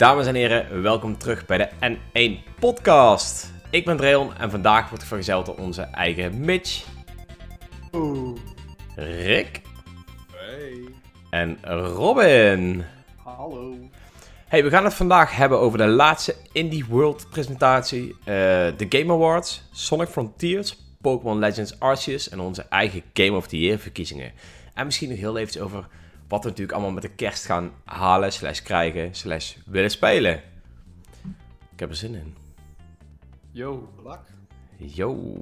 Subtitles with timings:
[0.00, 3.52] Dames en heren, welkom terug bij de N1 Podcast.
[3.70, 6.84] Ik ben Dreon en vandaag wordt ik vergezeld door onze eigen Mitch,
[7.92, 8.38] Oeh.
[8.96, 9.60] Rick
[10.32, 10.84] Hey.
[11.30, 11.58] en
[11.94, 12.84] Robin.
[13.16, 13.74] Hallo.
[14.46, 18.24] Hey, we gaan het vandaag hebben over de laatste Indie World presentatie, eh,
[18.76, 23.78] de Game Awards, Sonic Frontiers, Pokémon Legends Arceus en onze eigen Game of the Year
[23.78, 24.32] verkiezingen.
[24.74, 25.86] En misschien nog heel even over
[26.30, 30.34] wat we natuurlijk allemaal met de kerst gaan halen, slash krijgen, slash willen spelen.
[31.72, 32.36] Ik heb er zin in.
[33.50, 34.26] Yo, Lak.
[34.76, 35.36] Yo.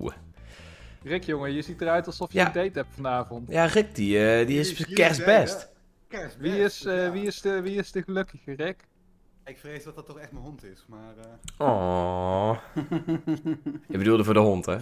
[1.02, 2.47] Rick jongen, je ziet eruit alsof je Ja.
[2.47, 3.48] een date hebt vanavond.
[3.51, 5.69] Ja, Rick, die, eh, die is op zijn kerstbest.
[6.09, 6.41] Kerstbest.
[6.55, 8.86] Wie is, eh, wie, is de, wie is de gelukkige Rick?
[9.45, 11.14] Ik vrees dat dat toch echt mijn hond is, maar...
[11.59, 12.59] eh, Oh.
[13.89, 14.77] Je bedoelde voor de hond, hè?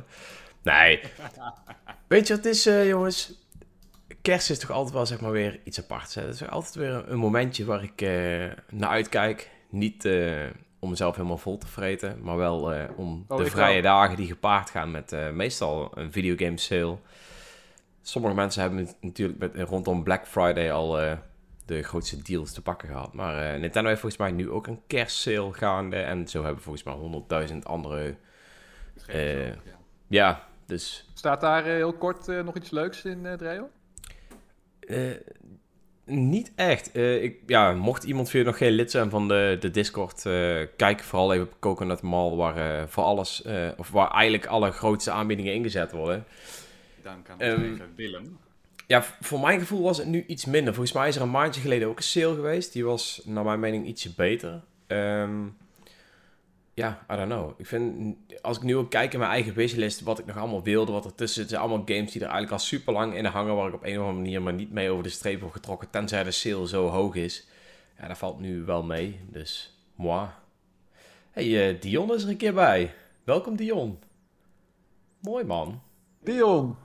[0.63, 1.01] Nee.
[2.09, 3.46] Weet je wat het is, eh, jongens?
[4.27, 6.15] Kerst is toch altijd wel, zeg maar, weer iets aparts.
[6.15, 6.23] Hè?
[6.23, 8.09] Het is altijd weer een, momentje waar ik eh,
[8.71, 9.51] naar uitkijk.
[9.69, 10.45] Niet eh,
[10.79, 13.93] om mezelf helemaal vol te vreten, maar wel eh, om Oh, de vrije wel.
[13.93, 16.97] dagen die gepaard gaan met meestal een videogame sale.
[18.03, 20.91] Sommige mensen hebben natuurlijk met, rondom Black Friday al
[21.67, 23.13] de grootste deals te pakken gehad.
[23.13, 25.97] Maar Nintendo heeft volgens mij nu ook een kerstsale gaande.
[25.97, 28.17] En zo hebben volgens mij honderdduizend andere.
[29.07, 29.55] ja.
[30.09, 31.09] Ja, dus.
[31.15, 33.71] Staat daar heel kort nog iets leuks in, uh, Dreo?
[34.87, 35.01] Eh,
[36.05, 36.93] niet echt.
[36.93, 40.61] Eh, ik, ja, mocht iemand van nog geen lid zijn van de, de Discord, eh,
[40.77, 43.45] kijk vooral even op Coconut Mall, waar voor alles,
[43.77, 46.25] of waar eigenlijk alle grootste aanbiedingen ingezet worden.
[47.03, 48.39] Dank aan ehm, Willem.
[48.87, 50.75] Ja, voor mijn gevoel was het nu iets minder.
[50.75, 52.73] Volgens mij is er een maandje geleden ook een sale geweest.
[52.73, 54.61] Die was, naar mijn mening, ietsje beter.
[54.87, 55.45] Ehm,
[56.77, 57.61] ja, I don't know.
[57.61, 60.63] Ik vind, als ik nu ook kijk in mijn eigen wishlist, wat ik nog allemaal
[60.63, 63.25] wilde, wat er tussen zit, zijn allemaal games die er eigenlijk al super lang in
[63.25, 65.51] hangen, waar ik op een of andere manier maar niet mee over de streep heb
[65.51, 67.47] getrokken, tenzij de sale zo hoog is.
[67.99, 70.29] Ja, dat valt nu wel mee, dus moi.
[71.31, 72.95] hey, eh, Dion is er een keer bij.
[73.25, 73.99] Welkom Dion.
[75.21, 75.81] Mooi man.
[76.23, 76.77] Dion!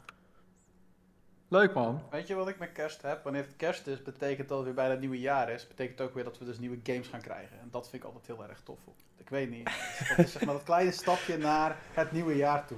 [1.51, 2.01] Leuk man.
[2.11, 3.23] Weet je wat ik met kerst heb?
[3.23, 5.67] Wanneer het kerst is, betekent dat het weer bijna het nieuwe jaar is.
[5.67, 7.59] Betekent ook weer dat we dus nieuwe games gaan krijgen.
[7.59, 8.79] En dat vind ik altijd heel erg tof.
[9.17, 9.69] Ik weet niet.
[10.09, 12.77] Dat is zeg maar dat kleine stapje naar het nieuwe jaar toe.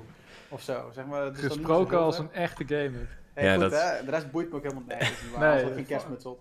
[0.49, 0.89] Of zo.
[0.93, 3.17] Zeg maar, Gesproken als een echte gamer.
[3.33, 4.05] Hey, Ja, goed, dat- hè?
[4.05, 5.55] De rest boeit me ook helemaal nee, dat is niet waar.
[5.55, 6.39] Nee, Als ik kerstmuts op.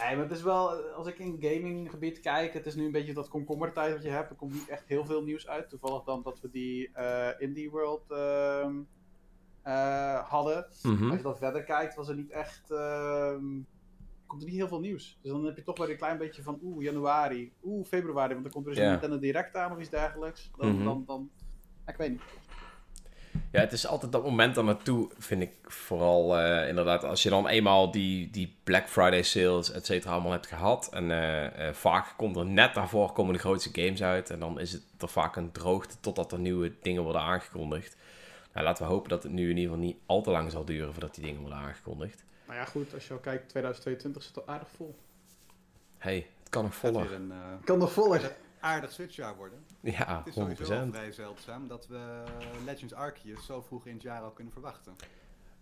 [0.00, 3.14] Nee, maar het is wel, als ik in gaminggebied kijk, het is nu een beetje
[3.14, 4.30] dat komkommertijd wat je hebt.
[4.30, 5.68] Er komt niet echt heel veel nieuws uit.
[5.68, 8.72] Toevallig dan dat we die eh, Indie World ehm,
[9.62, 10.66] eh, hadden.
[10.82, 11.08] Mhm.
[11.08, 12.70] Als je dan verder kijkt, was er niet echt.
[12.70, 13.44] ehm,
[14.26, 15.18] komt er niet heel veel nieuws.
[15.22, 16.58] Dus dan heb je toch weer een klein beetje van.
[16.62, 17.52] Oeh, januari.
[17.64, 18.32] Oeh, februari.
[18.32, 18.84] Want dan komt er eens Ja.
[18.86, 20.50] een Nintendo Direct aan of iets dergelijks.
[20.58, 20.74] Dan.
[20.74, 20.84] Mhm.
[20.84, 21.30] dan, dan
[21.86, 22.20] ik weet niet.
[23.52, 27.04] Ja, het is altijd dat moment daar naartoe, vind ik vooral eh, inderdaad.
[27.04, 30.88] Als je dan eenmaal die, die Black Friday sales, et cetera, allemaal hebt gehad.
[30.92, 34.30] En eh, vaak komt er net daarvoor komen de grootste games uit.
[34.30, 37.96] En dan is het er vaak een droogte totdat er nieuwe dingen worden aangekondigd.
[38.52, 40.64] Nou, laten we hopen dat het nu in ieder geval niet al te lang zal
[40.64, 42.24] duren voordat die dingen worden aangekondigd.
[42.46, 42.94] Maar ja, goed.
[42.94, 44.98] Als je al kijkt, 2022 zit al aardig vol.
[45.98, 47.12] hey, het kan nog voller.
[47.12, 48.36] een eh, Kan nog voller.
[48.60, 49.64] aardig switchjaar worden.
[49.80, 50.90] Ja, Het is sowieso wel 100%.
[50.90, 52.22] vrij zeldzaam dat we
[52.64, 54.94] Legends Arceus zo vroeg in het jaar al kunnen verwachten.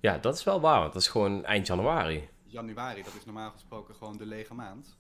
[0.01, 2.29] Ja, dat is wel waar, want dat is gewoon eind januari.
[2.45, 4.97] Januari, dat is normaal gesproken gewoon de lege maand.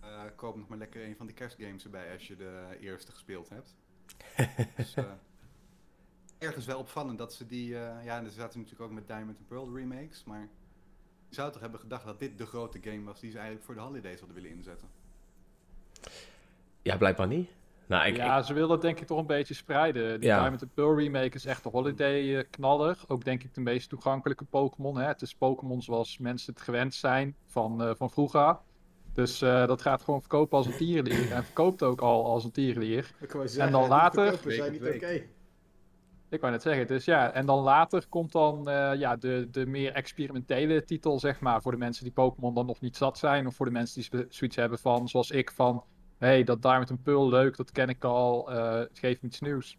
[0.00, 3.48] Eh koop nog maar lekker een van die kerstgames erbij als je de eerste gespeeld
[3.48, 3.74] hebt.
[4.76, 5.04] dus, eh,
[6.44, 7.74] ergens wel opvallend dat ze die...
[7.78, 10.48] eh, ja, en ze zaten natuurlijk ook met Diamond and Pearl remakes, maar...
[11.28, 13.74] Je zou toch hebben gedacht dat dit de grote game was die ze eigenlijk voor
[13.74, 14.88] de holidays hadden willen inzetten.
[16.82, 17.48] Ja, blijkbaar niet.
[17.86, 20.20] Nou, ik, ja, ze willen het denk ik toch een beetje spreiden.
[20.20, 20.38] Die Ja.
[20.40, 22.98] Diamond and Pearl remake is echt de holiday eh, knaller.
[23.08, 24.96] Ook denk ik de meest toegankelijke Pokémon.
[24.98, 25.06] hè.
[25.06, 28.58] Het is Pokémon zoals mensen het gewend zijn van, eh, van vroeger.
[29.12, 31.32] Dus eh, dat gaat gewoon verkopen als een tierenlier.
[31.32, 33.10] En verkoopt ook al als een tierenlier.
[33.58, 35.22] En dan later- We zijn niet oké.
[36.34, 39.66] Ik wou net zeggen, dus ja, en dan later komt dan eh, ja, de, de
[39.66, 43.46] meer experimentele titel, zeg maar, voor de mensen die Pokémon dan nog niet zat zijn,
[43.46, 45.84] of voor de mensen die zo- zoiets hebben van, zoals ik, van,
[46.18, 49.40] hé, hey, dat Diamond and Pearl, leuk, dat ken ik al, eh geef me iets
[49.40, 49.78] nieuws.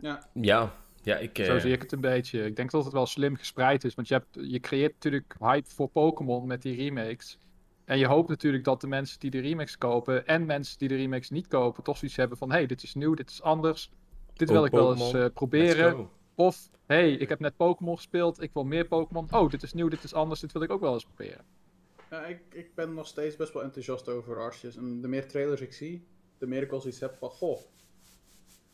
[0.00, 0.28] Ja.
[0.32, 0.72] ja,
[1.02, 1.36] ja, ik...
[1.36, 2.44] Zo eh, zie ik het een beetje.
[2.44, 5.70] Ik denk dat het wel slim gespreid is, want je, hebt, je creëert natuurlijk hype
[5.70, 7.38] voor Pokémon met die remakes.
[7.84, 10.96] En je hoopt natuurlijk dat de mensen die de remakes kopen en mensen die de
[10.96, 13.90] remakes niet kopen, toch zoiets hebben van, hé, hey, dit is nieuw, dit is anders.
[14.34, 16.08] Dit wil Oh, ik wel eens eh, proberen.
[16.34, 19.26] Of, hey, ik heb net Pokémon gespeeld, ik wil meer Pokémon.
[19.30, 21.44] Oh, dit is nieuw, dit is anders, dit wil ik ook wel eens proberen.
[22.10, 24.76] Ja, ik, ik ben nog steeds best wel enthousiast over Arceus.
[24.76, 26.06] En de meer trailers ik zie,
[26.38, 27.58] de meer ik al zoiets heb van, goh.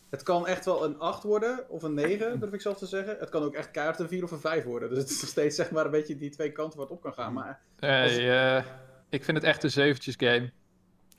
[0.08, 3.16] Het kan echt wel een 8 worden, of een 9, durf ik zelf te zeggen.
[3.18, 4.88] Het kan ook echt keihard een 4 of een 5 worden.
[4.88, 7.02] Dus het is nog steeds zeg maar een beetje die twee kanten waar het op
[7.02, 7.32] kan gaan.
[7.32, 8.64] Maar Hey, Als- eh,
[9.08, 10.50] ik vind het echt een zeventjes game.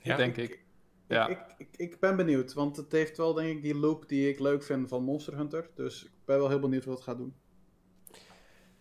[0.02, 0.16] Ja.
[0.16, 0.64] denk ik.
[1.10, 1.28] Ja.
[1.28, 4.38] Ik, ik, ik ben benieuwd, want het heeft wel denk ik die loop die ik
[4.38, 5.70] leuk vind van Monster Hunter.
[5.74, 7.34] Dus ik ben wel heel benieuwd wat het gaat doen.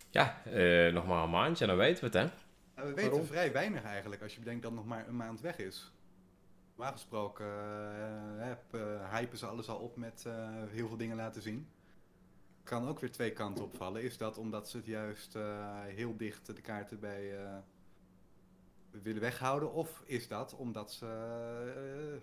[0.10, 2.30] Ja, eh, nog maar een maandje en dan weten we het,
[2.76, 2.84] hè?
[2.84, 3.26] We weten Waarom?
[3.28, 5.92] vrij weinig eigenlijk, als je bedenkt dat nog maar een maand weg is.
[6.76, 11.16] Normaal gesproken eh, heb, eh, hypen ze alles al op met eh, heel veel dingen
[11.16, 11.68] laten zien.
[12.64, 14.04] Kan ook weer twee kanten opvallen.
[14.04, 17.58] Is dat omdat ze het juist eh, heel dicht de kaarten bij eh,
[19.04, 19.74] willen weghouden?
[19.74, 22.22] Of is dat omdat ze eh,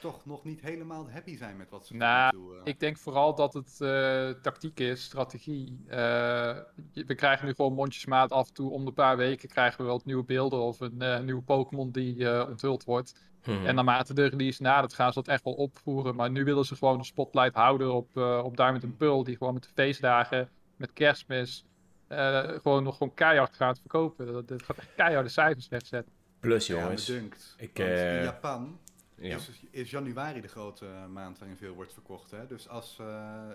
[0.00, 3.34] toch nog niet helemaal happy zijn met wat ze tot Nou, eh, Ik denk vooral
[3.34, 5.78] dat het eh, tactiek is, strategie.
[5.86, 6.56] Eh,
[6.92, 8.70] we krijgen nu gewoon mondjesmaat af en toe.
[8.70, 11.90] Om de paar weken krijgen we wel wat nieuwe beelden of een eh, nieuwe Pokémon
[11.90, 13.14] die eh, onthuld wordt.
[13.44, 13.66] Mhm.
[13.66, 16.14] En naarmate de release nadert gaan ze dat echt wel opvoeren.
[16.14, 19.24] Maar nu willen ze gewoon de spotlight houden op, eh, op Diamond en Pearl.
[19.24, 21.64] Die gewoon met de feestdagen, met kerstmis,
[22.08, 24.32] eh, gewoon nog gewoon keihard gaat verkopen.
[24.32, 26.12] Dat, dat gaat echt keiharde cijfers wegzetten.
[26.40, 27.08] Plus, ja, jongens.
[27.08, 27.54] me dunkt.
[27.58, 28.78] ik, Want eh, in Japan
[29.14, 29.36] ja.
[29.36, 32.30] is, is januari de grote maand waarin veel wordt verkocht.
[32.30, 32.46] Hè?
[32.46, 33.50] Dus als, eh,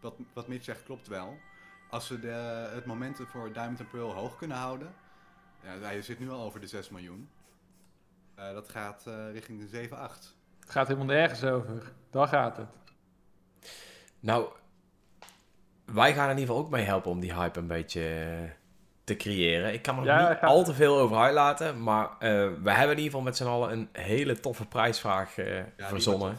[0.00, 1.38] wat, wat Mitch zegt klopt wel.
[1.90, 4.94] Als ze de, het momentum voor Diamond and Pearl hoog kunnen houden.
[5.62, 7.28] Ja, hij zit nu al over de 6 miljoen.
[8.34, 10.36] Eh, dat gaat eh, richting de 7, 8.
[10.60, 11.92] Het gaat helemaal nergens over.
[12.10, 12.68] Daar gaat het.
[14.20, 14.52] Nou,
[15.92, 18.50] wij gaan in ieder geval ook mee helpen om die hype een beetje eh,
[19.04, 19.72] te creëren.
[19.72, 22.28] Ik kan er Ja, niet al te veel over uitlaten, maar eh,
[22.62, 26.38] we hebben in ieder geval met z'n allen een hele toffe prijsvraag die verzonnen.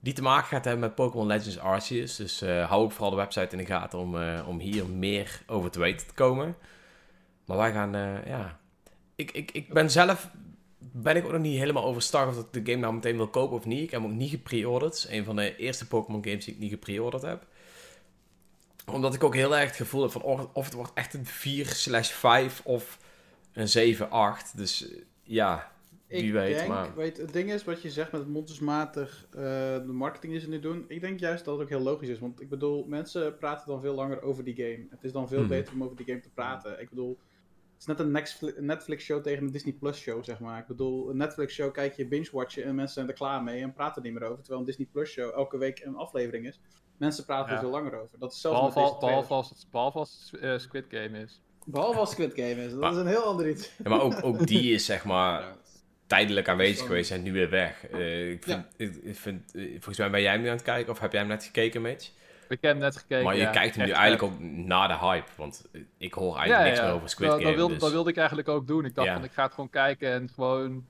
[0.00, 2.16] Die te maken gaat hebben met Pokémon Legends Arceus.
[2.16, 4.16] Dus hou ook vooral de website in de gaten om,
[4.46, 6.56] om hier meer over te weten te komen.
[7.44, 7.92] Maar wij gaan,
[8.26, 8.58] ja...
[9.16, 10.30] Ik, ik, ik ben zelf...
[10.78, 13.56] Ben ik ook nog niet helemaal overstag of ik de game nou meteen wil kopen
[13.56, 13.82] of niet.
[13.82, 14.94] Ik heb hem ook niet gepreorderd.
[14.94, 17.46] Het is een van de eerste Pokémon games die ik niet gepreorderd heb.
[18.92, 20.22] Omdat ik ook heel erg het gevoel heb van...
[20.22, 22.98] Of, of het wordt echt een 4 slash 5 of
[23.52, 24.56] een 7, 8.
[24.56, 25.72] Dus eh, ja,
[26.08, 26.54] wie ik weet.
[26.54, 26.94] denk, maar...
[26.94, 29.40] weet, het ding is wat je zegt met het mondersmatig eh,
[29.74, 30.84] de marketing die ze nu doen.
[30.88, 32.18] Ik denk juist dat het ook heel logisch is.
[32.18, 34.86] Want ik bedoel, mensen praten dan veel langer over die game.
[34.90, 35.48] Het is dan veel Mhm.
[35.48, 36.80] beter om over die game te praten.
[36.80, 37.18] Ik bedoel,
[37.72, 40.58] het is net een Netflix- een Netflix-show tegen een Disney Plus-show, zeg maar.
[40.60, 44.02] Ik bedoel, een Netflix-show kijk je binge-watchen en mensen zijn er klaar mee en praten
[44.02, 44.38] er niet meer over.
[44.38, 46.60] Terwijl een Disney Plus-show elke week een aflevering is.
[46.96, 47.54] Mensen praten Ja.
[47.54, 48.18] er veel langer over.
[48.18, 50.84] Dat is zelfs Behalve, met als- deze behalve, als het, behalve als het eh, Squid
[50.88, 51.40] Game is.
[51.66, 52.70] Behalve als Squid Game is.
[52.70, 53.72] Dat Maar- is een heel ander iets.
[53.82, 55.56] Ja, maar ook, ook die is zeg maar Ja.
[56.06, 57.86] tijdelijk aanwezig geweest en nu weer weg.
[57.86, 60.62] Eh, ik vind, ik, ik vind, eh, volgens mij ben jij hem nu aan het
[60.64, 62.10] kijken of heb jij hem net gekeken, Mitch?
[62.48, 63.24] Ik heb hem net gekeken.
[63.24, 63.50] maar je ja.
[63.50, 65.64] kijkt hem nu eigenlijk ook na de hype, want
[65.98, 66.84] ik hoor eigenlijk Ja, niks ja.
[66.84, 67.48] meer over Squid dat, Game.
[67.50, 68.84] Dat wilde, dus- dat wilde ik eigenlijk ook doen.
[68.84, 69.14] Ik dacht Ja.
[69.14, 70.86] van ik ga het gewoon kijken en gewoon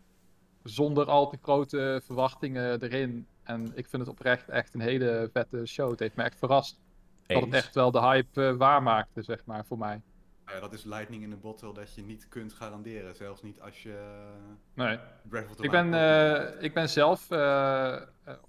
[0.63, 3.27] zonder al te grote verwachtingen erin.
[3.45, 5.91] En ik vind het oprecht echt een hele vette show.
[5.91, 6.81] Het heeft me echt verrast
[7.27, 10.03] dat het echt wel de hype eh, waarmaakte, zeg maar, voor mij.
[10.45, 13.15] Nou ja, dat is lightning in a bottle dat je niet kunt garanderen.
[13.17, 14.99] Zelfs niet als je eh, Nee.
[15.29, 17.31] Breath of the Ik ben, eh, ik ben zelf,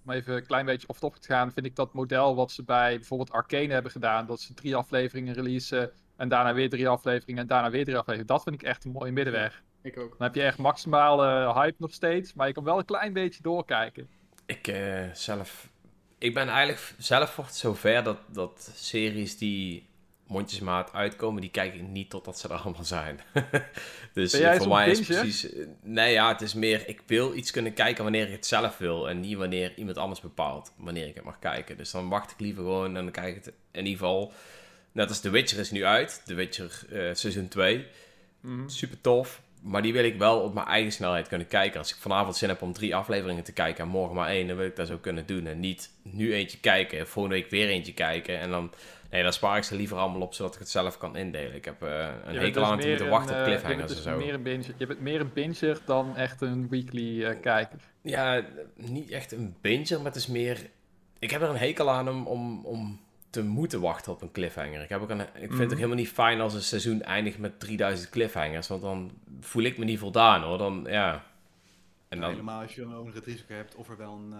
[0.04, 2.96] om even een klein beetje off-topic te gaan, vind ik dat model wat ze bij
[2.96, 7.48] bijvoorbeeld Arcane hebben gedaan, dat ze drie afleveringen releasen en daarna weer drie afleveringen en
[7.48, 9.64] daarna weer drie afleveringen, dat vind ik echt een mooie middenweg.
[9.82, 10.10] Ik ook.
[10.10, 13.42] Dan heb je echt maximale hype nog steeds, maar je kan wel een klein beetje
[13.42, 14.10] doorkijken.
[14.46, 15.68] Ik eh, zelf...
[16.18, 19.88] Ik ben eigenlijk zelf voor het zover dat, dat series die
[20.28, 23.20] mondjesmaat uitkomen, die kijk ik niet totdat ze er allemaal zijn.
[24.14, 25.54] dus voor mij is precies...
[25.54, 26.88] eh, Nee, ja, het is meer...
[26.88, 30.22] Ik wil iets kunnen kijken wanneer ik het zelf wil en niet wanneer iemand anders
[30.22, 31.78] bepaalt wanneer ik het mag kijken.
[31.78, 34.34] Dus dan wacht ik liever gewoon en dan kijk ik het in ieder geval...
[34.92, 36.22] Net als The Witcher is nu uit.
[36.26, 37.86] The Witcher eh, seizoen 2.
[38.42, 38.68] Mhm.
[38.68, 39.42] Super tof.
[39.66, 41.80] Maar die wil ik wel op mijn eigen snelheid kunnen kijken.
[41.80, 44.58] Als ik vanavond zin heb om drie afleveringen te kijken en morgen maar één, dan
[44.58, 45.48] wil ik dat zo kunnen doen.
[45.48, 48.40] En niet nu eentje kijken, volgende week weer eentje kijken.
[48.40, 48.72] En dan,
[49.10, 51.56] nee, dan spaar ik ze liever allemaal op, zodat ik het zelf kan indelen.
[51.56, 53.98] Ik heb eh, een hekel dus aan te moeten een, wachten op eh, cliffhangers je
[53.98, 54.18] en dus zo.
[54.18, 57.80] Meer een binger, je bent meer een binger dan echt een weekly eh, kijker.
[58.02, 58.46] Ja,
[58.76, 60.70] niet echt een binger, maar het is meer...
[61.20, 63.00] Ik heb er een hekel aan om, om, om
[63.36, 64.82] te moeten wachten op een cliffhanger.
[64.82, 65.64] Ik, heb ook een, ik vind het Mhm.
[65.72, 68.68] ook helemaal niet fijn als een seizoen eindigt met 3000 cliffhangers.
[68.68, 70.58] Want dan voel ik me niet voldaan hoor.
[70.58, 71.24] Dan, ja...
[72.08, 74.34] En dan, Helemaal als je dan ook nog het risico hebt of er wel een
[74.34, 74.40] eh,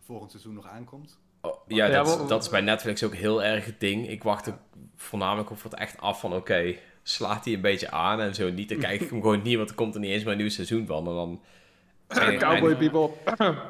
[0.00, 1.18] volgend seizoen nog aankomt.
[1.40, 4.08] Oh, ja, Ja, dat, dat is bij Netflix ook heel erg het ding.
[4.08, 4.58] Ik wacht ook
[4.96, 6.34] voornamelijk op het echt af van...
[6.34, 8.68] Oké, slaat hij een beetje aan en zo niet.
[8.68, 10.86] Dan kijk ik hem gewoon niet, want er komt er niet eens een nieuw seizoen
[10.86, 11.06] van.
[11.08, 11.40] En dan...
[12.22, 13.10] en- Cowboy en- people.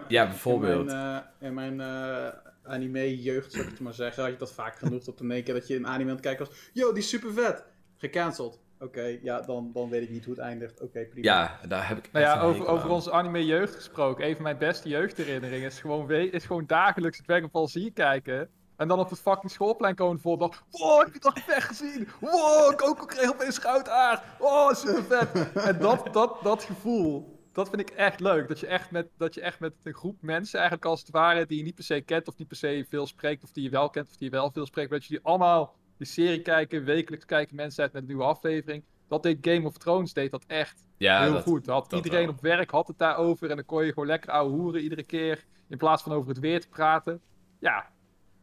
[0.09, 0.89] Ja, bijvoorbeeld.
[0.91, 2.33] In mijn, eh, in mijn eh,
[2.67, 5.55] anime-jeugd, zou ik het maar zeggen, had je dat vaak genoeg tot in één keer
[5.55, 6.71] dat je een anime aan het kijken was.
[6.73, 7.65] Yo, die is super vet.
[7.97, 8.61] Gecanceld.
[8.81, 10.81] Oké, ja, dan, dan weet ik niet hoe het eindigt.
[10.81, 11.27] Oké, prima.
[11.33, 14.27] Ja, daar heb ik Nou ja, over, over onze anime-jeugd gesproken.
[14.27, 18.51] Een van mijn beste jeugdherinneringen is gewoon, we- is gewoon dagelijks Dragon Ball Z kijken.
[18.77, 20.39] En dan op het fucking schoolplein komen voor.
[20.71, 22.09] Wow, heb je dat echt gezien?
[22.21, 24.25] Wow, Goku kreeg opeens goud haar.
[24.39, 25.53] Oh, super vet.
[25.55, 28.49] en dat, dat, dat gevoel, dat vind ik echt leuk.
[28.49, 31.47] Dat je echt, met, dat je echt met een groep mensen, eigenlijk als het ware,
[31.47, 33.71] die je niet per se kent of niet per se veel spreekt, of die je
[33.71, 36.43] wel kent of die je wel veel spreekt, maar dat je die allemaal die serie
[36.43, 38.85] kijken, wekelijks kijken mensen uit met een nieuwe aflevering.
[39.09, 41.67] Dat deed Game of Thrones, deed dat echt Ja, heel dat, goed.
[41.67, 42.35] Had dat iedereen wel.
[42.35, 45.45] op werk had het daarover en dan kon je gewoon lekker ouwe hoeren iedere keer,
[45.69, 47.21] in plaats van over het weer te praten.
[47.61, 47.91] Ja,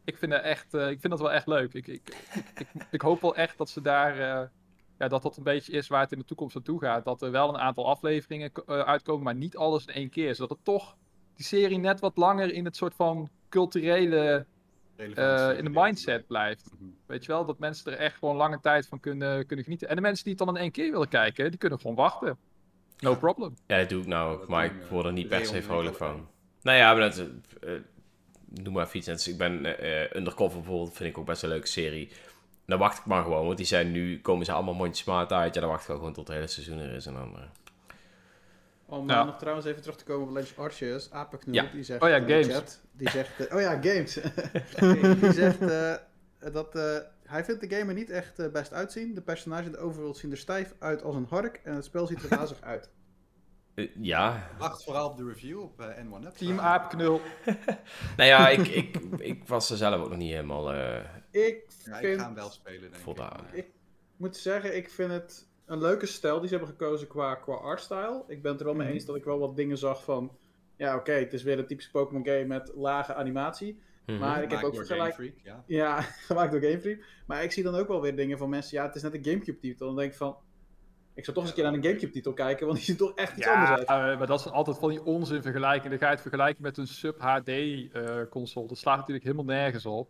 [0.04, 1.74] ik vind, dat echt, eh, ik vind dat wel echt leuk.
[1.74, 4.48] Ik, ik, ik, ik, ik hoop wel echt dat ze daar, eh,
[4.98, 7.04] ja, dat dat een beetje is waar het in de toekomst naartoe gaat.
[7.04, 10.34] Dat er wel een aantal afleveringen eh, uitkomen, maar niet alles in één keer.
[10.34, 10.96] Zodat het toch
[11.36, 14.46] die serie net wat langer in het soort van culturele,
[14.96, 16.70] eh, in de mindset blijft.
[16.78, 16.90] Mhm.
[17.06, 19.88] Weet je wel, dat mensen er echt gewoon lange tijd van kunnen, kunnen genieten.
[19.88, 22.38] En de mensen die het dan in één keer willen kijken, die kunnen gewoon wachten.
[22.98, 23.16] No Ja.
[23.16, 23.54] problem.
[23.66, 25.96] Ja, dat doe ik nou ook, maar ik eh, word er niet per se vrolijk
[25.96, 26.28] van.
[26.62, 27.28] Nou ja, maar dat...
[28.62, 29.28] noem maar even iets.
[29.28, 32.08] Ik ben eh, Undercover bijvoorbeeld, vind ik ook best een leuke serie.
[32.66, 35.54] Dan wacht ik maar gewoon, want die zijn nu, komen ze allemaal mondjesmaat uit.
[35.54, 37.32] Ja, dan wacht ik wel gewoon tot het hele seizoen er is en dan...
[37.36, 37.42] eh,
[38.86, 39.20] Om Ja.
[39.20, 41.66] eh, nog trouwens even terug te komen op Legends Arceus, Apenknul, Ja.
[41.72, 42.54] die zegt Oh ja, de games.
[42.56, 44.14] chat, die zegt, eh, oh ja, games.
[45.20, 45.94] die, zegt eh,
[46.52, 49.14] dat eh, hij vindt de game er niet echt eh, best uitzien.
[49.14, 52.06] De personages in de overworld zien er stijf uit als een hark en het spel
[52.06, 52.90] ziet er razig uit.
[53.74, 56.30] eh, ja, Wacht vooral op de review op eh, N1 Up.
[56.36, 57.20] Team Aapknul.
[58.16, 60.72] nou ja, ik, ik, ik was er zelf ook nog niet helemaal
[61.34, 63.32] Ik Ja, ik vind, ga hem wel spelen, denk Voldaan.
[63.36, 63.42] ik.
[63.42, 63.70] maar- ik
[64.16, 68.24] moet zeggen, ik vind het een leuke stijl die ze hebben gekozen qua, qua artstyle.
[68.26, 68.94] Ik ben het er wel mee Mhm.
[68.94, 70.36] eens dat ik wel wat dingen zag van,
[70.76, 73.80] ja oké, het is weer een typische Pokémon game met lage animatie.
[74.06, 74.18] mhm.
[74.18, 75.14] Maar ik heb Gemaakt ook door vergelijk...
[75.14, 75.64] Game Freak, ja.
[75.66, 77.04] Ja, gemaakt door Game Freak.
[77.26, 78.76] Maar ik zie dan ook wel weer dingen van mensen.
[78.78, 79.86] Ja, het is net een Gamecube titel.
[79.86, 80.36] Dan denk ik van.
[81.14, 83.14] Ik zou toch eens een keer naar een Gamecube titel kijken, want die ziet toch
[83.14, 84.12] echt iets anders Ja, uit.
[84.12, 85.88] eh, maar dat is altijd van die onzin vergelijking.
[85.90, 88.66] Dan ga je het vergelijken met een sub-HD eh, console.
[88.66, 90.08] Dat slaat natuurlijk helemaal nergens op.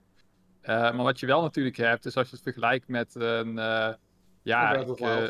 [0.65, 3.59] Eh, maar wat je wel natuurlijk hebt, is als je het vergelijkt met een...
[3.59, 3.93] eh,
[4.43, 5.23] ja, Een ik, eh,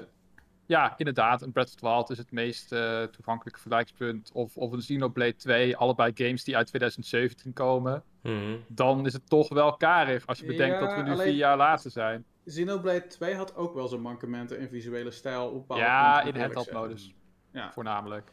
[0.66, 1.42] ja, inderdaad.
[1.42, 4.30] Een Breath of the Wild is het meest eh, toegankelijke vergelijkspunt.
[4.32, 5.76] Of, of een Xenoblade 2.
[5.76, 8.02] Allebei games die uit 2017 komen.
[8.22, 8.56] Mhm.
[8.68, 11.36] Dan is het toch wel karig als je bedenkt Ja, dat we nu alleen- vier
[11.36, 12.24] jaar later zijn.
[12.46, 15.46] Xenoblade 2 had ook wel zijn mankementen in visuele stijl.
[15.46, 16.82] Op bepaalde Ja, in handheld zeggen.
[16.82, 17.14] modus.
[17.52, 17.72] Ja.
[17.72, 18.30] Voornamelijk.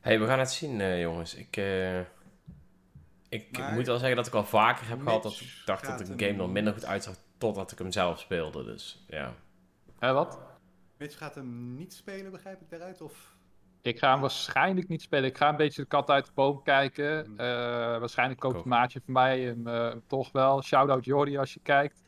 [0.00, 1.34] hey, we gaan het zien, eh, jongens.
[1.34, 2.00] Ik, eh,
[3.32, 5.98] ik Maar- moet wel zeggen dat ik al vaker heb gehad dat ik dacht dat
[5.98, 8.64] de game er hem- minder goed uitzag totdat ik hem zelf speelde.
[8.64, 9.34] Dus ja.
[9.98, 10.38] Hé, wat?
[10.98, 13.00] Mitch gaat hem niet spelen, begrijp ik daaruit?
[13.00, 13.34] Of...
[13.82, 15.24] Ik ga hem waarschijnlijk niet spelen.
[15.30, 17.24] Ik ga een beetje de kat uit de boom kijken.
[17.24, 17.38] Hmm.
[17.38, 17.46] Eh,
[17.98, 20.62] waarschijnlijk koopt een maatje van mij hem eh, toch wel.
[20.62, 22.00] Shout-out Jordi als je kijkt.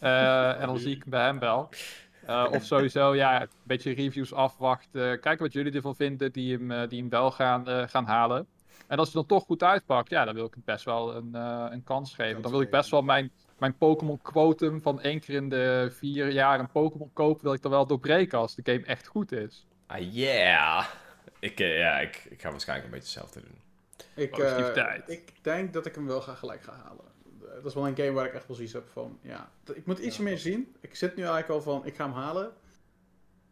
[0.00, 1.68] Eh, en dan zie ik hem bij hem wel.
[2.26, 5.20] Eh, of sowieso, ja, een beetje reviews afwachten.
[5.20, 8.46] Kijken wat jullie ervan vinden die hem, die hem wel gaan, eh, gaan halen.
[8.86, 11.34] En als hij dan toch goed uitpakt, ja, dan wil ik hem best wel een,
[11.34, 12.42] eh, een kans geven.
[12.42, 16.30] Dan wil ik best wel mijn, mijn Pokémon quotum van één keer in de vier
[16.30, 19.66] jaar een Pokémon kopen, wil ik dan wel doorbreken als de game echt goed is.
[19.86, 20.86] Ah, yeah!
[21.38, 23.62] Ik, eh, ja, ik, ik ga waarschijnlijk een beetje hetzelfde doen.
[24.14, 27.04] Ik, eh, ik denk dat ik hem wel ga gelijk ga halen.
[27.40, 29.18] Dat is wel een game waar ik echt wel zoiets heb van.
[29.22, 30.28] Ja, ik moet ietsje Ja.
[30.28, 30.74] meer zien.
[30.80, 31.86] Ik zit nu eigenlijk al van.
[31.86, 32.52] Ik ga hem halen.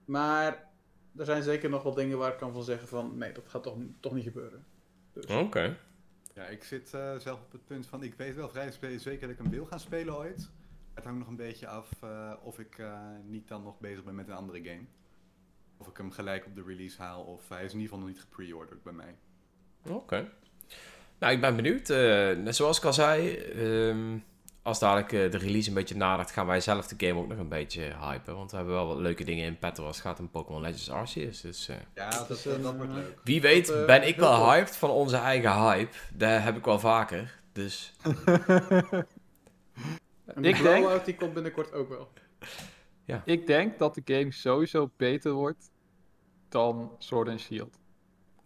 [0.05, 0.69] Maar
[1.17, 3.19] er zijn zeker nog wel dingen waar ik kan van zeggen van.
[3.19, 4.65] Nee, dat gaat toch, toch niet gebeuren.
[5.13, 5.27] Dus.
[5.27, 5.79] Oké.
[6.35, 9.31] Ja, ik zit eh, zelf op het punt van, ik weet wel vrij zeker dat
[9.31, 10.51] ik hem wil gaan spelen ooit.
[10.95, 14.15] Het hangt nog een beetje af eh, of ik eh, niet dan nog bezig ben
[14.15, 14.85] met een andere game.
[15.77, 18.09] Of ik hem gelijk op de release haal, of hij is in ieder geval nog
[18.09, 19.17] niet gepre-ordered bij mij.
[19.89, 20.31] Oké.
[21.19, 21.89] Nou, ik ben benieuwd.
[22.39, 24.19] Net zoals ik al zei, ehm,
[24.63, 27.39] als dadelijk eh, de release een beetje nadert, gaan wij zelf de game ook nog
[27.39, 28.37] een beetje hypen.
[28.37, 30.91] Want we hebben wel wat leuke dingen in petto als het gaat om Pokémon Legends
[30.91, 31.41] Arceus.
[31.41, 33.19] Dus eh, Ja, dat is dat, een, dat wordt eh, leuk.
[33.25, 35.97] wie weet Dat, eh, ben ik wel hyped van onze eigen hype.
[36.15, 37.41] Dat heb ik wel vaker.
[37.53, 37.93] Dus
[40.27, 42.09] Ik de denk- Blowout die komt binnenkort ook wel.
[43.25, 45.71] Ik denk dat de game sowieso beter wordt
[46.49, 47.79] dan Sword and Shield.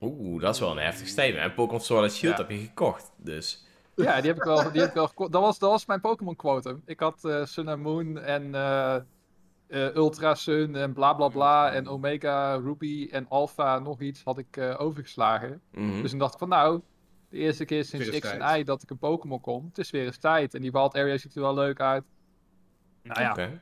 [0.00, 1.42] oeh, dat is wel een heftig statement.
[1.42, 2.42] En Pokémon Sword and Shield Ja.
[2.42, 3.12] heb je gekocht.
[3.16, 3.65] Dus
[3.97, 6.00] Ja, die heb ik wel, die heb ik wel geko- dat, was, dat was mijn
[6.00, 6.83] Pokémon quotum.
[6.85, 8.95] Ik had eh, Sun and Moon en eh,
[9.67, 14.38] eh, Ultra Sun en bla bla bla en Omega Ruby en Alpha nog iets had
[14.38, 15.61] ik eh, overgeslagen.
[15.71, 16.00] mhm.
[16.03, 16.81] Dus toen dacht ik van nou,
[17.29, 18.59] de eerste keer sinds X en.
[18.61, 19.65] Y dat ik een Pokémon kom.
[19.65, 20.55] Het is weer eens tijd.
[20.55, 22.05] En die Wild Area ziet er wel leuk uit.
[23.03, 23.61] Nou ja, Oké.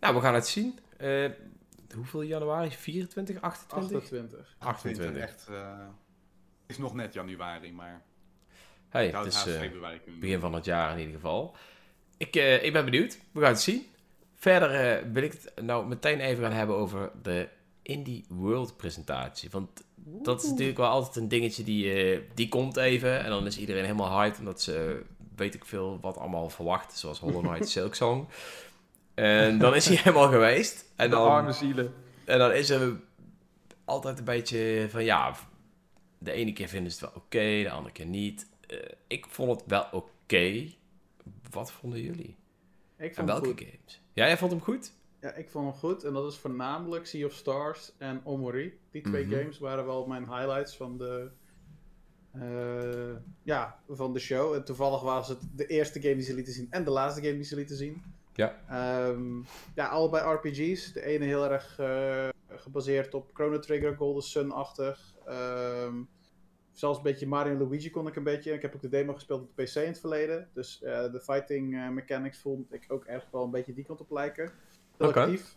[0.00, 0.78] Nou, we gaan het zien.
[0.96, 1.30] Eh,
[1.94, 2.70] hoeveel januari?
[2.70, 3.96] 24, 28?
[3.96, 4.54] 28.
[4.58, 5.22] 28.
[5.22, 5.78] Echt, eh,
[6.66, 8.02] is nog net januari, maar
[8.92, 9.60] Hey, het is eh,
[10.20, 11.56] begin van het jaar in ieder geval.
[12.16, 13.18] Ik, eh, ik ben benieuwd.
[13.32, 13.86] We gaan het zien.
[14.34, 17.48] Verder eh, wil ik het nou meteen even gaan hebben over de
[17.82, 19.50] Indie World presentatie.
[19.50, 23.24] Want dat is natuurlijk wel altijd een dingetje die, eh, die komt even.
[23.24, 24.38] En dan is iedereen helemaal hyped.
[24.38, 25.02] Omdat ze
[25.36, 26.98] weet ik veel wat allemaal verwacht.
[26.98, 28.28] Zoals Hollow Knight Silksong.
[29.14, 30.84] En dan is hij helemaal geweest.
[30.96, 31.94] En de dan, arme zielen.
[32.24, 32.96] en dan is er
[33.84, 35.34] altijd een beetje van ja,
[36.18, 38.46] de ene keer vinden ze het wel oké, de andere keer niet.
[38.72, 40.66] Eh, ik vond het wel oké.
[41.50, 42.36] Wat vonden jullie?
[42.98, 43.58] Ik En vond welke goed.
[43.60, 44.02] games?
[44.12, 44.92] Ja, jij vond hem goed?
[45.20, 46.04] Ja, ik vond hem goed.
[46.04, 48.78] En dat is voornamelijk Sea of Stars en Omori.
[48.90, 49.34] Die twee Mhm.
[49.36, 51.30] games waren wel mijn highlights van de,
[52.32, 54.54] eh, ja, van de show.
[54.54, 57.34] En toevallig was het de eerste game die ze lieten zien en de laatste game
[57.34, 58.02] die ze lieten zien.
[58.34, 58.60] Ja.
[58.68, 59.42] Ehm,
[59.74, 60.92] ja, allebei RPG's.
[60.92, 65.14] De ene heel erg eh, gebaseerd op Chrono Trigger, Golden Sun-achtig.
[65.26, 65.94] Ehm,
[66.72, 68.52] zelfs een beetje Mario en Luigi kon ik een beetje.
[68.52, 70.48] Ik heb ook de demo gespeeld op de PC in het verleden.
[70.52, 74.00] Dus eh, de fighting eh, mechanics vond ik ook echt wel een beetje die kant
[74.00, 74.50] op lijken.
[74.98, 75.20] Heel Oké.
[75.20, 75.56] actief.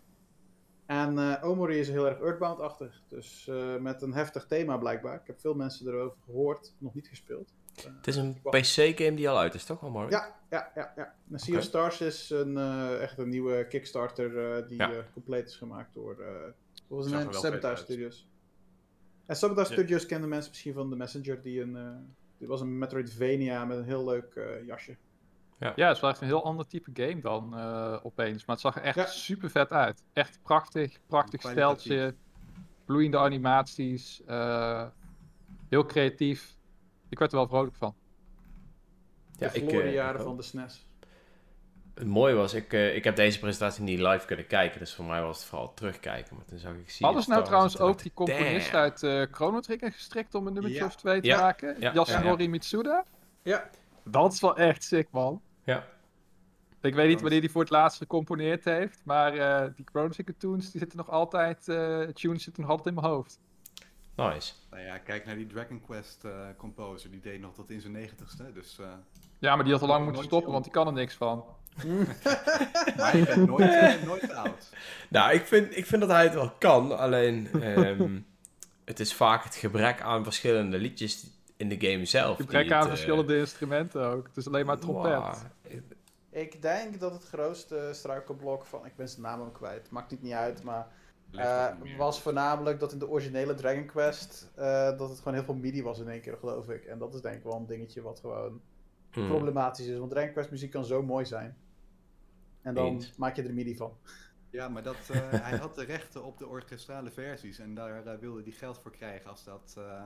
[0.85, 3.01] En eh, Omori is heel erg Earthbound-achtig.
[3.07, 5.15] Dus met een heftig thema blijkbaar.
[5.15, 7.53] Ik heb veel mensen erover gehoord, nog niet gespeeld.
[7.75, 10.11] Het is een PC-game die al uit is, toch wel, Mark?
[10.11, 10.93] Ja, ja, ja.
[10.95, 11.15] ja.
[11.31, 12.57] En Sea of Stars is een,
[12.99, 15.05] echt een nieuwe Kickstarter die Ja.
[15.13, 16.15] compleet is gemaakt door
[16.89, 17.23] naam?
[17.23, 17.83] wel Sabotage.
[17.83, 18.27] Studios.
[19.25, 19.77] En Sabotage Ja.
[19.77, 21.89] Studios kenden mensen misschien van The Messenger, die een, eh
[22.37, 24.95] dit was een Metroidvania met een heel leuk eh, jasje.
[25.59, 28.45] Ja, het is wel echt een heel ander type game dan eh, opeens.
[28.45, 29.05] Maar het zag er echt Ja.
[29.05, 30.03] super vet uit.
[30.13, 32.15] Echt prachtig, prachtig steltje.
[32.85, 34.21] Bloeiende animaties.
[34.25, 34.85] eh,
[35.69, 36.57] heel creatief.
[37.09, 37.95] Ik werd er wel vrolijk van.
[39.37, 40.84] De Ja, ik, eh, jaren van de SNES.
[41.95, 45.05] Het mooie was, ik, eh, ik heb deze presentatie niet live kunnen kijken, dus voor
[45.05, 46.35] mij was het vooral terugkijken.
[46.35, 48.83] Maar toen zag ik ze nou trouwens ook die componist damn.
[48.83, 50.85] uit eh Chrono Trigger gestrikt om een nummertje Ja.
[50.85, 51.41] of twee te Ja.
[51.41, 51.75] maken?
[51.79, 53.03] Ja, Yasunori Mitsuda?
[53.41, 53.69] Ja,
[54.03, 55.41] Dat is wel echt sick, man.
[55.63, 55.87] Ja.
[56.81, 60.37] Ik weet niet wanneer hij voor het laatst gecomponeerd heeft, maar eh, die Chrono Trigger
[60.37, 63.39] tunes, die zitten nog altijd, eh tunes zitten nog altijd in mijn hoofd.
[64.15, 64.53] Nice.
[64.69, 67.11] Nou ja, kijk naar die Dragon Quest eh, composer.
[67.11, 68.51] Die deed nog tot in zijn negentigste.
[68.53, 68.85] Dus, eh,
[69.39, 71.45] Ja, maar die had al lang moeten stoppen, want die kan er niks van.
[72.97, 74.69] maar je bent nooit, nooit oud.
[75.09, 78.19] Nou, ik vind, ik vind dat hij het wel kan, alleen ehm,
[78.85, 82.35] het is vaak het gebrek aan verschillende liedjes in de game zelf.
[82.37, 84.27] Gebrek aan eh, verschillende instrumenten ook.
[84.27, 85.11] Het is alleen maar trompet.
[85.11, 85.33] wow.
[86.29, 90.21] ik denk dat het grootste struikelblok van, ik ben zijn naam ook kwijt, maakt niet
[90.21, 90.87] niet uit, maar
[91.31, 95.53] Eh, was voornamelijk dat in de originele Dragon Quest eh, dat het gewoon heel veel
[95.55, 96.85] MIDI was in één keer, geloof ik.
[96.85, 98.61] En dat is denk ik wel een dingetje wat gewoon
[99.11, 99.27] Hmm.
[99.27, 99.97] problematisch is.
[99.97, 101.57] Want Dragon Quest muziek kan zo mooi zijn.
[102.65, 103.15] En dan Eens.
[103.17, 103.97] maak je er MIDI van.
[104.49, 107.59] Ja, maar dat, eh, hij had de rechten op de orkestrale versies.
[107.59, 110.03] En daar eh, wilde hij geld voor krijgen als dat, eh,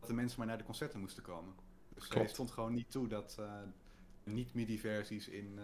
[0.00, 1.54] dat de mensen maar naar de concerten moesten komen.
[1.94, 3.52] Dus hij stond gewoon niet toe dat eh,
[4.24, 5.58] niet-MIDI-versies in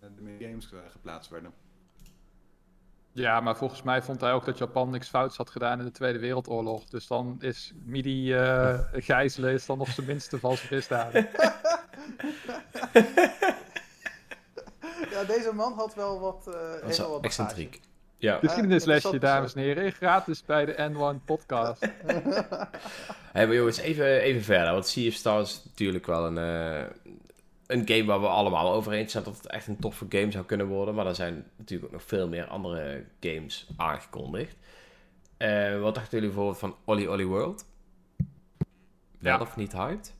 [0.00, 1.52] eh, de games geplaatst werden.
[3.12, 5.90] Ja, maar volgens mij vond hij ook dat Japan niks fouts had gedaan in de
[5.90, 6.84] Tweede Wereldoorlog.
[6.84, 11.28] Dus dan is MIDI eh gijzelen is dan nog zijn minste valse misdaden.
[15.20, 16.46] ja, deze man had wel wat.
[16.54, 17.80] eh is wel wel wat excentriek.
[18.18, 18.38] Ja.
[18.38, 19.92] Geschiedenislesje, is dames en heren.
[19.92, 21.88] Gratis bij de N1 podcast.
[23.32, 24.72] Hey, maar jongens, even, even verder.
[24.72, 26.86] Want Sea of Stars is natuurlijk wel een, eh,
[27.66, 30.44] een game waar we allemaal over eens zijn dat het echt een toffe game zou
[30.44, 30.94] kunnen worden.
[30.94, 34.56] Maar er zijn natuurlijk ook nog veel meer andere games aangekondigd.
[35.36, 37.64] Eh, wat dachten jullie bijvoorbeeld van Olly Olly World?
[39.18, 39.40] Wel Ja.
[39.40, 40.14] of niet hyped?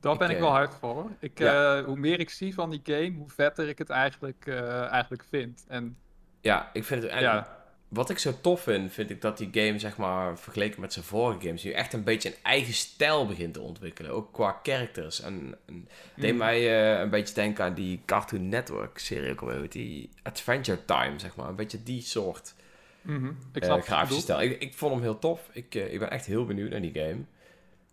[0.00, 1.10] Daar Ik, ben ik eh, wel hard voor.
[1.18, 1.78] Ik, ja.
[1.78, 5.24] eh, hoe meer ik zie van die game, hoe vetter ik het eigenlijk, eh, eigenlijk
[5.28, 5.64] vind.
[5.68, 5.96] En
[6.40, 7.12] Ja, ik vind het...
[7.12, 7.58] Ja,
[7.88, 11.04] Wat ik zo tof vind, vind ik dat die game, zeg maar, vergeleken met zijn
[11.04, 14.10] vorige games, nu echt een beetje een eigen stijl begint te ontwikkelen.
[14.10, 15.20] Ook qua characters.
[15.20, 16.38] En, en deed Mm.
[16.38, 21.36] mij een beetje denken aan die Cartoon Network serie, ook alweer, die Adventure Time, zeg
[21.36, 21.48] maar.
[21.48, 22.54] Een beetje die soort
[23.02, 23.26] mhm.
[23.52, 24.40] ik eh, snap grafische stijl.
[24.40, 25.48] Ik, ik vond hem heel tof.
[25.52, 27.24] Ik, ik ben echt heel benieuwd naar die game.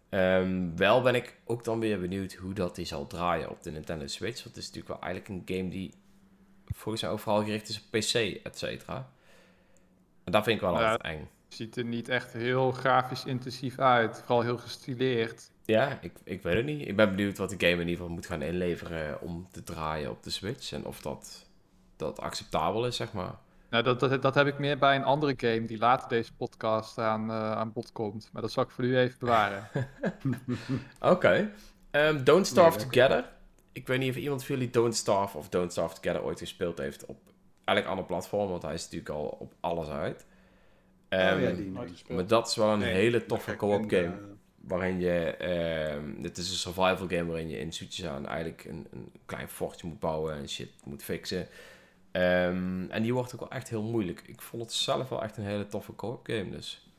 [0.10, 3.72] Ehm, wel ben ik ook dan weer benieuwd hoe dat die zal draaien op de
[3.72, 4.43] Nintendo Switch.
[4.43, 5.93] Want het is natuurlijk wel eigenlijk een game die
[6.65, 9.10] volgens mij overal gericht is op PC, et cetera.
[10.24, 10.91] En dat vind ik wel Ja.
[10.91, 11.30] altijd eng.
[11.48, 14.17] Ziet er niet echt heel grafisch intensief uit.
[14.26, 15.52] Vooral heel gestileerd.
[15.65, 16.88] Ja, ik, ik weet het niet.
[16.88, 20.12] Ik ben benieuwd wat de game in ieder geval moet gaan inleveren om te draaien
[20.12, 20.72] op de Switch.
[20.72, 21.46] En of dat,
[21.96, 23.36] dat acceptabel is, zeg maar.
[23.70, 26.98] Nou, dat, dat, dat heb ik meer bij een andere game die later deze podcast
[26.98, 28.30] aan, eh, aan bod komt.
[28.34, 29.68] Maar dat zal ik voor u even bewaren.
[31.00, 31.52] Oké.
[31.92, 33.30] Ehm, Don't Starve Nee, Together.
[33.72, 36.78] Ik weet niet of iemand van jullie Don't Starve of Don't Starve Together ooit gespeeld
[36.78, 37.18] heeft op
[37.64, 38.50] elk ander platform.
[38.50, 40.26] Want hij is natuurlijk al op alles uit.
[41.10, 42.10] Oh ja, die gespeeld.
[42.10, 44.04] maar dat is wel een Nee, hele toffe co-op game.
[44.04, 44.12] eh,
[44.62, 48.88] waarin je, ehm dit is een survival game waarin je in zoetjes aan eigenlijk een,
[48.92, 51.48] een klein fortje moet bouwen en shit moet fixen.
[52.12, 54.22] Ehm, en die wordt ook wel echt heel moeilijk.
[54.26, 56.91] Ik vond het zelf wel echt een hele toffe co-op game, dus...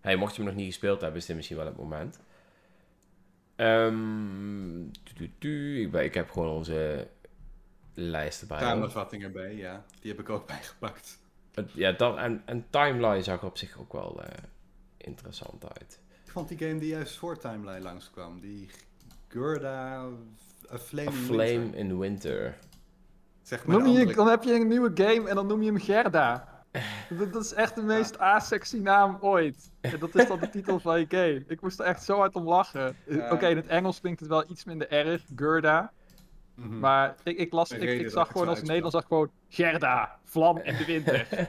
[0.00, 2.20] Hey, mocht je hem nog niet gespeeld hebben, is dit misschien wel het moment.
[3.56, 5.80] Ehm, tu, tu, tu.
[5.80, 7.08] ik, ben, ik heb gewoon onze
[7.94, 8.58] lijst erbij.
[8.58, 9.84] Samenvatting erbij, ja.
[10.00, 11.18] Die heb ik ook bijgepakt.
[11.72, 14.42] Ja, dat, en, en Timeline zag er op zich ook wel, eh,
[14.96, 15.98] interessant uit.
[16.24, 18.40] Ik vond die game die juist voor Timeline langskwam.
[18.40, 18.68] Die
[19.28, 20.08] Gurda...
[20.72, 21.78] A Flame, A in Winter.
[21.78, 22.58] in Winter.
[23.44, 25.66] Zeg maar Noem je, andere- dan heb je een nieuwe game en dan noem je
[25.72, 26.52] hem Gerda.
[27.08, 29.70] Dat, dat is echt de meest asexy naam ooit.
[29.80, 31.44] En dat is dan de titel van je game.
[31.46, 32.96] Ik moest er echt zo hard om lachen.
[33.06, 33.32] Ja.
[33.32, 35.92] Oké, in het Engels klinkt het wel iets minder erg, Gerda.
[36.54, 36.78] Mhm.
[36.78, 40.76] Maar ik, ik, las, ik, zag gewoon als Nederlands zag ik gewoon Gerda, vlam in
[40.76, 41.26] de winter.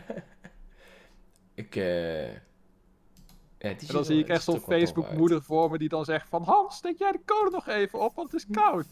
[1.53, 2.33] Ik, eh...
[2.33, 2.37] Ja,
[3.57, 5.17] En dan zie ik echt zo'n ook wel tof Facebook uit.
[5.17, 8.15] moeder voor me die dan zegt van Hans, steek jij de code nog even op,
[8.15, 8.87] want het is koud.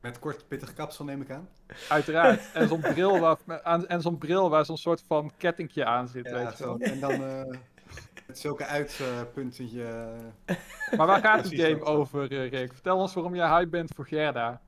[0.00, 1.48] Met kort pittig kapsel neem ik aan.
[1.88, 2.52] Uiteraard.
[2.52, 3.36] En zo'n bril, waar,
[3.86, 6.76] en zo'n bril waar zo'n soort van kettingje aan zit, Ja, weet je zo.
[6.76, 7.44] En dan eh,
[8.26, 10.12] met zulke uitpuntetje.
[10.96, 12.72] Maar waar gaat die game over, eh, Rick?
[12.72, 14.60] Vertel ons waarom jij hype bent voor Gerda.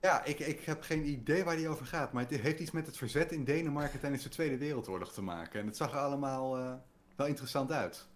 [0.00, 2.12] ja, ik, ik heb geen idee waar die over gaat.
[2.12, 5.60] Maar het heeft iets met het verzet in Denemarken tijdens de Tweede Wereldoorlog te maken.
[5.60, 6.72] En het zag er allemaal eh,
[7.16, 8.06] wel interessant uit.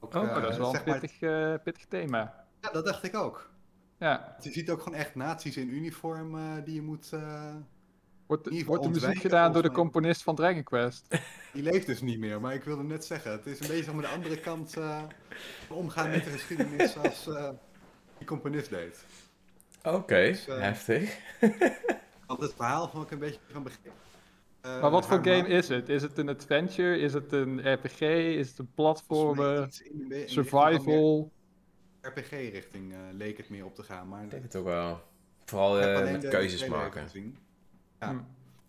[0.00, 2.44] Ook, Oh, eh, dat is wel een zeg pittig, eh, pittig thema.
[2.60, 3.49] Ja, dat dacht ik ook.
[4.00, 4.36] Ja.
[4.40, 7.08] Je ziet ook gewoon echt nazi's in uniform eh, die je moet...
[7.12, 7.54] eh,
[8.26, 11.06] Wordt, wordt de muziek gedaan door de componist van Dragon Quest?
[11.52, 14.00] Die leeft dus niet meer, maar ik wilde net zeggen, het is een beetje om
[14.00, 15.02] de andere kant eh,
[15.68, 17.48] omgaan met de geschiedenis als eh,
[18.18, 19.04] die componist deed.
[19.82, 21.18] Oké, Dus, heftig.
[22.26, 23.90] Want het verhaal vond ik een beetje van begin.
[24.60, 25.88] Eh, Maar wat voor game man- is het?
[25.88, 26.98] Is het een adventure?
[26.98, 28.00] Is het een RPG?
[28.00, 29.56] Is het een platformer?
[29.56, 29.70] van
[30.26, 31.30] Survival?
[32.02, 34.08] RPG-richting eh, leek het meer op te gaan.
[34.08, 35.08] Maar Ik denk het ook wel.
[35.44, 37.08] Vooral eh, met keuzes maken.
[37.98, 38.08] Ja.
[38.10, 38.18] Hm.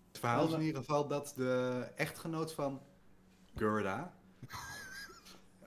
[0.07, 2.81] Het verhaal is in ieder geval dat de echtgenoot van
[3.55, 4.13] Gerda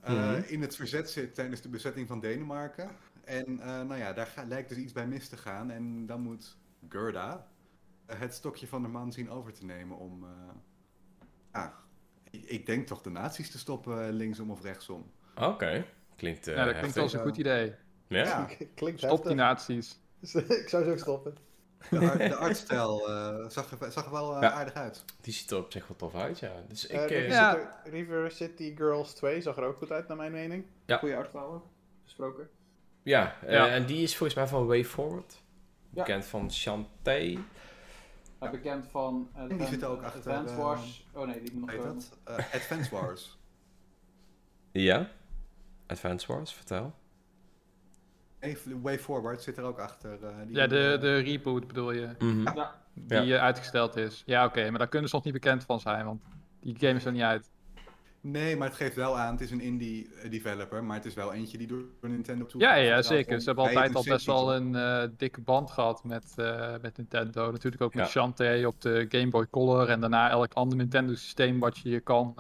[0.02, 0.42] eh, Mhm.
[0.46, 2.90] in het verzet zit tijdens de bezetting van Denemarken.
[3.24, 5.70] En eh, nou ja, daar ga- lijkt dus iets bij mis te gaan.
[5.70, 6.56] En dan moet
[6.88, 7.46] Gerda
[8.06, 10.30] eh, het stokje van de man zien over te nemen om, eh,
[11.52, 11.74] ja,
[12.30, 15.10] ik, ik denk toch de nazi's te stoppen, eh, linksom of rechtsom.
[15.36, 15.84] Oké,
[16.16, 17.74] klinkt eh Ja, dat klinkt als een goed idee.
[18.06, 18.22] Ja?
[18.24, 19.98] Ja, Klinkt Stop die nazi's.
[20.34, 21.36] ik zou ze ook stoppen.
[21.90, 24.50] de, art, de artstijl eh, zag, er, zag er wel eh, Ja.
[24.52, 25.04] aardig uit.
[25.20, 26.52] die ziet er op zich wel tof uit, ja.
[26.68, 27.00] Dus ik...
[27.00, 27.52] River, Ja.
[27.84, 30.64] City, River City Girls 2 zag er ook goed uit, naar mijn mening.
[30.86, 30.96] Ja.
[30.96, 31.66] Goeie artstijl ook,
[32.04, 32.48] besproken.
[33.02, 33.68] Ja, eh, Ja.
[33.68, 35.42] en die is volgens mij van Way Forward.
[35.90, 36.02] Ja.
[36.02, 37.38] Bekend van Shantae.
[38.38, 41.06] bekend van En die zitten ook achter, Advance eh, Wars.
[41.12, 41.94] Oh nee, die moet nog komen.
[42.24, 42.36] dat?
[42.52, 43.38] Advance Wars.
[44.72, 45.10] Ja.
[45.86, 46.94] Advance Wars, vertel.
[48.82, 50.24] Way Forward zit er ook achter.
[50.24, 52.08] eh, die Ja, de, eh, de reboot bedoel je.
[52.18, 52.42] Mhm.
[52.54, 52.82] Ja.
[52.94, 54.22] Die eh, uitgesteld is.
[54.26, 56.22] Ja, oké, maar daar kunnen ze nog niet bekend van zijn, want
[56.60, 57.50] die game is er niet uit.
[58.20, 61.32] Nee, maar het geeft wel aan, het is een indie developer, maar het is wel
[61.32, 62.60] eentje die door Nintendo toe.
[62.60, 63.40] Ja, ja, zeker.
[63.40, 67.50] Ze hebben altijd al best wel een eh, dikke band gehad met, eh, met Nintendo.
[67.50, 68.10] Natuurlijk ook met Ja.
[68.10, 72.00] Shantae op de Game Boy Color en daarna elk ander Nintendo systeem wat je je
[72.00, 72.34] kan.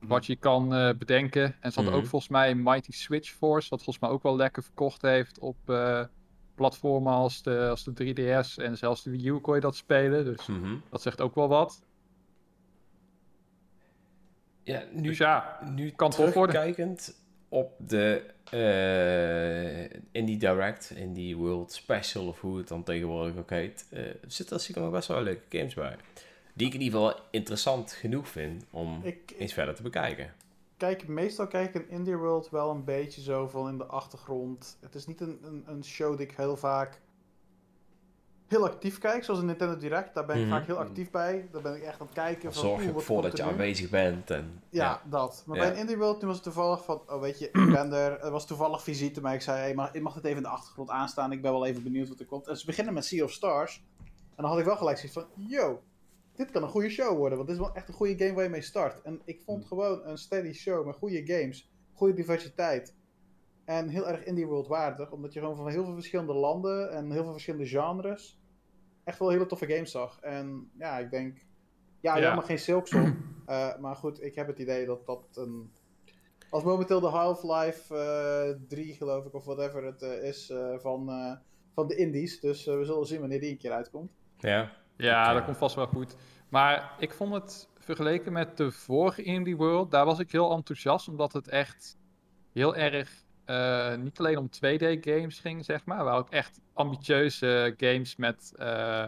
[0.00, 1.56] Wat je kan eh, bedenken.
[1.60, 2.10] En ze hadden ook Mhm.
[2.10, 6.04] volgens mij Mighty Switch Force, wat volgens mij ook wel lekker verkocht heeft op eh,
[6.54, 10.24] platformen als de, als de 3DS en zelfs de Wii U kon je dat spelen.
[10.24, 10.74] Dus Mhm.
[10.90, 11.82] dat zegt ook wel wat.
[14.62, 17.14] Ja, nu, Dus ja, nu kan terugkijkend
[17.48, 23.86] op de eh Indie Direct, Indie World Special of hoe het dan tegenwoordig ook heet,
[23.90, 25.96] eh zitten er stiekem ook best wel leuke games bij.
[26.58, 30.32] Die ik in ieder geval interessant genoeg vind om Ik, eens verder te bekijken.
[30.76, 34.76] kijk, meestal kijk ik in Indie World wel een beetje zo van in de achtergrond.
[34.80, 37.00] Het is niet een, een, een show die ik heel vaak
[38.46, 40.14] heel actief kijk, zoals een Nintendo Direct.
[40.14, 40.50] Daar ben ik Mhm.
[40.50, 41.48] vaak heel actief bij.
[41.52, 43.48] Daar ben ik echt aan het kijken van, zorg ervoor dat je nu?
[43.48, 44.30] aanwezig bent.
[44.30, 45.42] En, Ja, dat.
[45.46, 45.62] Maar Ja.
[45.62, 48.20] bij een Indie World toen was het toevallig van, oh weet je, ik ben er.
[48.20, 50.90] Er was toevallig visite, maar ik zei, hey, mag, mag het even in de achtergrond
[50.90, 51.32] aanstaan?
[51.32, 52.46] Ik ben wel even benieuwd wat er komt.
[52.48, 53.82] En ze beginnen met Sea of Stars.
[54.34, 55.82] En dan had ik wel gelijk zoiets van, yo,
[56.38, 57.36] dit kan een goede show worden.
[57.38, 59.02] Want dit is wel echt een goede game waar je mee start.
[59.02, 62.96] En ik vond gewoon een steady show met goede games, goede diversiteit.
[63.64, 67.10] En heel erg Indie World waardig, omdat je gewoon van heel veel verschillende landen en
[67.10, 68.38] heel veel verschillende genres
[69.08, 70.20] echt wel hele toffe games zag.
[70.20, 71.38] En ja, ik denk,
[72.00, 72.22] ja, Ja.
[72.22, 73.14] jammer geen Silksong.
[73.48, 75.72] Eh, maar goed, ik heb het idee dat dat een.
[76.50, 81.10] Als momenteel de Half-Life eh 3, geloof ik, of whatever het eh, is, van,
[81.74, 82.40] van de Indies.
[82.40, 84.12] Dus we zullen zien wanneer die een keer uitkomt.
[84.38, 84.72] ja.
[84.98, 86.16] Ja, dat komt vast wel goed.
[86.48, 91.08] Maar ik vond het vergeleken met de vorige Indie World, daar was ik heel enthousiast,
[91.08, 91.98] omdat het echt
[92.52, 93.10] heel erg
[93.44, 99.04] eh, niet alleen om 2D-games ging, zeg maar, maar ook echt ambitieuze games met eh,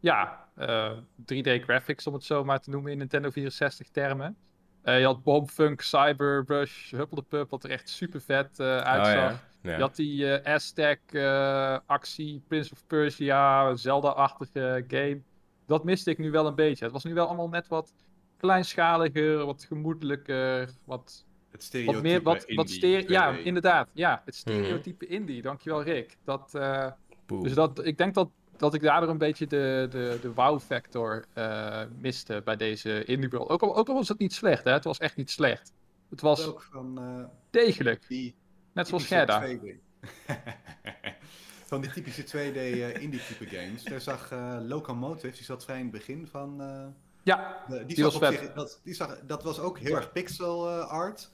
[0.00, 4.36] ja, eh, 3D-graphics, om het zo maar te noemen in Nintendo 64-termen.
[4.82, 9.14] je had Bomb Funk, Cyber Rush, Hupplepup, wat er echt super vet eh, uitzag.
[9.14, 9.40] Oh, ja.
[9.62, 9.74] Ja.
[9.74, 15.20] Je had die eh Aztec eh, actie, Prince of Persia, Zelda-achtige game.
[15.66, 16.84] Dat miste ik nu wel een beetje.
[16.84, 17.92] Het was nu wel allemaal net wat
[18.36, 23.42] kleinschaliger, wat gemoedelijker, wat Het stereotype Wat meer, wat, wat indie stere- ja, 2D.
[23.44, 23.88] inderdaad.
[23.92, 25.42] Ja, het stereotype indie.
[25.42, 26.16] Dankjewel, Rick.
[26.24, 26.86] Dat, eh,
[27.26, 31.82] dus dat, ik denk dat, dat ik daardoor een beetje de, de, de wow-factor eh,
[32.00, 33.48] miste bij deze indie world.
[33.48, 34.72] Ook al, ook al was het niet slecht, hè.
[34.72, 35.72] Het was echt niet slecht.
[36.10, 38.08] Het was ook van eh, degelijk.
[38.08, 38.34] die
[38.72, 39.46] Net zoals Gerda.
[39.46, 39.64] 2D.
[41.70, 43.82] van die typische 2D eh, indie type games.
[43.84, 46.60] Daar zag eh, Locomotive, die zat vrij in het begin van...
[46.62, 46.86] eh,
[47.22, 48.38] Ja, de- die, Die zag was op vet.
[48.38, 51.30] zich- dat, die zag, dat was ook heel erg pixel eh, art.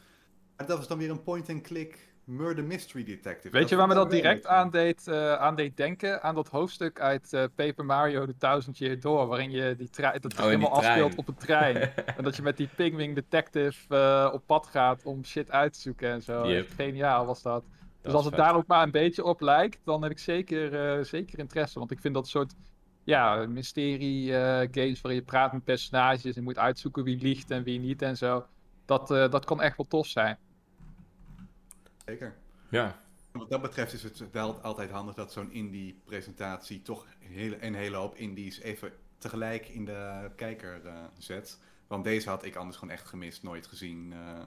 [0.57, 3.51] Maar dat was dan weer een point-and-click murder mystery detective.
[3.51, 6.23] weet je waar me dat direct aan deed, eh, aan deed denken?
[6.23, 10.21] Aan dat hoofdstuk uit eh, Paper Mario The Thousand Year Door, waarin je die trein,
[10.21, 11.19] dat het Oh, in die helemaal afspeelt trein.
[11.19, 11.77] op een trein.
[12.17, 15.81] en dat je met die Pingwing Detective eh, op pad gaat om shit uit te
[15.81, 16.49] zoeken en zo.
[16.49, 16.69] Yep.
[16.77, 17.63] Geniaal was dat.
[17.63, 18.45] Dat dus als het vet.
[18.45, 21.79] daar ook maar een beetje op lijkt, dan heb ik zeker, eh, zeker interesse.
[21.79, 22.55] Want ik vind dat soort
[23.05, 27.63] ja, mysterie eh, games waarin je praat met personages en moet uitzoeken wie liegt en
[27.63, 28.47] wie niet en zo.
[28.85, 30.39] Dat, eh, dat kan echt wel tof zijn.
[32.07, 32.35] Zeker.
[32.71, 32.97] Ja,
[33.33, 37.75] Wat dat betreft is het wel altijd handig dat zo'n indie-presentatie toch een hele, een
[37.75, 41.59] hele hoop indies even tegelijk in de kijker eh, zet.
[41.87, 44.45] Want deze had ik anders gewoon echt gemist, nooit gezien eh,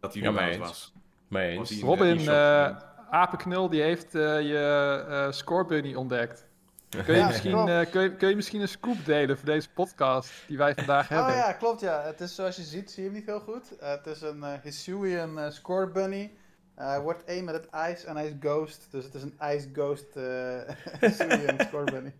[0.00, 0.92] dat hij Ja, mee was.
[1.28, 2.76] mee Robin, eh.
[3.10, 6.48] Apenknul, die heeft eh, je eh Score Bunny ontdekt.
[6.90, 9.68] Kun je, Ja, misschien, eh, kun, je, kun je misschien een scoop delen voor deze
[9.70, 11.28] podcast die wij vandaag hebben?
[11.32, 12.02] Oh ja, klopt ja.
[12.02, 13.72] Het is zoals je ziet, zie je hem niet heel goed.
[13.80, 16.32] Het is een eh Hisuian eh, score bunny.
[16.74, 18.88] Hij wordt één met het ijs en hij is ghost.
[18.90, 20.60] Dus het is een ice ghost eh
[21.00, 22.14] Hisuian score bunny.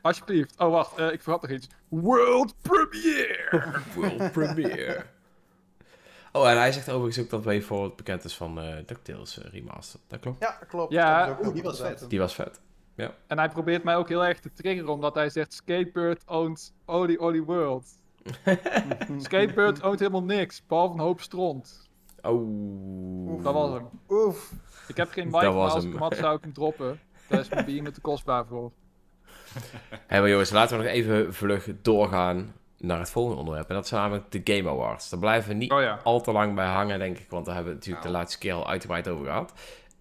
[0.00, 0.58] Alsjeblieft.
[0.58, 1.68] Oh, wacht, eh, ik vergat nog iets.
[1.88, 3.72] World premiere!
[3.94, 5.04] World premiere.
[6.32, 10.04] Oh, en hij zegt overigens ook dat Way Forward bekend is van eh DuckTales Remastered.
[10.08, 10.40] Dat klopt.
[10.40, 10.92] Ja, klopt.
[10.92, 12.04] Ja, Dat is ook oeh, die was vet.
[12.08, 12.60] Die was vet.
[13.26, 17.18] En hij probeert mij ook heel erg te triggeren, omdat hij zegt Skatebird owns Oli
[17.18, 17.86] Oli World.
[19.18, 21.90] Skatebird oont helemaal niks, behalve een hoop stront.
[22.22, 23.42] Oh.
[23.42, 23.88] Dat was hem.
[24.08, 24.52] Oef.
[24.88, 27.00] Ik heb geen mic, maar als ik hem had, zou ik hem droppen.
[27.28, 28.72] Daar is mijn bier te kostbaar voor.
[30.06, 33.68] Hé, maar jongens, laten we nog even vlug doorgaan naar het volgende onderwerp.
[33.68, 35.08] En dat zijn namelijk de Game Awards.
[35.10, 36.00] Daar blijven we niet Oh ja.
[36.04, 37.30] al te lang bij hangen, denk ik.
[37.30, 38.14] Want daar hebben we het natuurlijk Nou.
[38.14, 39.52] de laatste keer al uitgebreid over gehad.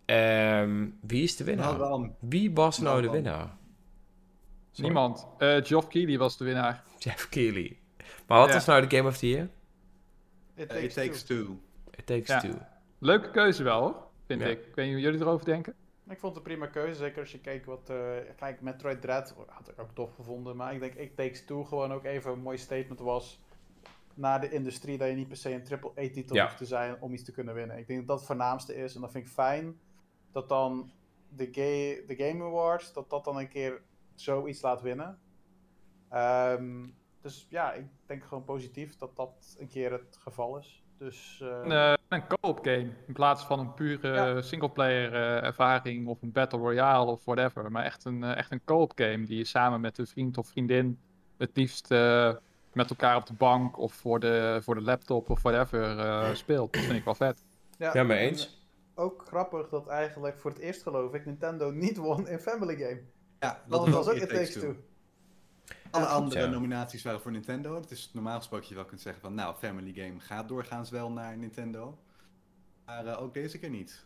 [0.08, 1.78] Ehm, wie is de Nou, winnaar?
[1.78, 3.56] wel, Wie was nou Nou, de winnaar?
[4.72, 4.92] Sorry.
[4.92, 5.28] Niemand.
[5.38, 6.84] Eh Geoff Keighley was de winnaar.
[7.00, 7.78] Jeff Keighley.
[8.28, 8.54] Maar wat Ja.
[8.54, 9.50] was nou de Game of the Year?
[10.56, 11.60] It It Takes Two.
[11.92, 12.40] It Takes Ja.
[12.40, 12.54] Two.
[13.00, 14.48] Leuke keuze wel, hoor, vind Ja.
[14.48, 14.60] ik.
[14.66, 15.74] Ik weet niet hoe jullie erover denken.
[16.10, 17.90] Ik vond het een prima keuze, zeker als je keek wat...
[17.90, 17.98] eh
[18.36, 21.94] kijk, Metroid Dread had ik ook tof gevonden, maar ik denk It Takes Two gewoon
[21.94, 23.40] ook even een mooi statement was
[24.14, 26.44] naar de industrie dat je niet per se een triple-A-titel Ja.
[26.44, 27.78] hoeft te zijn om iets te kunnen winnen.
[27.78, 29.80] Ik denk dat dat het voornaamste is en dat vind ik fijn
[30.32, 30.92] dat dan
[31.30, 33.82] de, ga- de Game Awards, dat dat dan een keer
[34.16, 35.20] zoiets laat winnen.
[36.10, 36.86] Ehm,
[37.22, 40.84] dus ja, ik denk gewoon positief dat dat een keer het geval is.
[40.98, 42.90] Dus eh, Een, eh, een co-op game.
[43.08, 44.42] In plaats van een pure Ja.
[44.42, 47.72] singleplayer eh, ervaring of een battle royale of whatever.
[47.72, 51.00] Maar echt een, echt een co-op game die je samen met een vriend of vriendin
[51.38, 52.34] het liefst eh,
[52.74, 56.74] met elkaar op de bank of voor de, voor de laptop of whatever eh, speelt.
[56.74, 57.44] Dat vind ik wel vet.
[57.78, 58.57] Ja, mee en eens.
[59.00, 63.02] Ook grappig dat eigenlijk voor het eerst geloof ik Nintendo niet won in Family Game.
[63.40, 64.76] Ja, Dat was was ook It It Takes Two.
[65.92, 66.48] Alle Ja, andere ja.
[66.48, 67.76] nominaties waren voor Nintendo.
[67.76, 71.12] Het is normaal gesproken je wel kunt zeggen van, nou, Family Game gaat doorgaans wel
[71.12, 71.98] naar Nintendo.
[72.86, 74.06] Maar eh, ook deze keer niet.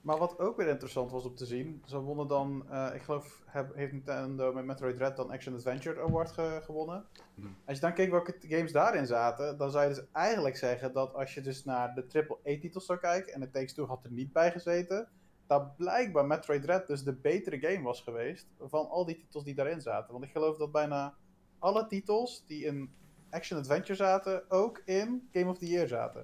[0.00, 3.42] Maar wat ook weer interessant was om te zien, ze wonnen dan, eh, ik geloof,
[3.46, 7.04] heb, heeft Nintendo met Metroid Dread dan Action Adventure Award ge- gewonnen.
[7.34, 7.48] Mhm.
[7.64, 11.14] Als je dan keek welke games daarin zaten, dan zou je dus eigenlijk zeggen dat
[11.14, 14.32] als je dus naar de AAA-titels zou kijken, en het Takes Two had er niet
[14.32, 15.08] bij gezeten,
[15.46, 19.54] dat blijkbaar Metroid Dread dus de betere game was geweest van al die titels die
[19.54, 20.12] daarin zaten.
[20.12, 21.14] Want ik geloof dat bijna
[21.58, 22.90] alle titels die in
[23.30, 26.20] Action Adventure zaten, ook in Game of the Year zaten.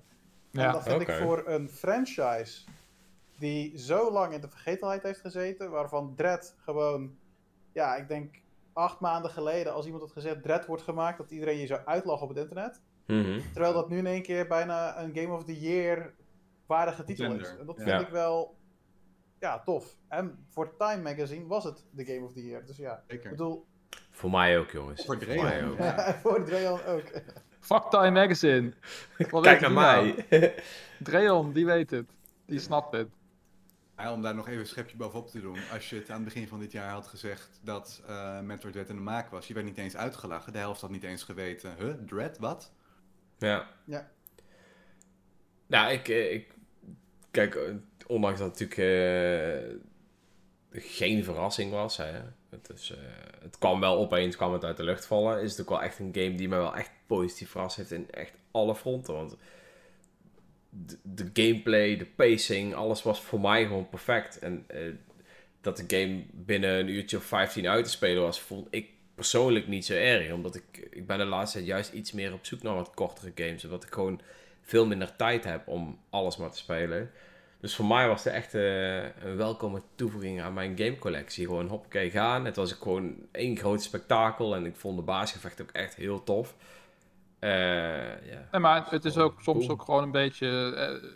[0.52, 2.64] En Ja, dat vind ik voor een franchise
[3.38, 7.16] die zo lang in de vergetelheid heeft gezeten, waarvan Dread gewoon,
[7.72, 8.34] ja, ik denk
[8.72, 12.22] acht maanden geleden, als iemand had gezegd Dread wordt gemaakt, dat iedereen je zou uitlachen
[12.22, 12.82] op het internet.
[13.06, 13.40] Mhm.
[13.52, 16.14] Terwijl dat nu in één keer bijna een Game of the Year
[16.66, 17.56] waardige titel is.
[17.58, 17.84] En dat ja.
[17.84, 18.56] vind ik wel,
[19.38, 19.96] ja, tof.
[20.08, 22.66] En voor Time Magazine was het de Game of the Year.
[22.66, 23.30] Dus ja, ik Zeker.
[23.30, 23.66] bedoel,
[24.10, 25.04] Voor mij ook, jongens.
[25.04, 25.70] Voor Dreon.
[25.70, 25.78] ook.
[25.78, 26.14] Ja.
[26.22, 27.04] voor Dreon ook.
[27.60, 28.72] Fuck Time Magazine.
[29.30, 30.24] Wat Kijk naar mij.
[30.30, 30.50] nou?
[30.98, 32.06] Dreon, die weet het.
[32.46, 33.08] Die snapt het.
[33.96, 35.58] Ja, om daar nog even een schepje bovenop te doen.
[35.72, 38.88] Als je het aan het begin van dit jaar had gezegd dat eh Metroid Dread
[38.88, 40.52] in de maak was, je werd niet eens uitgelachen.
[40.52, 41.74] De helft had niet eens geweten.
[41.78, 42.72] Huh, Dread, wat?
[43.38, 43.68] Ja.
[43.84, 44.10] Ja.
[45.66, 46.54] Nou, ik, eh, ik...
[47.30, 47.74] Kijk, eh,
[48.06, 49.80] ondanks dat het natuurlijk
[50.72, 52.12] eh, geen verrassing was, hè.
[52.50, 52.98] Het, is, eh,
[53.42, 55.42] het kwam wel opeens, kwam het uit de lucht vallen.
[55.42, 58.10] Is het ook wel echt een game die me wel echt positief verrast heeft in
[58.10, 59.14] echt alle fronten.
[59.14, 59.36] Want
[61.02, 64.38] de, gameplay, de pacing, alles was voor mij gewoon perfect.
[64.38, 64.80] En eh,
[65.60, 69.66] dat de game binnen een uurtje of 15 uit te spelen was, vond ik persoonlijk
[69.66, 70.32] niet zo erg.
[70.32, 73.32] Omdat ik, ik ben de laatste tijd juist iets meer op zoek naar wat kortere
[73.34, 73.64] games.
[73.64, 74.20] Omdat ik gewoon
[74.62, 77.10] veel minder tijd heb om alles maar te spelen.
[77.60, 81.46] Dus voor mij was het echt eh, een welkome toevoeging aan mijn gamecollectie.
[81.46, 82.44] Gewoon hoppakee gaan.
[82.44, 84.54] Het was gewoon één groot spektakel.
[84.54, 86.54] En ik vond de baasgevecht ook echt heel tof.
[87.46, 88.48] Eh, ja.
[88.50, 89.70] Nee, maar het is ook soms Cool.
[89.70, 90.74] ook gewoon een beetje.
[90.74, 91.10] eh,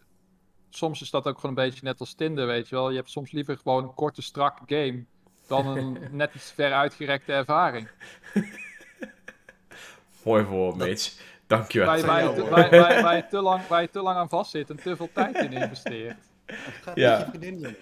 [0.70, 2.90] soms is dat ook gewoon een beetje net als Tinder, weet je wel.
[2.90, 5.04] Je hebt soms liever gewoon een korte, strakke game.
[5.46, 7.88] dan een net iets ver uitgerekte ervaring.
[10.24, 11.12] Mooi voor, Mitch.
[11.46, 11.86] Dankjewel.
[11.88, 14.70] Waar je, waar, waar, waar- waar je te lang, waar je te lang aan vastzit
[14.70, 16.16] en te veel tijd in investeert.
[16.46, 17.26] Het gaat Ja.
[17.28, 17.76] vriendin.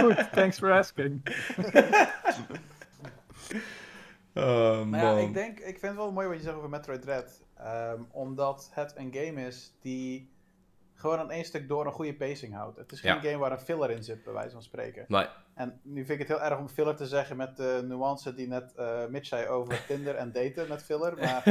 [0.00, 1.22] Goed, thanks for asking.
[4.36, 7.02] Oh, Maar ja, ik denk, ik vind het wel mooi wat je zegt over Metroid
[7.02, 7.42] Dread.
[7.56, 10.34] Ehm, omdat het een game is die
[10.94, 12.76] gewoon aan één stuk door een goede pacing houdt.
[12.76, 13.20] Het is geen Ja.
[13.20, 15.04] game waar een filler in zit, bij wijze van spreken.
[15.08, 15.26] Nee.
[15.54, 18.46] En nu vind ik het heel erg om filler te zeggen met de nuance die
[18.48, 21.16] net eh Mitch zei over Tinder en daten met filler.
[21.16, 21.42] Maar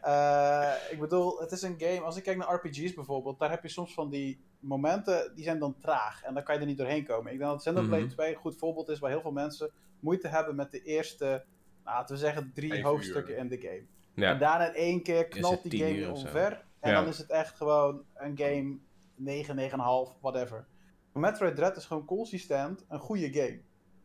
[0.00, 3.62] Eh, ik bedoel, het is een game, als ik kijk naar RPG's bijvoorbeeld, daar heb
[3.62, 6.22] je soms van die momenten, die zijn dan traag.
[6.22, 7.32] En dan kan je er niet doorheen komen.
[7.32, 8.12] Ik denk dat Xenoblade Mhm.
[8.12, 11.44] 2 een goed voorbeeld is waar heel veel mensen moeite hebben met de eerste,
[11.88, 13.38] laten we zeggen, drie hoofdstukken uur.
[13.38, 13.82] in de game.
[14.14, 14.32] Ja.
[14.32, 16.64] En daarna in één keer knalt die game omver.
[16.80, 17.00] En Ja.
[17.00, 18.76] dan is het echt gewoon een game
[19.14, 20.66] 9, 9,5, whatever.
[21.12, 23.60] Metroid Dread is gewoon consistent een goede game.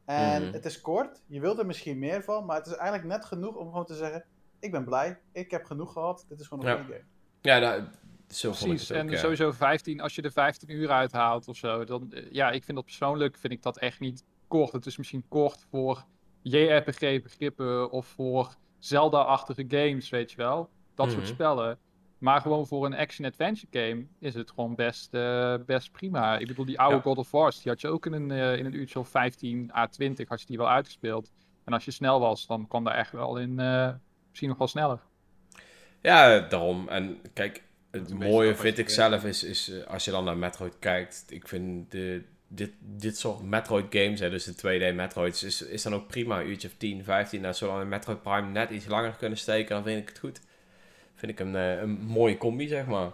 [0.05, 0.53] En Mhm.
[0.53, 3.55] het is kort, je wilt er misschien meer van, maar het is eigenlijk net genoeg
[3.55, 4.25] om gewoon te zeggen:
[4.59, 6.77] Ik ben blij, ik heb genoeg gehad, dit is gewoon een Ja.
[6.77, 7.05] goede game.
[7.41, 7.81] Ja, nou,
[8.27, 9.17] zo vond ik Precies, ook, en ja.
[9.17, 12.77] sowieso 15, als je er 15 uur uithaalt of zo, dan, eh, ja, ik vind
[12.77, 14.71] dat persoonlijk, vind ik dat echt niet kort.
[14.71, 16.05] Het is misschien kort voor
[16.43, 20.69] JRPG-begrippen of voor Zelda-achtige games, weet je wel.
[20.95, 21.33] Dat soort Mhm.
[21.33, 21.77] spellen.
[22.17, 26.37] Maar gewoon voor een action-adventure game is het gewoon best, eh, best prima.
[26.37, 27.01] Ik bedoel, die oude Ja.
[27.01, 29.71] God of War, die had je ook in een, eh, in een uurtje of 15
[29.75, 31.31] à 20, had je die wel uitgespeeld.
[31.63, 33.89] En als je snel was, dan kwam daar echt wel in, eh,
[34.29, 34.99] misschien nog wel sneller.
[36.01, 36.87] Ja, daarom.
[36.87, 41.25] En kijk, het mooie vind ik zelf is, is als je dan naar Metroid kijkt.
[41.27, 42.23] Ik vind de,
[42.55, 46.39] dit, dit soort Metroid games, hè, dus de 2D Metroids, is, is dan ook prima.
[46.39, 47.45] Een uurtje of 10, 15.
[47.45, 50.41] En zolang in Metroid Prime net iets langer kunnen steken, dan vind ik het goed.
[51.15, 53.11] Vind ik een, eh, een mooie combi, zeg maar.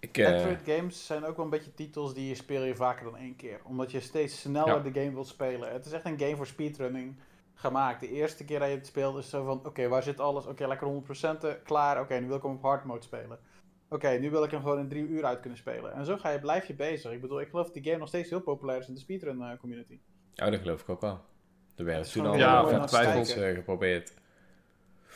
[0.00, 3.04] Ik, eh, Metroid games zijn ook wel een beetje titels die je speel je vaker
[3.04, 3.60] dan één keer.
[3.64, 4.90] Omdat je steeds sneller Ja.
[4.90, 5.72] de game wilt spelen.
[5.72, 7.16] Het is echt een game voor speedrunning
[7.54, 8.00] gemaakt.
[8.00, 10.46] De eerste keer dat je het speelt is zo van, oké, waar zit alles?
[10.46, 12.00] Oké, lekker 100% klaar.
[12.00, 13.38] Oké, nu wil ik hem op hard mode spelen.
[13.88, 15.92] Oké, nu wil ik hem gewoon in drie uur uit kunnen spelen.
[15.92, 17.12] En zo ga je, blijf je bezig.
[17.12, 19.42] Ik bedoel, ik geloof dat die game nog steeds heel populair is in de speedrun
[19.42, 19.98] eh, community.
[20.36, 21.20] oh, dat geloof ik ook wel.
[21.76, 24.12] Er werd is toen al ja, twijfels eh, geprobeerd.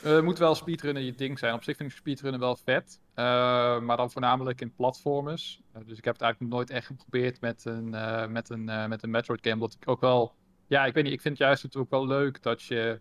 [0.03, 1.53] Eh, moet wel speedrunnen je ding zijn.
[1.53, 2.99] Op zich vind ik speedrunnen wel vet.
[3.13, 5.61] Eh, maar dan voornamelijk in platformers.
[5.85, 8.87] Dus ik heb het eigenlijk nog nooit echt geprobeerd met een, eh, met een, eh,
[8.87, 9.55] met een Metroid game.
[9.55, 10.33] Omdat ik ook wel...
[10.67, 11.13] Ja, ik weet niet.
[11.13, 12.99] Ik vind juist het ook wel leuk dat je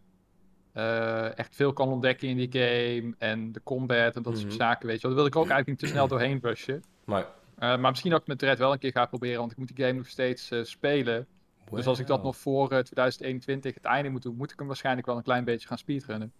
[0.72, 3.14] eh, echt veel kan ontdekken in die game.
[3.18, 4.56] En de combat en dat soort Mhm.
[4.56, 5.11] zaken, weet je wel.
[5.16, 6.82] Daar wil ik ook eigenlijk niet te snel doorheen rushen.
[7.04, 7.26] Maar,
[7.58, 9.38] Eh, maar misschien dat ik met Dread wel een keer ga proberen.
[9.38, 11.26] Want ik moet die game nog steeds eh, spelen.
[11.70, 14.66] Dus als ik dat nog voor eh, 2021 het einde moet doen, moet ik hem
[14.66, 16.32] waarschijnlijk wel een klein beetje gaan speedrunnen.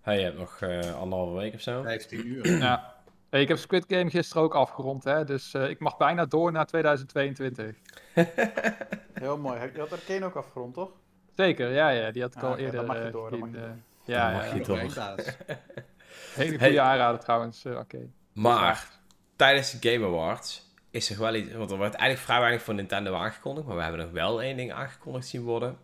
[0.00, 1.82] Hey, je hebt nog eh, anderhalve week of zo.
[1.82, 2.46] 15 uur.
[2.58, 2.96] Ja.
[3.30, 6.52] Hey, ik heb Squid Game gisteren ook afgerond, hè, dus eh, ik mag bijna door
[6.52, 7.76] naar 2022.
[9.14, 9.58] Heel mooi.
[9.58, 10.90] Heb je had Arcane ook afgerond, toch?
[11.38, 12.84] Zeker, ja, ja, die had ik Ah, al dan eerder.
[12.86, 13.76] mag je eh, door, dan in, mag je eh, door.
[14.04, 14.64] ja, Dan mag ja, je ja.
[14.66, 14.78] door.
[16.34, 16.80] Hele goede Hey.
[16.80, 17.64] aanrader trouwens.
[17.64, 18.08] eh, Oké.
[18.32, 18.88] Maar
[19.36, 21.52] tijdens de Game Awards is er wel iets.
[21.52, 23.66] Want er werd eigenlijk vrij weinig voor Nintendo aangekondigd.
[23.66, 25.78] Maar we hebben nog wel één ding aangekondigd zien worden.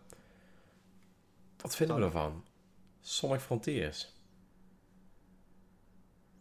[1.61, 2.43] Wat vinden we ervan?
[3.01, 4.13] Sonic Frontiers.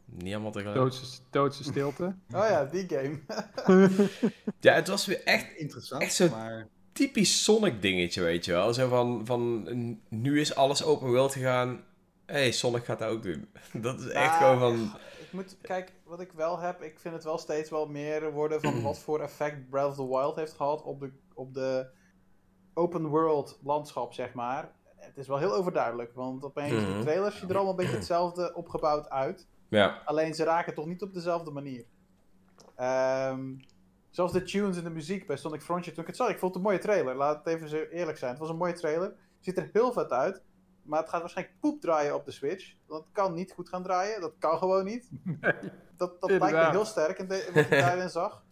[0.05, 0.77] Niet allemaal tegelijk.
[0.79, 2.05] Doodse, doodse stilte.
[2.35, 3.21] Oh ja, die game.
[4.61, 8.75] Ja, het was weer echt Interessant, Echt zo- maar typisch Sonic dingetje, weet je wel.
[8.75, 9.69] Zo van, van
[10.09, 11.85] nu is alles open world gegaan.
[12.27, 13.49] Hé, hey, Sonic gaat dat ook doen.
[13.73, 14.93] Dat is echt gewoon van...
[15.21, 18.61] Ik moet, kijk, wat ik wel heb, ik vind het wel steeds wel meer worden
[18.61, 21.87] van wat voor effect Breath of the Wild heeft gehad op de, op de
[22.75, 24.73] open world landschap, zeg maar.
[24.97, 26.93] Het is wel heel overduidelijk, want opeens Mhm.
[26.97, 29.47] de trailers zien er allemaal een beetje hetzelfde opgebouwd uit.
[29.69, 31.85] Ja, Alleen ze raken toch niet op dezelfde manier.
[32.77, 33.53] Ehm,
[34.15, 35.93] zoals de tunes en de muziek bij Sonic Frontier.
[35.93, 37.15] Toen ik het zag, ik vond het een mooie trailer.
[37.15, 38.31] Laat het even eerlijk zijn.
[38.31, 39.15] Het was een mooie trailer.
[39.41, 40.43] Ziet er heel vet uit.
[40.83, 42.75] Maar het gaat waarschijnlijk poep draaien op de Switch.
[42.87, 44.21] Dat kan niet goed gaan draaien.
[44.21, 45.11] Dat kan gewoon niet.
[45.97, 48.45] Dat, dat lijkt me heel sterk in de, wat ik daarin zag.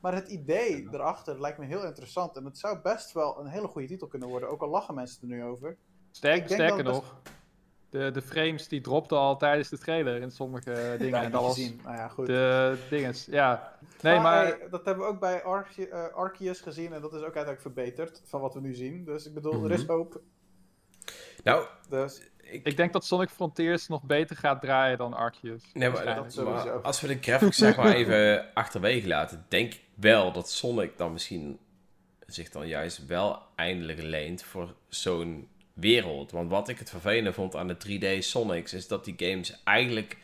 [0.00, 2.36] Maar het idee erachter lijkt me heel interessant.
[2.36, 4.48] En het zou best wel een hele goede titel kunnen worden.
[4.48, 5.76] Ook al lachen mensen er nu over.
[6.10, 7.20] Sterk, sterker nog,
[7.90, 11.18] de, de frames die dropten al tijdens de trailer in sommige dingen.
[11.18, 11.80] Ja, en dat was gezien.
[11.84, 12.26] Nou ja, goed.
[12.26, 13.72] de dinges, ja.
[14.02, 14.46] Nee, maar...
[14.46, 16.92] hey, dat hebben we ook bij Arce- eh, Arceus gezien.
[16.92, 19.04] En dat is ook uiteindelijk verbeterd van wat we nu zien.
[19.04, 19.92] Dus ik bedoel, er is Mhm.
[19.92, 20.20] hoop.
[21.44, 25.62] Nou, Dus ik, Ik denk dat Sonic Frontiers nog beter gaat draaien dan Arceus.
[25.72, 26.64] nee, maar, dat sowieso.
[26.64, 30.98] maar als we de graphics zeg maar even achterwege laten, denk ik wel dat Sonic
[30.98, 31.58] dan misschien
[32.26, 36.30] zich dan juist wel eindelijk leent voor zo'n wereld.
[36.30, 40.16] Want wat ik het vervelende vond aan de 3D Sonics, is dat die games eigenlijk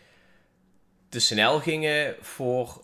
[1.08, 2.82] te snel gingen voor,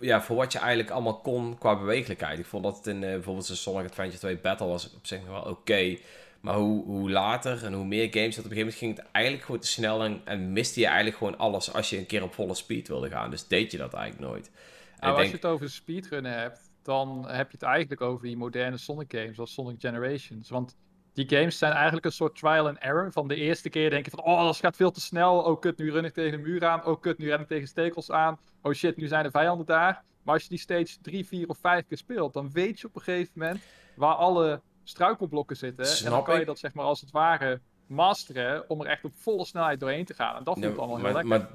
[0.00, 2.38] ja, voor wat je eigenlijk allemaal kon qua bewegelijkheid.
[2.38, 5.20] Ik vond dat het in eh, bijvoorbeeld de Sonic Adventure 2 Battle was op zich
[5.20, 5.96] nog wel oké.
[6.40, 9.06] Maar hoe, hoe later en hoe meer games dat op een gegeven moment ging het
[9.12, 12.22] eigenlijk gewoon te snel en, en miste je eigenlijk gewoon alles als je een keer
[12.22, 13.30] op volle speed wilde gaan.
[13.30, 14.46] Dus deed je dat eigenlijk nooit.
[14.46, 14.52] En
[15.00, 18.36] Nou, als denk, je het over speedrunnen hebt, dan heb je het eigenlijk over die
[18.36, 20.50] moderne Sonic games, zoals Sonic Generations.
[20.50, 20.76] Want
[21.12, 23.12] die games zijn eigenlijk een soort trial and error.
[23.12, 25.38] Van de eerste keer denk je van, oh, dat gaat veel te snel.
[25.38, 26.84] Oh, kut, nu run ik tegen een muur aan.
[26.84, 28.38] Oh, kut, nu ren ik tegen stekels aan.
[28.62, 30.02] Oh shit, nu zijn de vijanden daar.
[30.22, 32.96] Maar als je die steeds drie, vier of vijf keer speelt, dan weet je op
[32.96, 33.60] een gegeven moment
[33.94, 36.04] waar alle struikelblokken zitten.
[36.04, 39.12] en dan kan je dat zeg maar als het ware masteren om er echt op
[39.20, 40.36] volle snelheid doorheen te gaan.
[40.36, 41.26] En dat Ja, voelt allemaal heel lekker.
[41.26, 41.48] maar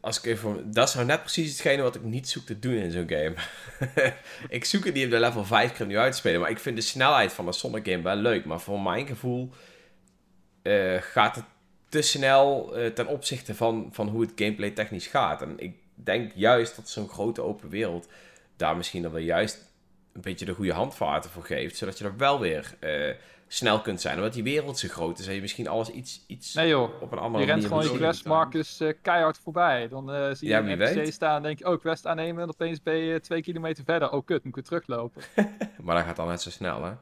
[0.00, 2.72] als ik even, dat is nou net precies hetgene wat ik niet zoek te doen
[2.74, 3.34] in zo'n game.
[4.48, 6.58] ik zoek het niet op de level 5 keer nu uit te spelen, maar ik
[6.58, 8.44] vind de snelheid van een Sonic game wel leuk.
[8.44, 9.50] Maar voor mijn gevoel
[10.62, 11.44] eh, gaat het
[11.88, 15.42] te snel eh, ten opzichte van, van hoe het gameplay technisch gaat.
[15.42, 18.08] En ik denk juist dat zo'n grote open wereld
[18.56, 19.68] daar misschien dan wel juist
[20.12, 23.14] een beetje de goede handvaten voor geeft, zodat je er wel weer eh,
[23.52, 24.16] snel kunt zijn.
[24.16, 27.12] Omdat die wereld zo groot is en je misschien alles iets, iets Nee joh, op
[27.12, 28.34] een andere Je rent manier gewoon je quest time.
[28.34, 29.88] markers eh, keihard voorbij.
[29.88, 31.12] Dan eh, zie je Ja, een NPC weet.
[31.14, 32.42] staan en denk je, oh, quest aannemen.
[32.42, 34.10] En opeens ben je twee kilometer verder.
[34.10, 35.22] Oh, kut, moet ik weer teruglopen.
[35.82, 36.92] Maar dat gaat dan net zo snel, hè?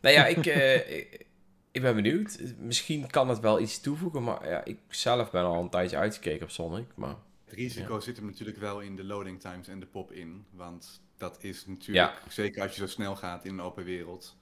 [0.00, 1.26] Nou ja, ik, eh, ik,
[1.70, 2.38] ik ben benieuwd.
[2.58, 6.42] Misschien kan het wel iets toevoegen, maar ja, ik zelf ben al een tijdje uitgekeken
[6.42, 6.86] op Sonic.
[6.94, 7.14] Maar
[7.44, 10.44] Het risico zit hem natuurlijk wel in de loading times en de pop-in.
[10.50, 14.36] Want dat is natuurlijk, zeker als je zo snel gaat in een open wereld.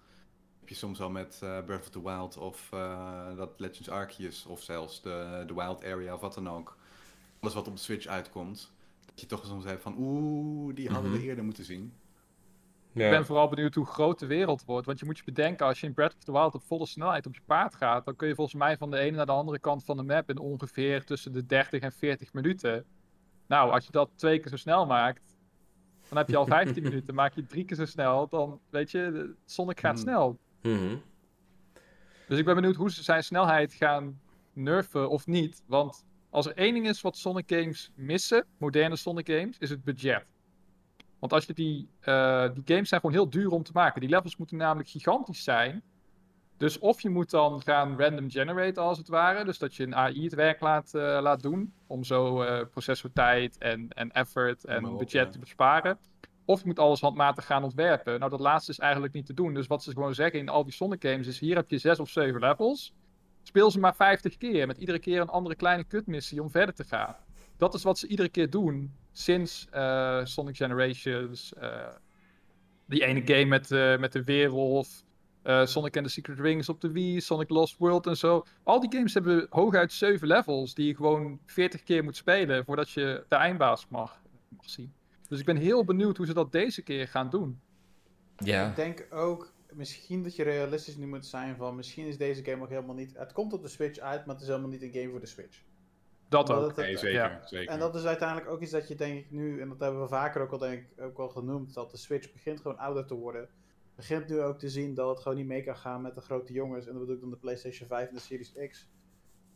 [0.68, 4.46] Heb je soms al met eh, Breath of the Wild of eh, dat Legends Arceus
[4.46, 6.76] of zelfs de, de Wild Area of wat dan ook.
[7.40, 8.72] Alles wat op de Switch uitkomt.
[9.06, 11.26] Dat je toch soms hebt van oeh, die hadden we Mhm.
[11.26, 11.92] eerder moeten zien.
[12.92, 14.86] Ik ben vooral benieuwd hoe groot de wereld wordt.
[14.86, 17.26] Want je moet je bedenken, als je in Breath of the Wild op volle snelheid
[17.26, 19.58] op je paard gaat, dan kun je volgens mij van de ene naar de andere
[19.58, 22.84] kant van de map in ongeveer tussen de 30 en 40 minuten.
[23.46, 25.36] Nou, als je dat twee keer zo snel maakt,
[26.08, 27.14] dan heb je al 15 minuten.
[27.14, 30.02] Maak je drie keer zo snel, dan weet je, de Sonic gaat Hmm.
[30.02, 30.38] snel.
[30.68, 30.96] Mhm.
[32.28, 34.20] Dus ik ben benieuwd hoe ze zijn snelheid gaan
[34.52, 35.62] nerven of niet.
[35.66, 39.84] Want als er één ding is wat Sonic games missen, moderne Sonic games, is het
[39.84, 40.24] budget.
[41.18, 44.00] Want als je die, eh, die games zijn gewoon heel duur om te maken.
[44.00, 45.82] Die levels moeten namelijk gigantisch zijn.
[46.56, 49.44] Dus of je moet dan gaan random generate als het ware.
[49.44, 51.72] Dus dat je een AI het werk laat, eh, laat doen.
[51.86, 55.30] Om zo eh processortijd en, en effort en op, budget ja.
[55.30, 55.98] te besparen.
[56.48, 58.18] Of je moet alles handmatig gaan ontwerpen.
[58.18, 59.54] Nou, dat laatste is eigenlijk niet te doen.
[59.54, 62.00] Dus wat ze gewoon zeggen in al die Sonic games is: hier heb je zes
[62.00, 62.94] of zeven levels.
[63.42, 64.66] Speel ze maar 50 keer.
[64.66, 67.16] Met iedere keer een andere kleine kutmissie om verder te gaan.
[67.56, 71.52] Dat is wat ze iedere keer doen sinds eh, Sonic Generations.
[71.54, 71.70] eh,
[72.86, 75.06] die ene game met, eh, met de weerwolf.
[75.64, 77.20] Sonic and the Secret Rings op de Wii.
[77.20, 78.44] Sonic Lost World en zo.
[78.62, 80.74] Al die games hebben hooguit 7 levels.
[80.74, 84.92] Die je gewoon 40 keer moet spelen voordat je de eindbaas mag, mag zien.
[85.28, 87.60] Dus ik ben heel benieuwd hoe ze dat deze keer gaan doen.
[88.36, 88.68] Ja.
[88.68, 92.62] Ik denk ook misschien dat je realistisch nu moet zijn van misschien is deze game
[92.62, 93.16] ook helemaal niet.
[93.16, 95.26] Het komt op de Switch uit, maar het is helemaal niet een game voor de
[95.26, 95.62] Switch.
[96.28, 96.68] Dat Omdat ook.
[96.76, 97.12] het- Nee, zeker.
[97.20, 97.46] ja.
[97.46, 97.72] zeker.
[97.72, 100.08] En dat is uiteindelijk ook iets dat je denk ik nu, en dat hebben we
[100.08, 103.14] vaker ook al denk ik ook al genoemd, dat de Switch begint gewoon ouder te
[103.14, 103.48] worden.
[103.94, 106.52] Begint nu ook te zien dat het gewoon niet mee kan gaan met de grote
[106.52, 106.86] jongens.
[106.86, 108.88] En dat bedoel ik dan de PlayStation 5 en de Series X.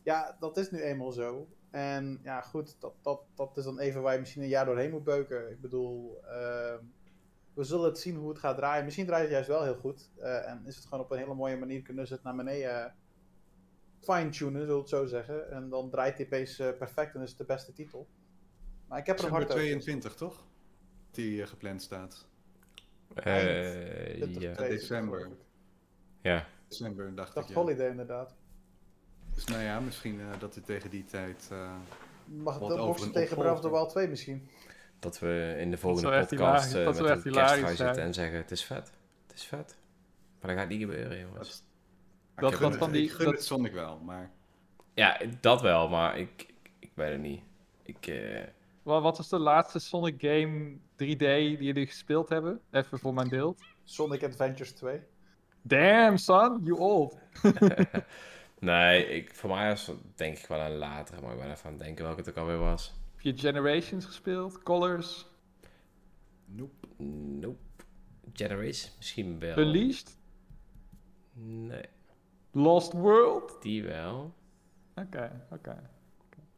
[0.03, 1.47] Ja, dat is nu eenmaal zo.
[1.73, 4.91] En ja, goed, dat, dat, dat is dan even waar je misschien een jaar doorheen
[4.91, 5.51] moet beuken.
[5.51, 6.79] Ik bedoel, ehm,
[7.53, 8.83] we zullen het zien hoe het gaat draaien.
[8.83, 10.09] Misschien draait het juist wel heel goed.
[10.19, 12.85] eh, en is het gewoon op een hele mooie manier kunnen ze het naar beneden
[12.85, 12.91] eh,
[13.99, 15.51] fine-tunen, zullen we het zo zeggen.
[15.51, 18.07] En dan draait die opeens eh, perfect en is het de beste titel.
[18.87, 19.55] Maar ik heb er hard over.
[19.55, 20.43] 22, toch?
[21.11, 22.27] Die gepland staat.
[23.13, 24.53] Eh, 20 ja.
[24.53, 25.31] December.
[26.21, 26.47] ja.
[26.67, 27.49] December, dacht Ik dacht.
[27.49, 27.55] Ja.
[27.55, 28.35] holiday inderdaad.
[29.35, 31.47] Dus nou ja, misschien eh, dat het tegen die tijd...
[31.51, 31.71] eh,
[32.25, 33.71] Mag Wat het over tegen Breath of.
[33.71, 34.47] Wild 2 misschien?
[34.99, 37.77] Dat we in de volgende podcast hilarisch- eh, dat met een kersttrui zijn.
[37.77, 38.91] zitten en zeggen: Het is vet.
[39.27, 39.77] Het is vet.
[40.41, 41.63] Maar dat gaat niet gebeuren, jongens.
[42.35, 44.31] dat, Dat ik van- die- ik gun dat- het Sonic wel, maar...
[44.93, 47.41] Ja, dat wel, maar ik, ik, ik weet het niet.
[47.83, 48.41] Ik, eh,
[48.83, 51.17] Wa- Wat was de laatste Sonic game 3D
[51.57, 52.59] die jullie gespeeld hebben?
[52.71, 53.61] Even voor mijn beeld.
[53.83, 54.99] Sonic Adventures 2.
[55.61, 57.17] Damn, son, you old.
[58.63, 61.73] Nee, ik, voor mij was denk ik wel een later, maar ik ben even aan
[61.73, 62.93] het denken welke het ook alweer was.
[63.11, 64.63] Heb je Generations gespeeld?
[64.63, 65.25] Colors?
[66.45, 66.87] Nope.
[67.39, 67.57] Nope.
[68.33, 69.57] Generation misschien wel.
[69.57, 70.17] Unleashed?
[71.33, 71.85] Nee,
[72.51, 73.61] Lost World?
[73.61, 74.33] die wel.
[74.95, 75.89] Oké, oké.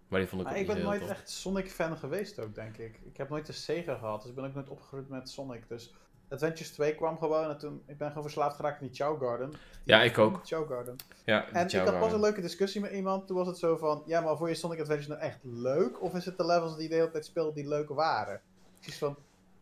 [0.08, 3.00] Maar die vond ik Maar ook ik ben nooit echt Sonic-fan geweest ook, denk ik.
[3.04, 5.68] Ik heb nooit de Sega gehad, dus ik ben ook nooit opgegroeid met Sonic.
[5.68, 5.94] Dus
[6.30, 9.50] Adventures 2 kwam gewoon en toen ik ben gewoon verslaafd geraakt aan die Chow Garden.
[9.50, 10.40] Die- Ja, ik ook.
[10.44, 10.96] Chow Garden.
[11.26, 13.28] Ja, En die ik had pas Chow een leuke discussie met iemand.
[13.28, 16.02] Toen was het zo van, ja, maar vond je Sonic Adventures nou echt leuk?
[16.02, 18.42] Of is het de levels die je de hele tijd speelde die leuk waren?
[18.80, 19.16] Precies van,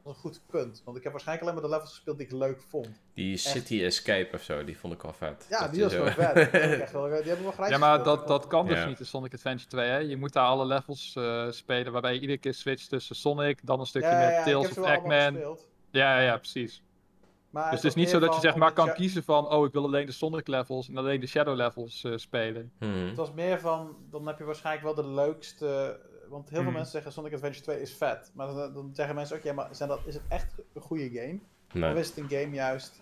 [0.04, 0.82] dat is een goed punt.
[0.86, 2.88] Want ik heb waarschijnlijk alleen maar de levels gespeeld die ik leuk vond.
[3.14, 5.46] Die City Escape of zo, die vond ik wel vet.
[5.50, 6.36] Ja, Dat die was gewoon vet.
[6.52, 6.52] Die,
[6.92, 8.86] wel- hebben we wel gelijk Ja, maar dat, dat kan dus Ja.
[8.86, 9.98] niet in Sonic Adventure 2, hè?
[9.98, 13.80] Je moet daar alle levels eh, spelen, waarbij je iedere keer switcht tussen Sonic, dan
[13.80, 15.58] een stukje ja, ja, met ze of wel allemaal Eggman.
[15.94, 16.84] Ja, ja, precies.
[17.50, 19.72] Maar Dus het is niet zo dat je zeg maar kan kiezen van, oh, ik
[19.74, 22.72] wil alleen de Sonic levels en alleen de Shadow levels eh, spelen.
[22.80, 23.08] Hmm.
[23.08, 26.00] Het was meer van, dan heb je waarschijnlijk wel de leukste...
[26.30, 26.74] Want heel veel Hmm.
[26.74, 28.32] mensen zeggen Sonic Adventure 2 is vet.
[28.34, 31.10] Maar dan, dan zeggen mensen ook, ja, maar zijn dat, is het echt een goede
[31.10, 31.40] game?
[31.68, 31.96] Of Nee.
[31.96, 33.02] is het een game juist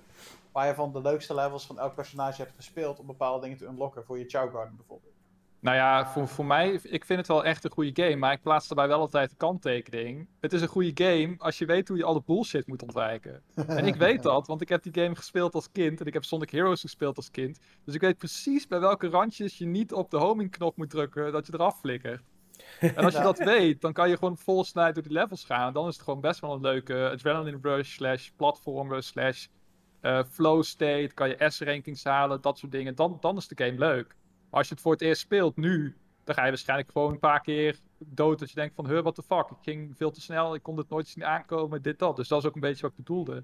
[0.52, 3.66] waar je van de leukste levels van elk personage hebt gespeeld om bepaalde dingen te
[3.66, 5.14] unlocken voor je Chow Garden bijvoorbeeld?
[5.62, 8.42] Nou ja, voor, voor mij, ik vind het wel echt een goede game, maar ik
[8.42, 10.28] plaats daarbij wel altijd de kanttekening.
[10.40, 13.44] Het is een goede game als je weet hoe je alle bullshit moet ontwijken.
[13.68, 16.24] En ik weet dat, want ik heb die game gespeeld als kind en ik heb
[16.24, 17.60] Sonic Heroes gespeeld als kind.
[17.86, 21.48] Dus ik weet precies bij welke randjes je niet op de homing-knop moet drukken, dat
[21.48, 22.22] je eraf flikkert.
[22.80, 25.68] En als je dat weet, dan kan je gewoon vol snelheid door die levels gaan.
[25.68, 29.48] En dan is het gewoon best wel een leuke adrenaline rush, slash platformer, slash
[30.00, 31.12] eh, flow state.
[31.14, 32.96] Kan je S-rankings halen, dat soort dingen.
[32.96, 34.16] Dan, dan is de game leuk.
[34.52, 37.42] Als je het voor het eerst speelt nu, dan ga je waarschijnlijk gewoon een paar
[37.42, 38.40] keer dood.
[38.40, 40.78] Dat je denkt van, huh, what the fuck, ik ging veel te snel, ik kon
[40.78, 42.16] het nooit zien aankomen, dit, dat.
[42.16, 43.44] Dus dat is ook een beetje wat ik bedoelde.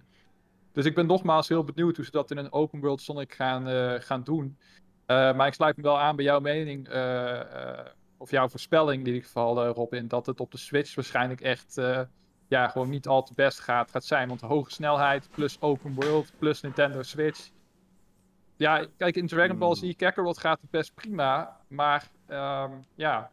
[0.72, 3.68] Dus ik ben nogmaals heel benieuwd hoe ze dat in een open world Sonic gaan,
[3.68, 4.58] eh, gaan doen.
[5.06, 7.86] Eh, maar ik sluit me wel aan bij jouw mening, eh,
[8.18, 11.82] of jouw voorspelling in ieder geval, Robin, dat het op de Switch waarschijnlijk echt
[12.48, 14.28] ja, gewoon niet al te best gaat, gaat zijn.
[14.28, 17.50] Want hoge snelheid plus open world plus Nintendo Switch.
[18.58, 19.96] Ja, kijk, in Dragon Ball Z Hmm.
[19.96, 21.58] Kakarot gaat het best prima.
[21.68, 23.32] Maar ehm, ja,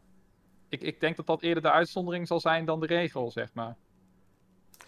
[0.69, 3.75] ik, ik denk dat dat eerder de uitzondering zal zijn dan de regel, zeg maar.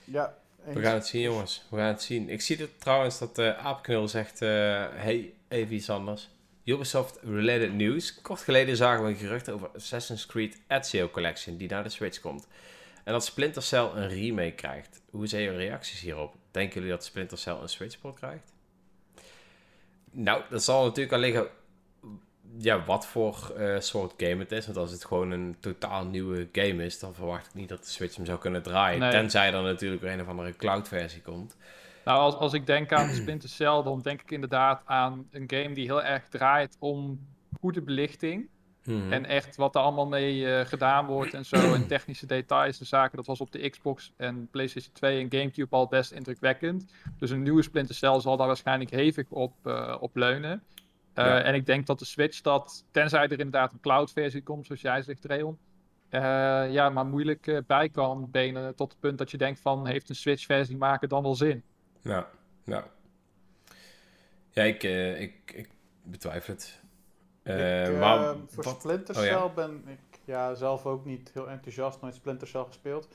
[0.04, 1.66] Ja, We gaan het zien, jongens.
[1.70, 2.30] We gaan het zien.
[2.30, 4.42] Ik zie het trouwens dat eh Aapknul zegt...
[4.42, 4.50] eh,
[4.94, 6.30] hey, even iets anders.
[6.64, 8.22] Ubisoft-related news.
[8.22, 11.58] Kort geleden zagen we een gerucht over Assassin's Creed Ezio Collection...
[11.58, 12.48] die naar de Switch komt.
[13.04, 15.02] En dat Splinter Cell een remake krijgt.
[15.10, 16.36] Hoe zijn jullie reacties hierop?
[16.52, 18.54] Denken jullie dat Splinter Cell een Switch-port krijgt?
[20.20, 21.48] Nou, dat zal natuurlijk al liggen...
[22.58, 24.66] Ja, wat voor eh, soort game het is.
[24.66, 27.00] Want als het gewoon een totaal nieuwe game is...
[27.00, 29.00] dan verwacht ik niet dat de Switch hem zou kunnen draaien.
[29.00, 29.12] Nee.
[29.12, 31.58] Tenzij er natuurlijk weer een of andere cloud-versie komt.
[32.06, 35.74] Nou, als, als ik denk aan Splinter Cell, dan denk ik inderdaad aan een game
[35.74, 37.28] die heel erg draait om
[37.60, 38.50] goede belichting.
[38.88, 39.14] Mhm.
[39.14, 41.74] En echt wat er allemaal mee eh, gedaan wordt en zo.
[41.74, 43.18] En technische details en zaken.
[43.18, 46.86] Dat was op de Xbox en PlayStation 2 en GameCube al best indrukwekkend.
[47.20, 49.54] Dus een nieuwe Splinter Cell zal daar waarschijnlijk hevig op,
[50.00, 50.64] op leunen.
[51.14, 51.42] Eh, Ja.
[51.42, 54.82] En ik denk dat de Switch dat, tenzij er inderdaad een cloud versie komt, zoals
[54.82, 55.58] jij zegt, Reon.
[56.72, 60.16] ja, maar moeilijk bij kan benen tot het punt dat je denkt van, heeft een
[60.16, 61.64] Switch versie maken dan wel zin?
[62.02, 62.26] Nou,
[62.64, 62.84] nou.
[64.52, 64.84] Ja, ik,
[65.20, 65.70] ik, ik
[66.04, 66.82] betwijfel het.
[67.48, 69.50] Eh, ik, eh, maar voor wat- Splinter oh Cell ja.
[69.50, 73.08] ben ik ja, zelf ook niet heel enthousiast, nooit Splinter Cell gespeeld.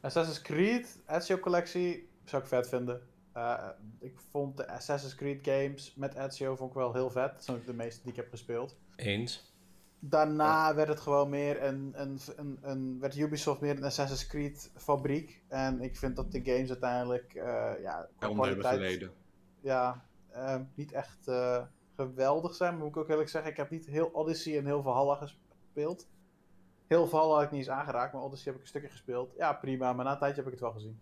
[0.00, 3.02] Assassin's Creed, Ezio collectie, zou ik vet vinden.
[3.32, 3.68] Eh,
[3.98, 7.32] ik vond de Assassin's Creed games met Ezio vond ik wel heel vet.
[7.32, 8.76] Dat zijn ook de meeste die ik heb gespeeld.
[8.96, 9.54] eens.
[9.98, 14.70] Daarna werd het gewoon meer een, een, een, een, werd Ubisoft meer een Assassin's Creed
[14.76, 15.42] fabriek.
[15.48, 19.10] En ik vind dat de games uiteindelijk, eh, ja, qua kwaliteit, geleden.
[19.60, 20.04] ja,
[20.74, 21.28] niet echt
[21.96, 22.72] geweldig zijn.
[22.74, 26.06] Maar moet ik ook eerlijk zeggen, ik heb niet heel Odyssey en heel Valhalla gespeeld.
[26.86, 29.32] Heel Valhalla heb ik niet eens aangeraakt, maar Odyssey heb ik een stukje gespeeld.
[29.38, 30.98] Ja, prima, maar na een tijdje heb ik het wel gezien.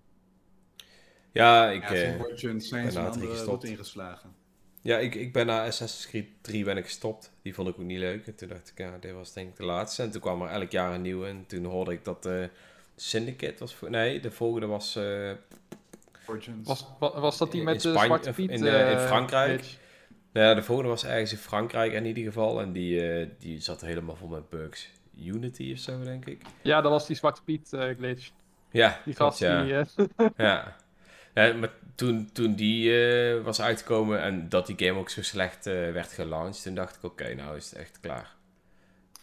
[1.32, 3.64] Ja, ik, Ja, eh, Origins zijn ben een drie andere gestopt.
[3.64, 4.34] ingeslagen.
[4.80, 7.32] ja ik, ik ben na Assassin's Creed 3 ben ik gestopt.
[7.42, 8.26] Die vond ik ook niet leuk.
[8.26, 10.02] En toen dacht ik, ja, dit was denk ik de laatste.
[10.02, 11.26] En toen kwam er elk jaar een nieuwe.
[11.26, 12.44] En toen hoorde ik dat eh
[12.96, 13.74] Syndicate was...
[13.74, 14.96] Voor, nee, de volgende was...
[14.96, 15.30] eh,
[16.26, 16.68] Origins.
[16.68, 18.50] Was, wa- was dat die In met de Zwarte Piet?
[18.50, 19.78] in, eh, in eh, Frankrijk.
[20.34, 22.60] Nou ja, de volgende was ergens in Frankrijk in ieder geval.
[22.60, 24.88] En die, eh, die zat helemaal vol met bugs.
[25.24, 26.42] Unity of zo, denk ik.
[26.62, 28.30] Ja, dat was die Zwarte Piet eh, glitch.
[28.70, 29.62] Ja, Die gast ja.
[29.62, 29.74] die...
[29.74, 29.84] eh,
[30.36, 30.76] Ja.
[31.34, 35.66] ja maar toen, toen die eh, was uitgekomen en dat die game ook zo slecht
[35.66, 38.34] eh, werd gelaunched, toen dacht ik, oké, nou is het echt klaar.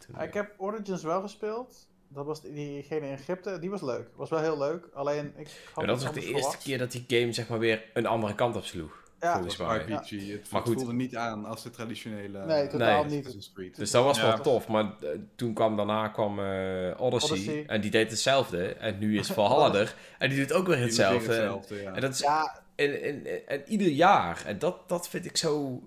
[0.07, 1.87] Toen, Ik heb Origins wel gespeeld.
[2.07, 4.07] Dat was die- diegene in Egypte, die was leuk.
[4.15, 4.87] Was wel heel leuk.
[4.93, 6.63] Alleen ik had Ja, dat was ook de eerste verwacht.
[6.63, 9.00] keer dat die game zeg maar weer een andere kant op sloeg.
[9.21, 10.41] Ja, volgens Het mij.
[10.51, 10.73] Maar goed.
[10.73, 13.15] voelde niet aan als de traditionele Nee, totaal Nee.
[13.15, 13.75] niet.
[13.77, 14.27] Dus dat was Ja.
[14.27, 14.67] wel tof.
[14.67, 17.65] Maar eh, toen kwam daarna kwam eh, Odyssey, Odyssey.
[17.65, 18.73] En die deed hetzelfde.
[18.73, 19.95] En nu is Valhalla er.
[20.17, 21.27] En die doet ook weer hetzelfde.
[21.27, 21.93] weer hetzelfde, ja.
[21.93, 24.43] En dat is Ja, en, en, en, en ieder jaar.
[24.45, 25.81] En dat, dat vind ik zo...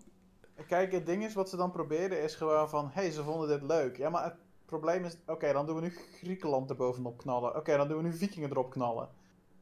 [0.68, 3.48] kijk, het ding is wat ze dan proberen is gewoon van, hé, hey, ze vonden
[3.48, 3.96] dit leuk.
[3.96, 4.34] Ja, maar het
[4.66, 7.56] probleem is, oké, dan doen we nu Griekenland er bovenop knallen.
[7.56, 9.08] Oké, dan doen we nu Vikingen erop knallen.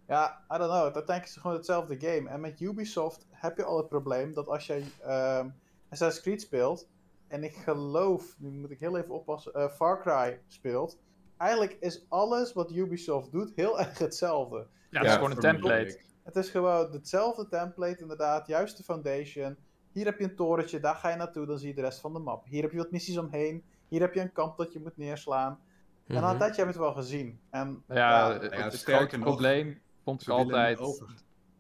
[0.09, 0.83] Ja, I don't know.
[0.83, 2.29] Uiteindelijk is het gewoon hetzelfde game.
[2.29, 5.49] En met Ubisoft heb je al het probleem dat als jij ehm
[5.89, 6.89] Assassin's Creed speelt,
[7.29, 10.99] en ik geloof, nu moet ik heel even oppassen, eh, Far Cry speelt,
[11.37, 14.57] eigenlijk is alles wat Ubisoft doet heel erg hetzelfde.
[14.57, 16.01] Ja, Ja, het is gewoon een template.
[16.23, 18.47] Het is gewoon hetzelfde template, inderdaad.
[18.47, 19.57] Juist de foundation.
[19.93, 22.13] Hier heb je een torentje, daar ga je naartoe, dan zie je de rest van
[22.13, 22.45] de map.
[22.47, 23.65] Hier heb je wat missies omheen.
[23.89, 25.61] Hier heb je een kamp dat je moet neerslaan.
[26.07, 26.39] En een Mhm.
[26.39, 27.41] tijdje heb je het wel gezien.
[27.51, 30.79] En Ja, ja, het, het sterker grote nog, probleem vond ik Ze willen, altijd...
[30.79, 31.07] over,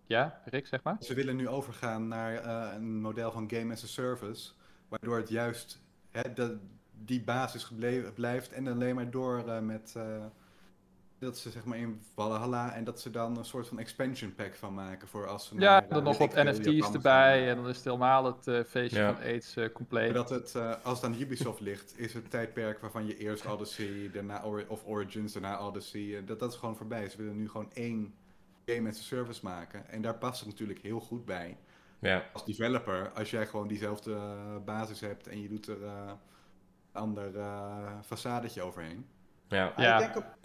[0.07, 0.97] Ja, Rick, zeg maar?
[1.01, 4.51] ze willen nu overgaan naar eh, een model van Game as a Service,
[4.88, 5.80] waardoor het juist
[6.11, 6.59] hè, de,
[7.05, 10.24] die basis gebleven, blijft en alleen maar door eh, met eh,
[11.18, 14.55] dat ze zeg maar in Valhalla en dat ze dan een soort van expansion pack
[14.55, 17.76] van maken voor als ze Ja, naar, dan nog wat NFT's erbij en dan is
[17.76, 19.14] het helemaal het feestje Ja.
[19.14, 20.05] van AIDS compleet.
[20.05, 23.47] Maar dat het, eh, als het aan Ubisoft ligt, is het tijdperk waarvan je eerst
[23.47, 27.09] Odyssey, daarna Ori- of Origins, daarna Odyssey, dat, dat is gewoon voorbij.
[27.09, 28.14] Ze willen nu gewoon één
[28.66, 29.88] game as a service maken.
[29.88, 31.56] En daar past het natuurlijk heel goed bij.
[31.98, 32.24] Ja.
[32.32, 36.12] Als developer, als jij gewoon diezelfde eh, basis hebt en je doet er eh,
[36.92, 39.06] een ander eh façadetje overheen.
[39.48, 39.72] Ja.
[39.76, 39.94] Ja.
[39.94, 40.40] ik denk op...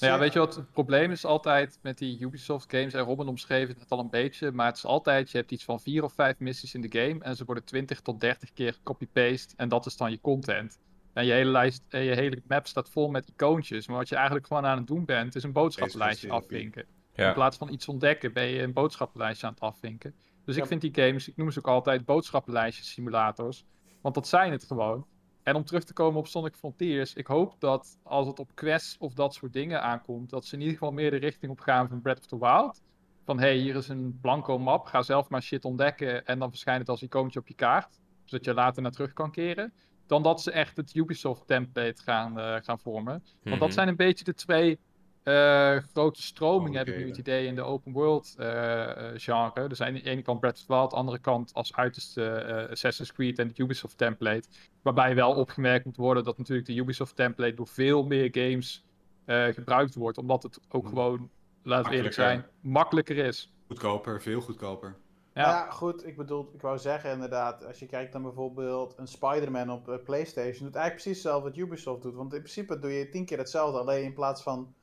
[0.00, 3.26] Nou ja, weet je wat het probleem is altijd met die Ubisoft games, en Robin
[3.26, 6.12] omschreef het al een beetje, maar het is altijd, je hebt iets van vier of
[6.12, 9.86] vijf missies in de game en ze worden 20 tot 30 keer copy-paste en dat
[9.86, 10.78] is dan je content.
[11.12, 14.46] En je hele, lijst, je hele map staat vol met icoontjes, maar wat je eigenlijk
[14.46, 16.86] gewoon aan het doen bent, is een boodschappenlijstje afvinken.
[17.14, 17.28] Ja.
[17.28, 20.14] In plaats van iets ontdekken, ben je een boodschappenlijstje aan het afvinken.
[20.44, 23.64] Dus ik vind die games, ik noem ze ook altijd boodschappenlijstjes simulators.
[24.00, 25.06] Want dat zijn het gewoon.
[25.42, 28.96] En om terug te komen op Sonic Frontiers, ik hoop dat als het op quests
[28.98, 31.88] of dat soort dingen aankomt, dat ze in ieder geval meer de richting op gaan
[31.88, 32.82] van Breath of the Wild.
[33.24, 36.50] Van hé, hey, hier is een blanco map, ga zelf maar shit ontdekken en dan
[36.50, 38.00] verschijnt het als icoontje op je kaart.
[38.24, 39.72] Zodat je later naar terug kan keren.
[40.06, 43.24] Dan dat ze echt het Ubisoft template gaan, eh, gaan vormen.
[43.42, 43.70] Want dat Mhm.
[43.70, 44.78] zijn een beetje de twee
[45.24, 49.60] eh, grote stromingen, heb ik nu het idee, in de open world eh, eh, genre.
[49.68, 51.74] Er zijn aan de ene kant Breath of the Wild, aan de andere kant als
[51.74, 54.48] uiterste eh, Assassin's Creed en de Ubisoft template.
[54.82, 58.84] Waarbij wel opgemerkt moet worden dat natuurlijk de Ubisoft template door veel meer games
[59.24, 60.18] eh, gebruikt wordt.
[60.18, 60.90] Omdat het ook Hmm.
[60.90, 61.30] gewoon,
[61.62, 63.52] laten we eerlijk zijn, makkelijker is.
[63.66, 64.96] Goedkoper, veel goedkoper.
[65.34, 65.42] Ja.
[65.42, 65.70] Ja.
[65.70, 70.00] goed, ik bedoel, ik wou zeggen inderdaad, als je kijkt naar bijvoorbeeld een Spider-Man op
[70.04, 72.14] PlayStation, doet eigenlijk precies hetzelfde wat Ubisoft doet.
[72.14, 74.74] Want in principe doe je tien keer hetzelfde, alleen in plaats van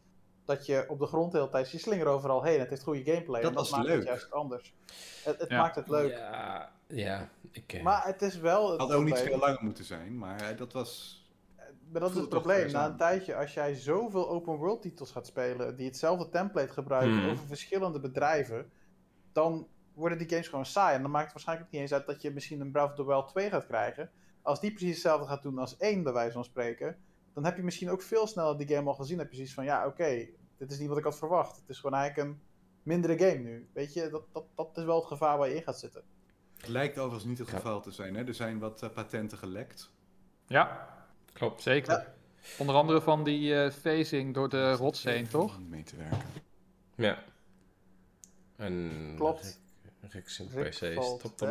[0.46, 2.60] dat je op de grond de hele tijd je slinger overal heen.
[2.60, 3.42] Het heeft goede gameplay.
[3.42, 3.98] Dat en dat was maakt leuk.
[3.98, 4.74] het juist anders.
[5.24, 5.58] Het, het Ja.
[5.58, 6.12] maakt het leuk.
[6.12, 7.30] Ja, ja.
[7.52, 8.72] Ik, eh, Maar het is wel.
[8.72, 11.20] Het Had ook niet veel langer moeten zijn, maar eh, dat was...
[11.92, 12.72] Maar dat is het probleem.
[12.72, 17.20] Na een tijdje, als jij zoveel open world titels gaat spelen, die hetzelfde template gebruiken
[17.20, 17.30] Hmm.
[17.30, 18.72] over verschillende bedrijven,
[19.32, 20.96] dan worden die games gewoon saai.
[20.96, 22.96] En dan maakt het waarschijnlijk ook niet eens uit dat je misschien een Breath of
[22.96, 24.12] the Wild 2 gaat krijgen.
[24.42, 26.98] Als die precies hetzelfde gaat doen als één, bij wijze van spreken,
[27.34, 29.16] dan heb je misschien ook veel sneller die game al gezien.
[29.16, 30.28] Dan heb je zoiets van, ja, oké,
[30.58, 31.56] dit is niet wat ik had verwacht.
[31.56, 32.42] Het is gewoon eigenlijk een
[32.84, 33.70] mindere game nu.
[33.74, 36.04] Weet je, dat, dat, dat is wel het gevaar waar je in gaat zitten.
[36.58, 38.16] Het lijkt overigens niet het geval te zijn.
[38.16, 38.24] Hè?
[38.24, 39.92] Er zijn wat eh, patenten gelekt.
[40.48, 40.90] ja,
[41.34, 41.62] Klopt.
[41.62, 41.92] zeker.
[41.92, 42.14] Ja.
[42.58, 45.58] Onder andere van die eh phasing door de rots heen, toch?
[45.58, 46.20] Om mee te werken.
[46.96, 47.24] Ja.
[48.56, 49.60] En Klopt.
[50.02, 51.42] Rick, Rick zijn PC valt stopt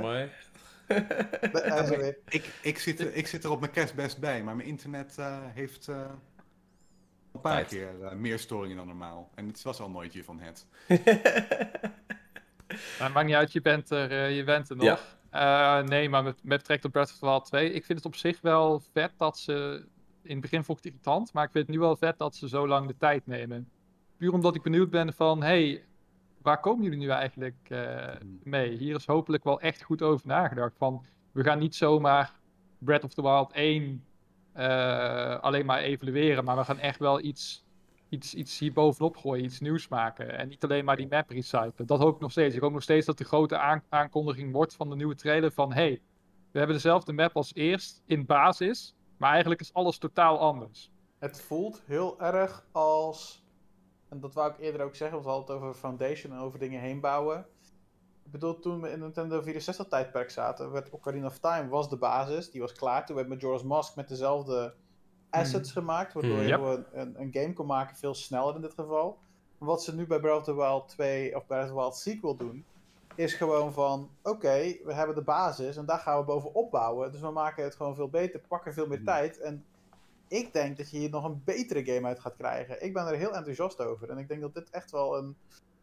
[1.89, 2.17] weer.
[2.29, 5.39] Ik, ik, zit er, ik zit er op mijn kerstbest bij, maar mijn internet eh,
[5.43, 5.97] heeft eh,
[7.33, 7.69] een paar Tijd.
[7.69, 9.31] keer eh, meer storingen dan normaal.
[9.35, 10.67] En het was al nooit je van het.
[12.99, 14.85] Maar maakt niet uit, je bent er, eh, je bent er nog.
[15.31, 15.79] Ja.
[15.81, 18.07] Eh, nee, maar met, met betrekking tot Breath of the Wild 2, ik vind het
[18.07, 19.85] op zich wel vet dat ze...
[20.23, 22.35] In het begin vond ik het irritant, maar ik vind het nu wel vet dat
[22.35, 23.71] ze zo lang de tijd nemen.
[24.17, 25.85] Puur omdat ik benieuwd ben van, hey,
[26.43, 28.77] waar komen jullie nu eigenlijk eh, mee?
[28.77, 30.77] Hier is hopelijk wel echt goed over nagedacht.
[30.77, 32.33] Van, we gaan niet zomaar
[32.79, 34.05] Breath of the Wild 1
[34.53, 37.65] eh, alleen maar evalueren, maar we gaan echt wel iets,
[38.09, 40.39] iets, iets hier bovenop gooien, iets nieuws maken.
[40.39, 41.87] En niet alleen maar die map recyclen.
[41.87, 42.55] Dat hoop ik nog steeds.
[42.55, 45.73] Ik hoop nog steeds dat de grote aan- aankondiging wordt van de nieuwe trailer van,
[45.73, 46.01] hey,
[46.51, 50.91] we hebben dezelfde map als eerst in basis, maar eigenlijk is alles totaal anders.
[51.19, 53.40] Het voelt heel erg als.
[54.11, 56.59] En dat wou ik eerder ook zeggen, want we hadden het over Foundation en over
[56.59, 57.47] dingen heen bouwen.
[58.25, 61.97] Ik bedoel, toen we in Nintendo 64 tijdperk zaten, werd Ocarina of Time was de
[61.97, 63.07] basis, die was klaar.
[63.07, 64.75] Toen werd Majora's Mask met dezelfde
[65.31, 66.87] assets gemaakt, waardoor je Yep.
[66.93, 69.19] een, een game kon maken veel sneller in dit geval.
[69.59, 72.37] Wat ze nu bij Breath of the Wild 2 of Breath of the Wild sequel
[72.37, 72.65] doen,
[73.15, 77.13] is gewoon van, oké, we hebben de basis en daar gaan we bovenop bouwen.
[77.13, 79.07] Dus we maken het gewoon veel beter, pakken veel meer Mhm.
[79.07, 79.39] tijd.
[79.41, 79.65] En
[80.31, 82.85] ik denk dat je hier nog een betere game uit gaat krijgen.
[82.85, 84.11] Ik ben er heel enthousiast over.
[84.11, 85.37] En ik denk dat dit echt wel een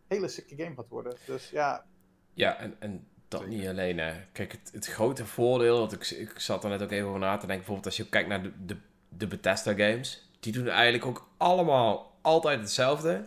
[0.07, 1.15] hele sicke game gaat worden.
[1.25, 1.85] Dus ja,
[2.33, 3.55] Ja, en, en dat Zeker.
[3.57, 3.97] niet alleen.
[3.97, 4.13] Hè.
[4.31, 7.31] Kijk, het, het grote voordeel, dat ik, ik zat er net ook even over na
[7.31, 8.77] te denken, bijvoorbeeld als je kijkt naar de, de,
[9.09, 13.25] de Bethesda games, die doen eigenlijk ook allemaal altijd hetzelfde.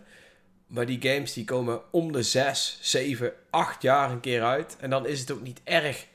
[0.67, 4.77] Maar die games die komen om de 6, 7, 8 jaar een keer uit.
[4.79, 6.07] En dan is het ook niet erg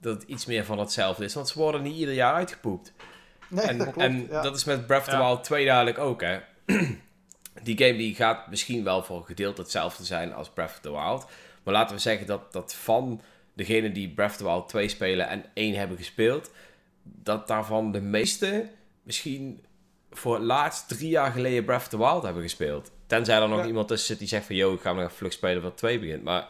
[0.00, 2.92] dat het iets meer van hetzelfde is, want ze worden niet ieder jaar uitgepoept.
[3.52, 4.06] Nee, En, dat klopt.
[4.08, 4.42] en ja.
[4.42, 5.26] dat is met Breath of the Ja.
[5.26, 6.38] Wild 2 dadelijk ook, hè.
[7.62, 10.90] die game die gaat misschien wel voor een gedeelte hetzelfde zijn als Breath of the
[10.90, 11.26] Wild.
[11.62, 13.20] Maar laten we zeggen dat, dat van
[13.54, 16.50] degenen die Breath of the Wild 2 spelen en 1 hebben gespeeld...
[17.02, 18.68] dat daarvan de meeste
[19.02, 19.64] misschien
[20.10, 22.90] voor het laatst drie jaar geleden Breath of the Wild hebben gespeeld.
[23.06, 23.66] Tenzij er nog Ja.
[23.66, 24.56] iemand tussen zit die zegt van...
[24.56, 26.22] yo, ik ga nog even vlug spelen wat 2 begint.
[26.22, 26.46] Maar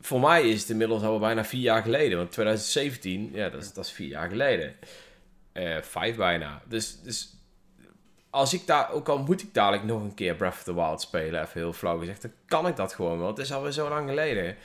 [0.00, 2.18] voor mij is het inmiddels al bijna vier jaar geleden.
[2.18, 4.74] Want 2017, ja, dat is, dat is vier jaar geleden.
[5.82, 6.62] Vijf bijna.
[6.68, 7.36] Dus, dus
[8.32, 11.00] als ik daar, ook al moet ik dadelijk nog een keer Breath of the Wild
[11.00, 13.26] spelen, even heel flauw gezegd, dan kan ik dat gewoon wel.
[13.26, 14.56] Het is alweer zo lang geleden.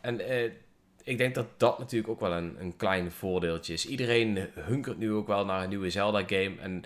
[0.00, 0.50] En eh,
[1.02, 3.86] ik denk dat dat natuurlijk ook wel een, een klein voordeeltje is.
[3.86, 6.54] Iedereen hunkert nu ook wel naar een nieuwe Zelda-game.
[6.60, 6.82] En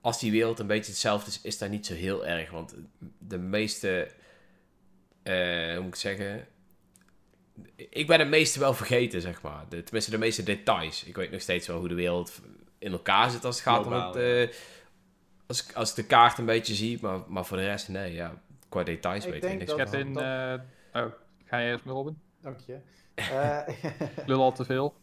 [0.00, 2.50] als die wereld een beetje hetzelfde is, is dat niet zo heel erg.
[2.50, 2.74] Want
[3.18, 4.08] de meeste,
[5.22, 6.46] eh, hoe moet ik zeggen,
[7.76, 9.64] ik ben het meeste wel vergeten, zeg maar.
[9.68, 11.04] Tenminste, de meeste details.
[11.04, 12.40] Ik weet nog steeds wel hoe de wereld
[12.78, 14.48] in elkaar zit als het gaat Globaal, om het...
[14.50, 14.56] eh,
[15.46, 18.12] als, ik- als ik de kaart een beetje zie, maar, maar voor de rest, nee,
[18.12, 18.42] ja.
[18.68, 20.16] Qua details Ik weet ik niks Ik heb in...
[20.16, 20.54] eh,
[20.92, 21.06] oh,
[21.44, 22.18] ga je eerst maar Robin?
[22.40, 22.78] Dank je.
[23.14, 23.68] Eh,
[24.26, 24.94] lul al te veel.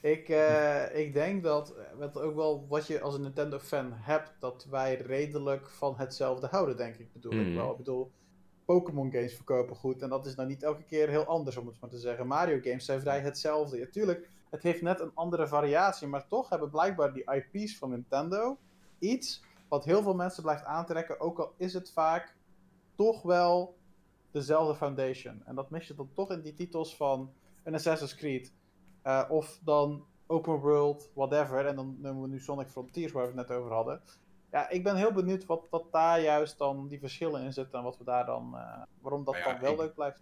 [0.00, 4.66] ik, eh, ik denk dat, wat ook wel wat je als een Nintendo-fan hebt, dat
[4.70, 7.12] wij redelijk van hetzelfde houden, denk ik.
[7.12, 7.54] Bedoel ik Mhm.
[7.56, 7.70] wel.
[7.70, 8.12] Ik bedoel,
[8.64, 11.80] Pokémon games verkopen goed en dat is nou niet elke keer heel anders, om het
[11.80, 12.26] maar te zeggen.
[12.26, 13.78] Mario games zijn vrij hetzelfde.
[13.78, 17.90] Ja, tuurlijk, het heeft net een andere variatie, maar toch hebben blijkbaar die IP's van
[17.90, 18.58] Nintendo
[18.98, 22.36] iets wat heel veel mensen blijft aantrekken, ook al is het vaak
[22.94, 23.76] toch wel
[24.30, 25.42] dezelfde foundation.
[25.44, 27.32] En dat mis je dan toch in die titels van
[27.62, 28.52] een Assassin's Creed.
[29.02, 31.66] eh, of dan Open World, whatever.
[31.66, 34.00] En dan noemen we nu Sonic Frontiers, waar we het net over hadden.
[34.50, 37.78] Ja, ik ben heel benieuwd wat, wat daar juist dan die verschillen in zitten.
[37.78, 40.20] En wat we daar dan, eh, waarom dat Nou ja, dan wel ik- leuk blijft.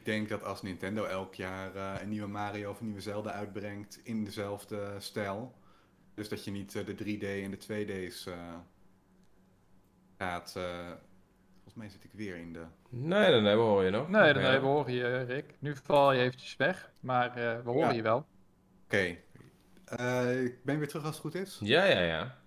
[0.00, 3.30] Ik denk dat als Nintendo elk jaar eh, een nieuwe Mario of een nieuwe Zelda
[3.32, 5.54] uitbrengt in dezelfde stijl.
[6.14, 7.58] Dus dat je niet eh, de 3D en de
[8.08, 8.34] 2D's eh,
[10.18, 10.54] gaat.
[10.56, 10.86] eh,
[11.54, 12.62] volgens mij zit ik weer in de.
[12.88, 14.08] Nee, nee, nee, we horen je nog.
[14.08, 14.40] Nee, Ja.
[14.50, 15.54] nee, we horen je, Rick.
[15.58, 17.94] Nu val je eventjes weg, maar eh, we horen Ja.
[17.94, 18.26] je wel.
[18.84, 19.16] Oké.
[19.84, 21.58] Eh, ik ben weer terug als het goed is.
[21.62, 22.38] Ja, ja, ja.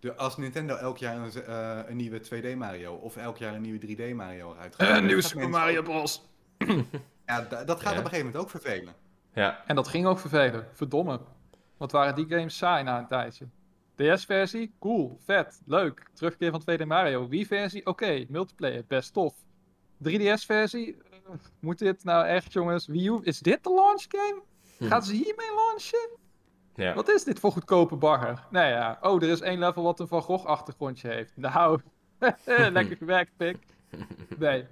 [0.00, 3.62] De, als Nintendo elk jaar een, eh, een nieuwe 2D Mario of elk jaar een
[3.62, 4.88] nieuwe 3D Mario eruit gaat.
[4.88, 6.28] Een dan nieuw gaat Super Mario Bros.
[7.26, 7.98] Ja, da- dat gaat Ja.
[7.98, 8.94] op een gegeven moment ook vervelen.
[9.34, 10.66] Ja, En dat ging ook vervelen.
[10.72, 11.20] Verdomme.
[11.76, 13.46] Wat waren die games saai na een tijdje.
[13.94, 14.74] DS-versie?
[14.80, 16.10] Cool, vet, leuk.
[16.14, 17.28] Terugkeer van 2D Mario.
[17.28, 17.86] Wii-versie?
[17.86, 19.34] Oké, multiplayer, best tof.
[20.02, 20.96] 3DS-versie?
[21.10, 22.86] Eh, moet dit nou echt, jongens?
[22.86, 23.18] Wii U?
[23.22, 24.42] Is dit de launch game?
[24.78, 24.86] Hm.
[24.86, 26.08] Gaan ze hiermee launchen?
[26.74, 26.94] ja.
[26.94, 28.44] Wat is dit voor goedkope bagger?
[28.50, 31.36] Nou ja, oh, er is één level wat een Van Gogh achtergrondje heeft.
[31.36, 31.80] Nou,
[32.72, 33.58] lekker gewerkt, pik.
[34.38, 34.66] Nee.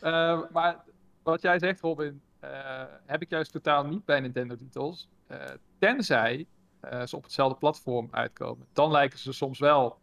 [0.00, 0.84] Eh, maar
[1.24, 5.08] wat jij zegt, Robin, eh, heb ik juist totaal niet bij Nintendo-titels.
[5.26, 5.38] Eh,
[5.78, 6.46] tenzij
[6.80, 8.66] eh, ze op hetzelfde platform uitkomen.
[8.72, 9.98] Dan lijken ze soms wel.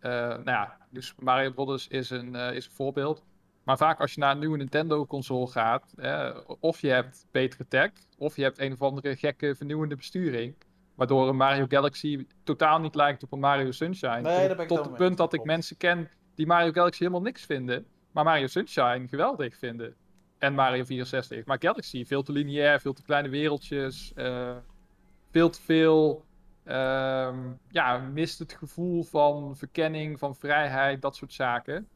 [0.00, 1.88] nou ja, dus Mario Bros.
[1.88, 3.24] is een, is een voorbeeld.
[3.62, 5.94] Maar vaak als je naar een nieuwe Nintendo-console gaat,
[6.60, 10.54] of je hebt betere tech, of je hebt een of andere gekke vernieuwende besturing.
[10.94, 14.20] Waardoor een Mario Galaxy totaal niet lijkt op een Mario Sunshine.
[14.20, 16.98] Nee, tot ben ik tot het mee punt dat ik mensen ken die Mario Galaxy
[16.98, 17.86] helemaal niks vinden.
[18.12, 19.96] Maar Mario Sunshine geweldig vinden.
[20.38, 21.44] En Mario 64.
[21.44, 24.12] Maar Galaxy, veel te lineair, veel te kleine wereldjes.
[24.14, 24.56] eh,
[25.30, 26.24] veel te veel.
[26.64, 31.88] ehm, ja, mist het gevoel van verkenning, van vrijheid, dat soort zaken.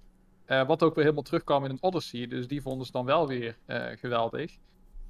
[0.44, 2.26] Eh, wat ook weer helemaal terugkwam in een Odyssey.
[2.26, 4.58] Dus die vonden ze dan wel weer eh, geweldig.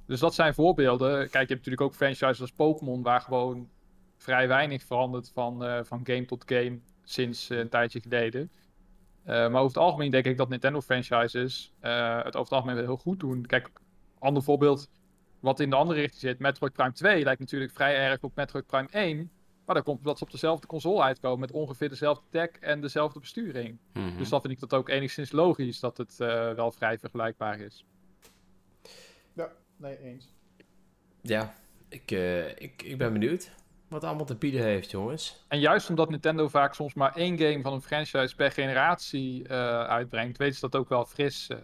[0.05, 1.17] Dus dat zijn voorbeelden.
[1.17, 3.69] Kijk, je hebt natuurlijk ook franchises als Pokémon, waar gewoon
[4.17, 8.51] vrij weinig verandert van, van game tot game sinds een tijdje geleden.
[9.31, 12.75] Eh, maar over het algemeen denk ik dat Nintendo franchises eh, het over het algemeen
[12.75, 13.45] wel heel goed doen.
[13.45, 13.69] Kijk,
[14.19, 14.89] ander voorbeeld
[15.39, 16.39] wat in de andere richting zit.
[16.39, 19.31] Metroid Prime 2 lijkt natuurlijk vrij erg op Metroid Prime 1.
[19.65, 23.19] Maar dat komt omdat ze op dezelfde console uitkomen met ongeveer dezelfde tech en dezelfde
[23.19, 23.77] besturing.
[23.93, 24.17] Mhm.
[24.17, 27.85] Dus dan vind ik dat ook enigszins logisch dat het eh, wel vrij vergelijkbaar is.
[29.33, 30.33] Ja, nee, eens.
[31.21, 31.55] Ja,
[31.89, 32.11] ik,
[32.57, 33.51] ik, ik ben benieuwd.
[33.91, 35.43] Wat allemaal te bieden heeft, jongens.
[35.47, 39.79] En juist omdat Nintendo vaak soms maar één game van een franchise per generatie eh,
[39.83, 41.57] uitbrengt, weten ze dat ook wel fris, eh,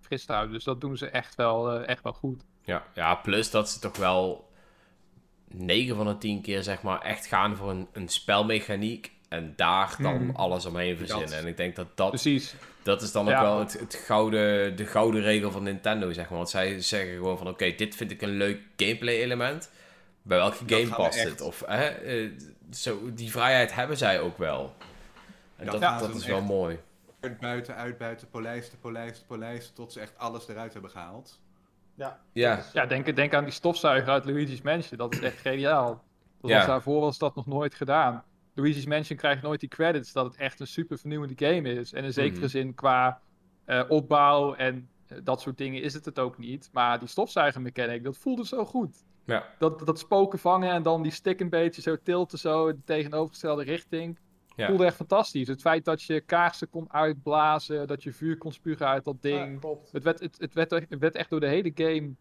[0.00, 0.54] fris te houden.
[0.54, 2.42] Dus dat doen ze echt wel, eh, echt wel goed.
[2.64, 4.48] Ja, ja, plus dat ze toch wel
[5.48, 9.12] 9 van de 10 keer zeg maar echt gaan voor een, een spelmechaniek.
[9.28, 10.36] En daar dan Mhm.
[10.36, 11.28] alles omheen verzinnen.
[11.30, 11.38] Dat.
[11.38, 12.54] En ik denk dat dat, Precies.
[12.82, 13.42] dat is dan ook Ja.
[13.42, 16.36] wel het, het gouden, de gouden regel van Nintendo, zeg maar.
[16.38, 19.70] Want zij zeggen gewoon van, oké, dit vind ik een leuk gameplay element.
[20.28, 21.28] Bij welke game past echt.
[21.28, 21.40] het?
[21.40, 22.30] Of, hè, eh,
[22.70, 24.74] zo, die vrijheid hebben zij ook wel.
[25.56, 26.78] En Dat dat, is wel mooi.
[27.20, 31.40] Uitbuiten, uitbuiten, polijsten, polijsten, polijsten, tot ze echt alles eruit hebben gehaald.
[31.94, 32.20] Ja.
[32.32, 34.98] Ja, Ja, denk, denk aan die stofzuiger uit Luigi's Mansion.
[34.98, 36.04] Dat is echt geniaal.
[36.40, 36.56] Dat Ja.
[36.56, 38.24] was, daarvoor was dat nog nooit gedaan.
[38.54, 41.92] Luigi's Mansion krijgt nooit die credits dat het echt een super vernieuwende game is.
[41.92, 42.48] En in zekere Mhm.
[42.48, 43.20] zin qua
[43.64, 46.68] eh, opbouw en eh, dat soort dingen is het het ook niet.
[46.72, 48.96] Maar die stofzuiger mechanic, dat voelde zo goed.
[49.28, 49.46] Ja.
[49.58, 52.84] Dat, dat spoken vangen en dan die stick een beetje zo tilten zo in de
[52.84, 54.18] tegenovergestelde richting.
[54.56, 54.66] Ja.
[54.68, 55.48] Voelde echt fantastisch.
[55.48, 59.52] Het feit dat je kaarsen kon uitblazen, dat je vuur kon spugen uit dat ding.
[59.52, 59.92] Ja, klopt.
[59.92, 62.12] Het werd, het, het, werd, echt- het werd echt door de hele game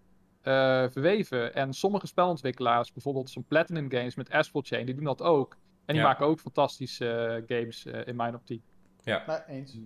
[0.42, 1.54] eh, verweven.
[1.56, 5.54] En sommige spelontwikkelaars, bijvoorbeeld zo'n Platinum Games met Asphalt Chain, die doen dat ook.
[5.86, 6.08] En die Ja.
[6.10, 7.10] maken ook fantastische
[7.48, 8.62] eh, games eh, in mijn optiek.
[9.04, 9.78] Nee, eens.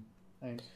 [0.41, 0.71] eens.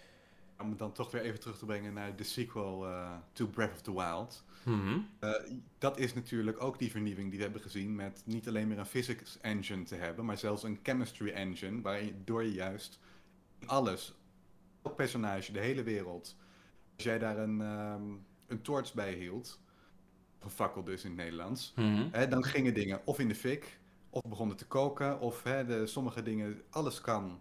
[0.62, 3.72] Om het dan toch weer even terug te brengen naar de sequel eh, to Breath
[3.72, 4.44] of the Wild.
[4.64, 5.00] Mhm.
[5.20, 5.32] Eh,
[5.78, 8.86] dat is natuurlijk ook die vernieuwing die we hebben gezien met niet alleen meer een
[8.86, 13.00] physics engine te hebben, maar zelfs een chemistry engine, waardoor je juist
[13.66, 14.16] alles,
[14.84, 16.36] elk personage, de hele wereld,
[16.96, 18.04] als jij daar een, ehm
[18.48, 19.60] een torch bij hield,
[20.40, 22.08] of een fakkel dus in het Nederlands, Mhm.
[22.12, 23.80] hè, dan gingen dingen of in de fik,
[24.10, 27.40] of begonnen te koken, of hè, de, sommige dingen, alles kan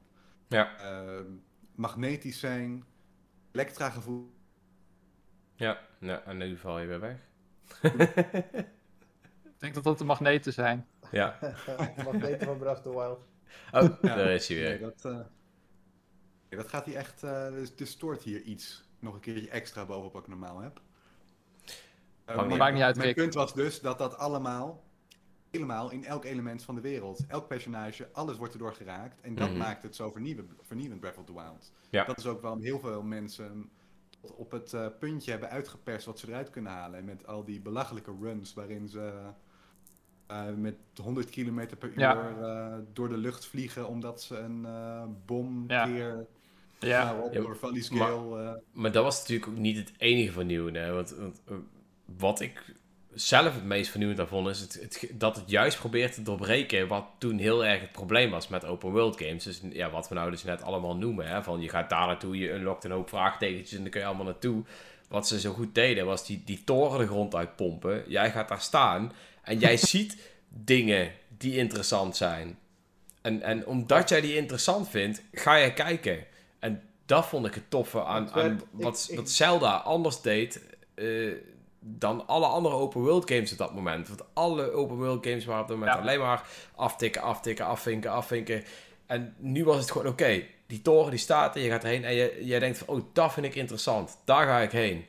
[0.49, 1.27] Ja, ehm,
[1.75, 2.85] magnetisch zijn,
[3.55, 4.33] elektra gevoel.
[5.55, 5.79] ja.
[5.99, 7.17] ja, en nu val je weer weg.
[9.43, 10.87] Ik denk dat dat de magneten zijn.
[11.11, 11.39] ja.
[12.05, 13.27] Wat beter van Breath of the Wild.
[13.73, 14.17] Oh, Ja.
[14.17, 14.81] daar is hij Nee, weer.
[14.81, 15.13] dat, eh,
[16.49, 17.23] nee, dat gaat hier echt.
[17.23, 18.85] eh dus, dus stoort hier iets.
[18.99, 20.81] Nog een keertje extra bovenop wat ik normaal heb.
[22.25, 23.17] Eh, Maakt maar Maakt niet uit, Mijn Rick.
[23.17, 24.83] punt was dus dat dat allemaal.
[25.55, 27.25] Helemaal in elk element van de wereld.
[27.29, 29.21] Elk personage, alles wordt erdoor geraakt.
[29.21, 29.59] En dat Mhm.
[29.59, 31.73] maakt het zo vernieuwend, vernieuwend Breath of the Wild.
[31.91, 32.05] Ja.
[32.05, 33.71] Dat is ook waarom heel veel mensen
[34.21, 36.99] tot op het eh, puntje hebben uitgeperst wat ze eruit kunnen halen.
[36.99, 39.13] En met al die belachelijke runs waarin ze
[40.27, 42.31] eh, met 100 km per uur Ja.
[42.41, 44.67] eh, door de lucht vliegen omdat ze een
[45.27, 45.85] bom Ja.
[45.87, 46.27] keer
[46.79, 48.43] Ja, nou, op Ja, door Valley Scale.
[48.43, 50.79] eh, Maar dat was natuurlijk ook niet het enige vernieuwende.
[50.79, 50.93] Hè?
[50.93, 51.43] Want, want,
[52.19, 52.75] wat ik
[53.15, 57.05] zelf het meest vernieuwend aan vond, is het, dat het juist probeert te doorbreken wat
[57.19, 59.45] toen heel erg het probleem was met open world games.
[59.45, 61.27] Dus ja, wat we nou dus net allemaal noemen.
[61.27, 61.43] Hè?
[61.43, 64.25] Van je gaat daar naartoe, je unlockt een hoop vraagtekentjes en dan kun je allemaal
[64.25, 64.62] naartoe.
[65.09, 68.05] Wat ze zo goed deden, was die, die toren de grond uitpompen.
[68.07, 69.12] Jij gaat daar staan
[69.43, 70.17] en jij ziet
[70.49, 72.59] dingen die interessant zijn.
[73.23, 76.25] En, en omdat jij die interessant vindt, ga je kijken.
[76.59, 80.61] En dat vond ik het toffe aan, wat, wat Zelda anders deed
[80.95, 81.33] eh,
[81.87, 84.09] dan alle andere open world games op dat moment.
[84.09, 86.03] Want alle open world games waren op dat moment Ja.
[86.03, 88.64] alleen maar aftikken, aftikken, afvinken, afvinken.
[89.07, 92.14] En nu was het gewoon, oké, die toren die staat er, je gaat erheen en
[92.14, 94.18] je, jij denkt van, oh, dat vind ik interessant.
[94.24, 95.07] Daar ga ik heen.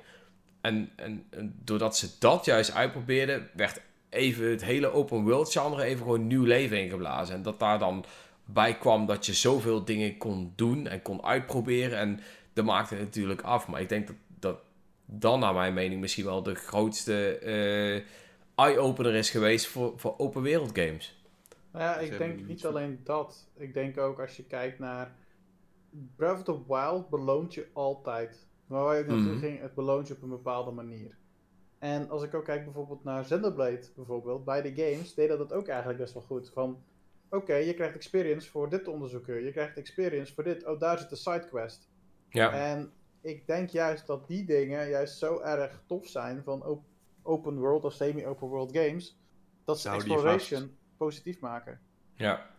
[0.61, 5.84] En, en, en doordat ze dat juist uitprobeerden, werd even het hele open world genre
[5.84, 7.36] even gewoon nieuw leven ingeblazen.
[7.36, 8.05] En dat daar dan
[8.45, 11.97] bij kwam dat je zoveel dingen kon doen en kon uitproberen.
[11.97, 12.19] En
[12.53, 13.67] dat maakte het natuurlijk af.
[13.67, 14.57] Maar ik denk dat, dat
[15.06, 20.41] dan, naar mijn mening, misschien wel de grootste eh, eye-opener is geweest voor, voor open
[20.41, 21.24] wereld games.
[21.72, 23.47] Nou ja, Ze ik denk niet alleen dat.
[23.58, 25.16] Ik denk ook als je kijkt naar...
[26.16, 28.47] Breath of the Wild beloont je altijd.
[28.68, 29.38] Maar waar je Mhm.
[29.38, 31.18] ging, het beloont je op een bepaalde manier.
[31.80, 35.68] En als ik ook kijk bijvoorbeeld naar Xenoblade, bijvoorbeeld, bij de games, deed dat ook
[35.68, 36.49] eigenlijk best wel goed.
[36.53, 36.84] Van,
[37.30, 39.43] oké, je krijgt experience voor dit te onderzoeken.
[39.43, 40.66] Je krijgt experience voor dit.
[40.66, 41.89] Oh, daar zit de sidequest.
[42.30, 42.91] Ja, En
[43.26, 46.86] ik denk juist dat die dingen juist zo erg tof zijn van op-
[47.21, 49.17] open world of semi-open world games,
[49.63, 51.80] dat ze exploration positief maken.
[52.13, 52.49] ja.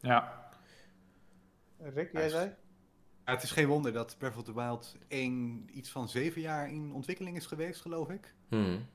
[0.00, 0.44] ja.
[1.78, 2.54] Rick, jij zei?
[3.24, 6.70] Ja, het is geen wonder dat Breath of the Wild 1 iets van zeven jaar
[6.70, 8.34] in ontwikkeling is geweest, geloof ik.
[8.48, 8.86] Hmm.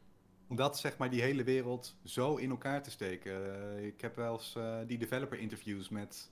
[0.47, 3.61] Om dat, zeg maar, die hele wereld zo in elkaar te steken.
[3.75, 6.31] Eh, ik heb wel eens eh, die developer interviews met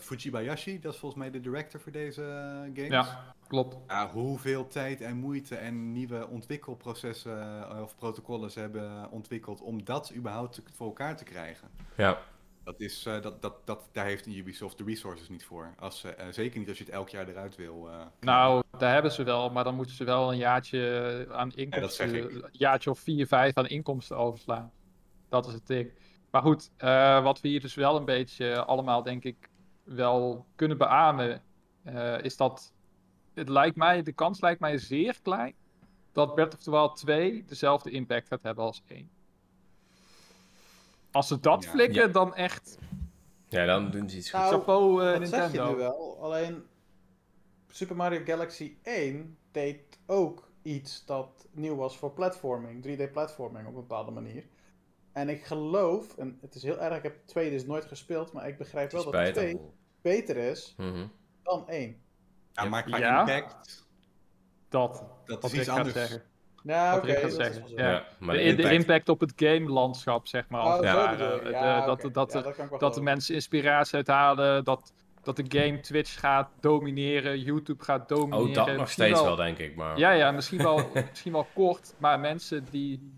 [0.00, 2.88] Fujibayashi, dat is volgens mij de director voor deze eh, games.
[3.06, 3.76] Ja, klopt.
[3.86, 9.84] Ja, hoeveel tijd en moeite en nieuwe ontwikkelprocessen eh, of protocollen ze hebben ontwikkeld om
[9.84, 11.68] dat überhaupt te- voor elkaar te krijgen.
[11.96, 12.18] ja.
[12.64, 15.74] Dat is, eh, dat, dat, dat, daar heeft een Ubisoft de resources niet voor.
[15.78, 17.88] Als, ze- eh, zeker niet als je het elk jaar eruit wil.
[17.90, 21.60] eh, Nou, daar hebben ze wel, maar dan moeten ze wel een jaartje aan zeg
[21.60, 22.30] inkomsten, ik.
[22.30, 24.72] een jaartje of vier, vijf aan inkomsten overslaan.
[25.28, 25.90] Dat is het ding.
[26.32, 29.48] Maar goed, eh, wat we hier dus wel een beetje allemaal, denk ik,
[29.82, 31.42] wel kunnen beamen,
[31.82, 32.72] eh, is dat
[33.34, 35.54] het lijkt mij, de kans lijkt mij zeer klein
[36.12, 39.10] dat Breath of the Wild 2 dezelfde impact gaat hebben als 1.
[41.10, 41.70] Als ze dat Ja.
[41.70, 42.08] flikken, Ja.
[42.08, 42.78] dan echt
[43.48, 44.40] Ja, dan doen ze iets goed.
[44.40, 46.18] Nou, chapeau eh, dat zeg je nu wel.
[46.20, 46.62] Alleen
[47.70, 52.82] Super Mario Galaxy 1 deed ook iets dat nieuw was voor platforming.
[52.82, 54.44] 3D-platforming op een bepaalde manier.
[55.12, 58.48] En ik geloof, en het is heel erg, ik heb 2 dus nooit gespeeld, maar
[58.48, 59.34] ik begrijp wel dat.
[59.34, 59.60] 2
[60.02, 61.06] beter is Mhm.
[61.42, 61.96] dan 1.
[62.52, 63.20] Ja, maar qua Ja.
[63.20, 63.86] impact,
[64.68, 65.94] Dat, dat wat is ik iets anders.
[65.96, 66.22] zeggen.
[66.64, 67.12] Ja, Wat oké.
[67.20, 67.90] dat is zeggen, wel ja.
[67.90, 70.60] Ja, maar de, de de impact- op het game-landschap, zeg maar.
[70.60, 70.80] als Oh.
[70.80, 72.12] De- Ja, dat, dat, Ja, er- dat
[72.70, 74.92] wel dat de mensen inspiratie uithalen, dat,
[75.22, 78.48] dat de game Twitch gaat domineren, YouTube gaat domineren.
[78.48, 79.76] Oh, dat nog steeds wel, denk ik.
[79.76, 79.98] Maar...
[79.98, 83.12] Ja, ja, misschien wel, misschien wel kort, maar mensen die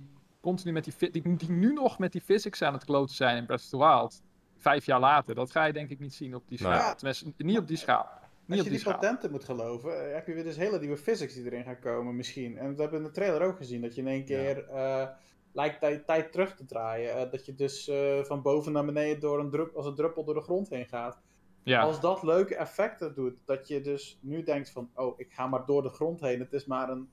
[0.45, 3.47] continu met die, die, die nu nog met die physics aan het kloten zijn in
[3.47, 4.22] Breath of the Wild,
[4.57, 6.95] vijf jaar later, dat ga je denk ik niet zien op die schaal.
[6.95, 8.09] Tenminste, niet op die schaal.
[8.47, 10.97] Niet Als op je die patenten moet geloven, eh, heb je weer dus hele nieuwe
[10.97, 12.59] physics die erin gaan komen misschien.
[12.59, 15.09] En we hebben in de trailer ook gezien, dat je in één keer eh,
[15.55, 17.16] lijkt tijd, tijd terug te draaien.
[17.16, 20.24] Eh, dat je dus eh, van boven naar beneden door een drup, als een druppel
[20.24, 21.20] door de grond heen gaat.
[21.62, 25.47] Ja, Als dat leuke effecten doet, dat je dus nu denkt van, oh, ik ga
[25.47, 26.40] maar door de grond heen.
[26.40, 27.09] Het is maar een,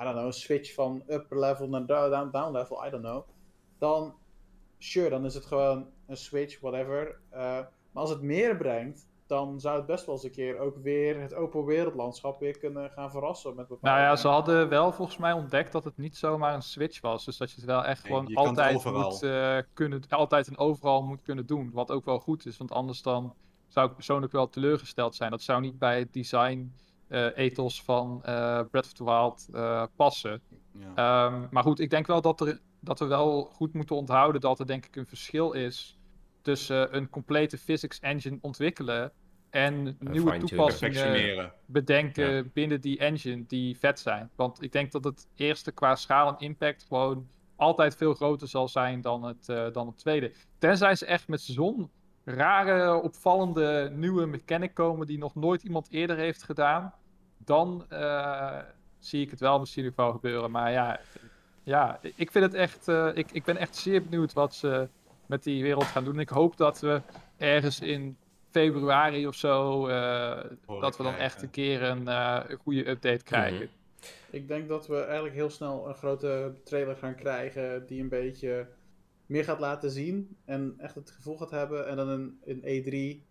[0.00, 3.02] I don't know, een switch van upper level naar down, down, down level, I don't
[3.02, 3.24] know.
[3.78, 4.14] Dan,
[4.78, 7.20] sure, dan is het gewoon een switch, whatever.
[7.30, 7.40] Eh,
[7.90, 11.20] maar als het meer brengt, dan zou het best wel eens een keer ook weer
[11.20, 13.98] het open wereldlandschap weer kunnen gaan verrassen met bepaalde...
[13.98, 17.24] nou ja, ze hadden wel volgens mij ontdekt dat het niet zomaar een switch was.
[17.24, 21.02] Dus dat je het wel echt Nee, gewoon altijd moet eh, kunnen, altijd en overal
[21.02, 21.70] moet kunnen doen.
[21.72, 23.34] Wat ook wel goed is, want anders dan
[23.68, 25.30] zou ik persoonlijk wel teleurgesteld zijn.
[25.30, 26.72] Dat zou niet bij het design
[27.34, 30.40] ethos van eh Breath of the Wild eh, passen.
[30.72, 30.94] Ja.
[31.26, 34.58] Ehm, maar goed, ik denk wel dat, er, dat we wel goed moeten onthouden dat
[34.60, 35.98] er denk ik een verschil is
[36.42, 39.12] tussen een complete physics engine ontwikkelen
[39.50, 42.42] en nieuwe toepassingen bedenken Ja.
[42.52, 44.30] binnen die engine die vet zijn.
[44.36, 48.68] Want ik denk dat het eerste qua schaal en impact gewoon altijd veel groter zal
[48.68, 50.32] zijn dan het, eh, dan het tweede.
[50.58, 51.90] Tenzij ze echt met zo'n
[52.24, 56.94] rare, opvallende nieuwe mechanic komen die nog nooit iemand eerder heeft gedaan,
[57.44, 58.58] dan eh,
[58.98, 60.50] zie ik het wel misschien nog wel gebeuren.
[60.50, 61.00] Maar ja,
[61.62, 64.88] ja ik vind het echt, eh, ik, ik ben echt zeer benieuwd wat ze
[65.26, 66.18] met die wereld gaan doen.
[66.18, 67.02] Ik hoop dat we
[67.36, 68.16] ergens in
[68.50, 71.18] februari of zo, eh, dat we dan krijgen.
[71.18, 73.56] echt een keer een, eh, een goede update krijgen.
[73.56, 73.66] Mhm.
[74.30, 78.68] Ik denk dat we eigenlijk heel snel een grote trailer gaan krijgen die een beetje
[79.26, 81.88] meer gaat laten zien en echt het gevoel gaat hebben.
[81.88, 83.22] En dan een, een E3,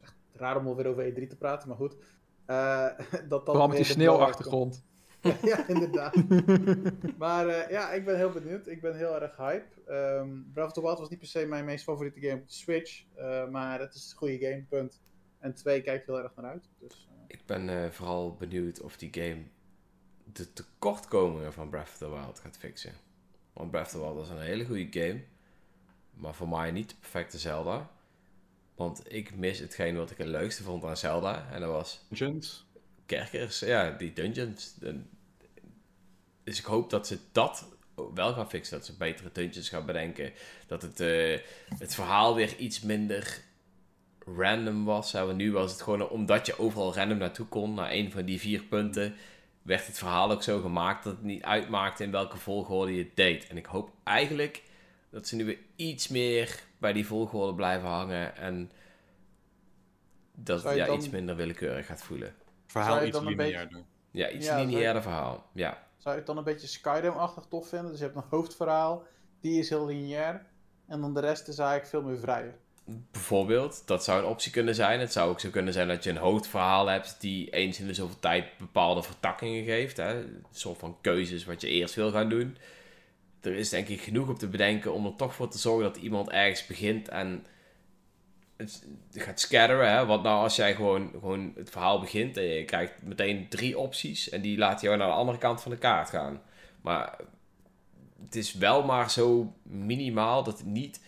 [0.00, 1.96] echt raar om alweer over E3 te praten, maar goed.
[2.46, 4.84] Eh, dat dat Vooral met meer die sneeuwachtergrond.
[5.42, 6.14] ja, inderdaad.
[7.18, 8.66] maar eh, ja, ik ben heel benieuwd.
[8.66, 9.66] Ik ben heel erg hype.
[9.86, 12.54] Ehm Breath of the Wild was niet per se mijn meest favoriete game op de
[12.54, 13.04] Switch.
[13.14, 15.00] eh, maar het is een goede game, punt.
[15.38, 16.68] En twee kijk ik heel erg naar uit.
[16.78, 19.42] Dus, Ik ben eh, vooral benieuwd of die game
[20.32, 22.92] de tekortkomingen van Breath of the Wild gaat fixen.
[23.52, 25.22] Want Breath of the Wild was een hele goede game.
[26.14, 27.90] Maar voor mij niet de perfecte Zelda.
[28.74, 31.46] Want ik mis hetgeen wat ik het leukste vond aan Zelda.
[31.52, 32.64] En dat was Dungeons.
[33.06, 34.74] kerkers, ja, die dungeons.
[36.44, 37.66] Dus ik hoop dat ze dat
[38.14, 38.76] wel gaan fixen.
[38.76, 40.32] Dat ze betere dungeons gaan bedenken.
[40.66, 41.38] Dat het, eh,
[41.78, 43.42] het verhaal weer iets minder
[44.36, 45.12] random was.
[45.12, 45.24] Hè.
[45.26, 48.40] Want nu was het gewoon omdat je overal random naartoe kon, naar een van die
[48.40, 49.14] vier punten,
[49.62, 53.16] werd het verhaal ook zo gemaakt dat het niet uitmaakte in welke volgorde je het
[53.16, 53.46] deed.
[53.46, 54.62] En ik hoop eigenlijk
[55.10, 58.70] dat ze nu weer iets meer bij die volgorde blijven hangen en
[60.34, 62.34] dat Zou je ja, dan- iets minder willekeurig gaat voelen.
[62.66, 63.82] Verhaal je iets dan een lineairder.
[64.10, 65.46] Ja, iets Ja, lineairder verhaal.
[65.52, 65.86] Ja.
[65.96, 67.90] zou je het dan een beetje Skyrim-achtig tof vinden?
[67.90, 69.02] Dus je hebt een hoofdverhaal,
[69.40, 70.46] die is heel lineair.
[70.86, 72.54] En dan de rest is eigenlijk veel meer vrijer.
[73.10, 75.00] Bijvoorbeeld, dat zou een optie kunnen zijn.
[75.00, 77.94] Het zou ook zo kunnen zijn dat je een hoofdverhaal hebt die eens in de
[77.94, 79.96] zoveel tijd bepaalde vertakkingen geeft.
[79.96, 80.14] Hè?
[80.20, 82.56] Een soort van keuzes wat je eerst wil gaan doen.
[83.44, 85.96] Er is denk ik genoeg op te bedenken om er toch voor te zorgen dat
[85.96, 87.46] iemand ergens begint en
[88.56, 89.90] het gaat scatteren.
[89.90, 90.06] Hè?
[90.06, 94.28] Want nou als jij gewoon, gewoon het verhaal begint en je krijgt meteen drie opties
[94.28, 96.42] en die laten jou naar de andere kant van de kaart gaan.
[96.80, 97.18] Maar
[98.24, 101.00] het is wel maar zo minimaal dat het niet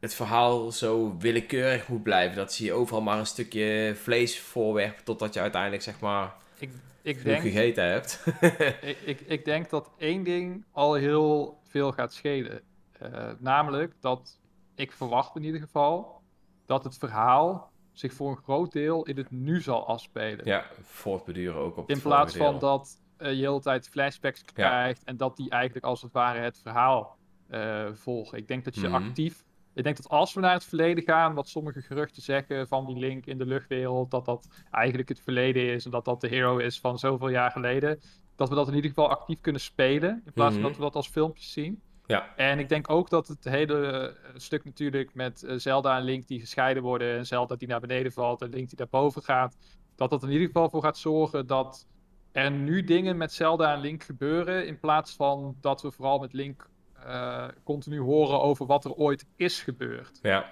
[0.00, 2.36] het verhaal zo willekeurig moet blijven.
[2.36, 6.70] Dat ze je overal maar een stukje vlees voorwerpen totdat je uiteindelijk zeg maar Ik,
[7.02, 8.24] ik, denk, gegeten hebt.
[8.80, 12.60] ik, ik, ik denk dat één ding al heel veel gaat schelen.
[12.98, 14.40] Eh, namelijk dat
[14.74, 16.20] ik verwacht in ieder geval
[16.66, 20.44] dat het verhaal zich voor een groot deel in het nu zal afspelen.
[20.46, 22.58] ja, voortbeduren ook op In het plaats van deel.
[22.58, 26.38] dat eh, je de hele tijd flashbacks krijgt en dat die eigenlijk als het ware
[26.38, 27.16] het verhaal
[27.48, 28.38] eh, volgen.
[28.38, 28.94] Ik denk dat je Mhm.
[28.94, 29.44] actief.
[29.74, 32.96] Ik denk dat als we naar het verleden gaan, wat sommige geruchten zeggen van die
[32.98, 36.56] link in de luchtwereld, dat dat eigenlijk het verleden is en dat dat de hero
[36.58, 38.00] is van zoveel jaar geleden.
[38.36, 40.68] Dat we dat in ieder geval actief kunnen spelen, in plaats van Mhm.
[40.68, 41.82] dat we dat als filmpjes zien.
[42.06, 42.36] Ja.
[42.36, 46.26] En ik denk ook dat het hele eh, stuk natuurlijk met eh, Zelda en Link
[46.26, 49.56] die gescheiden worden en Zelda die naar beneden valt en Link die daarboven gaat,
[49.96, 51.86] dat dat in ieder geval voor gaat zorgen dat
[52.32, 56.32] er nu dingen met Zelda en Link gebeuren in plaats van dat we vooral met
[56.32, 56.70] Link
[57.04, 60.18] eh, continu horen over wat er ooit is gebeurd.
[60.22, 60.46] Ja.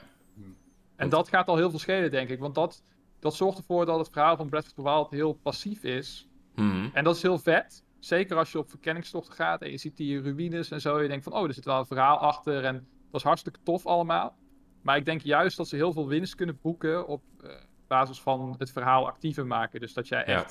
[0.97, 2.39] En dat gaat al heel veel schelen, denk ik.
[2.39, 2.83] Want dat,
[3.19, 6.29] dat zorgt ervoor dat het verhaal van Breath of the Wild heel passief is.
[6.55, 6.89] Mhm.
[6.93, 7.85] En dat is heel vet.
[7.99, 10.97] Zeker als je op verkenningstochten gaat en je ziet die ruïnes en zo.
[10.97, 12.65] En je denkt van, oh, er zit wel een verhaal achter.
[12.65, 12.75] En
[13.11, 14.37] dat is hartstikke tof allemaal.
[14.83, 17.51] Maar ik denk juist dat ze heel veel winst kunnen boeken op eh,
[17.87, 19.81] basis van het verhaal actiever maken.
[19.81, 20.47] Dus dat jij Ja.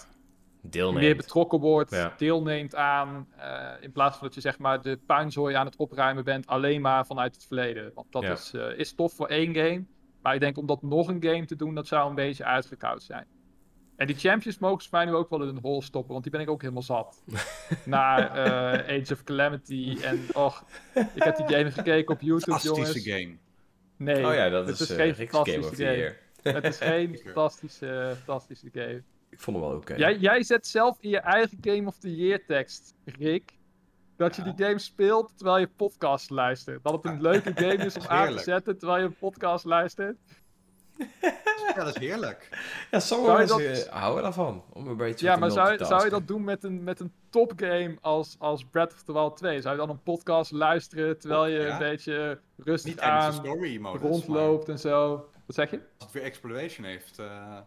[0.62, 1.05] Deelneemt.
[1.05, 2.14] meer betrokken wordt, Ja.
[2.18, 3.28] deelneemt aan.
[3.38, 6.82] eh, in plaats van dat je zeg maar de puinzooi aan het opruimen bent, alleen
[6.82, 7.91] maar vanuit het verleden.
[7.95, 8.32] Want dat Ja.
[8.32, 9.84] is, eh, is tof voor één game.
[10.22, 13.03] Maar ik denk om dat nog een game te doen, dat zou een beetje uitgekoud
[13.03, 13.26] zijn.
[13.95, 16.32] En die champions mogen ze mij nu ook wel in een hol stoppen, want die
[16.32, 17.24] ben ik ook helemaal zat.
[17.86, 20.64] Na eh, Age of Calamity en och,
[21.16, 22.66] ik heb die game gekeken op YouTube, jongens.
[22.88, 23.38] Fantastische game.
[23.97, 25.97] Nee, Oh ja, dat het is, is geen Game fantastische game.
[25.97, 26.18] Year.
[26.41, 29.03] Het is geen fantastische, fantastische game.
[29.30, 29.95] Ik vond hem wel oké.
[29.95, 33.51] Jij, jij zet zelf in je eigen Game of the Year tekst, Rick,
[34.17, 34.51] dat je Ja.
[34.51, 36.84] die game speelt terwijl je podcast luistert.
[36.84, 40.17] Dat het een leuke game is om aan te zetten terwijl je een podcast luistert.
[41.75, 42.49] Ja, dat is heerlijk.
[42.91, 44.63] Ja, sommige mensen dat- eh, houden daarvan.
[44.73, 47.97] Om een beetje Ja, maar zou, zou je dat doen met een, met een topgame
[48.01, 49.61] als, als Breath of the Wild 2?
[49.61, 51.71] Zou je dan een podcast luisteren terwijl je Ja.
[51.73, 54.01] een beetje rustig Niet aan story modus.
[54.01, 55.30] rondloopt en zo?
[55.45, 55.77] Wat zeg je?
[55.77, 57.19] Als het weer exploration heeft.
[57.19, 57.57] eh,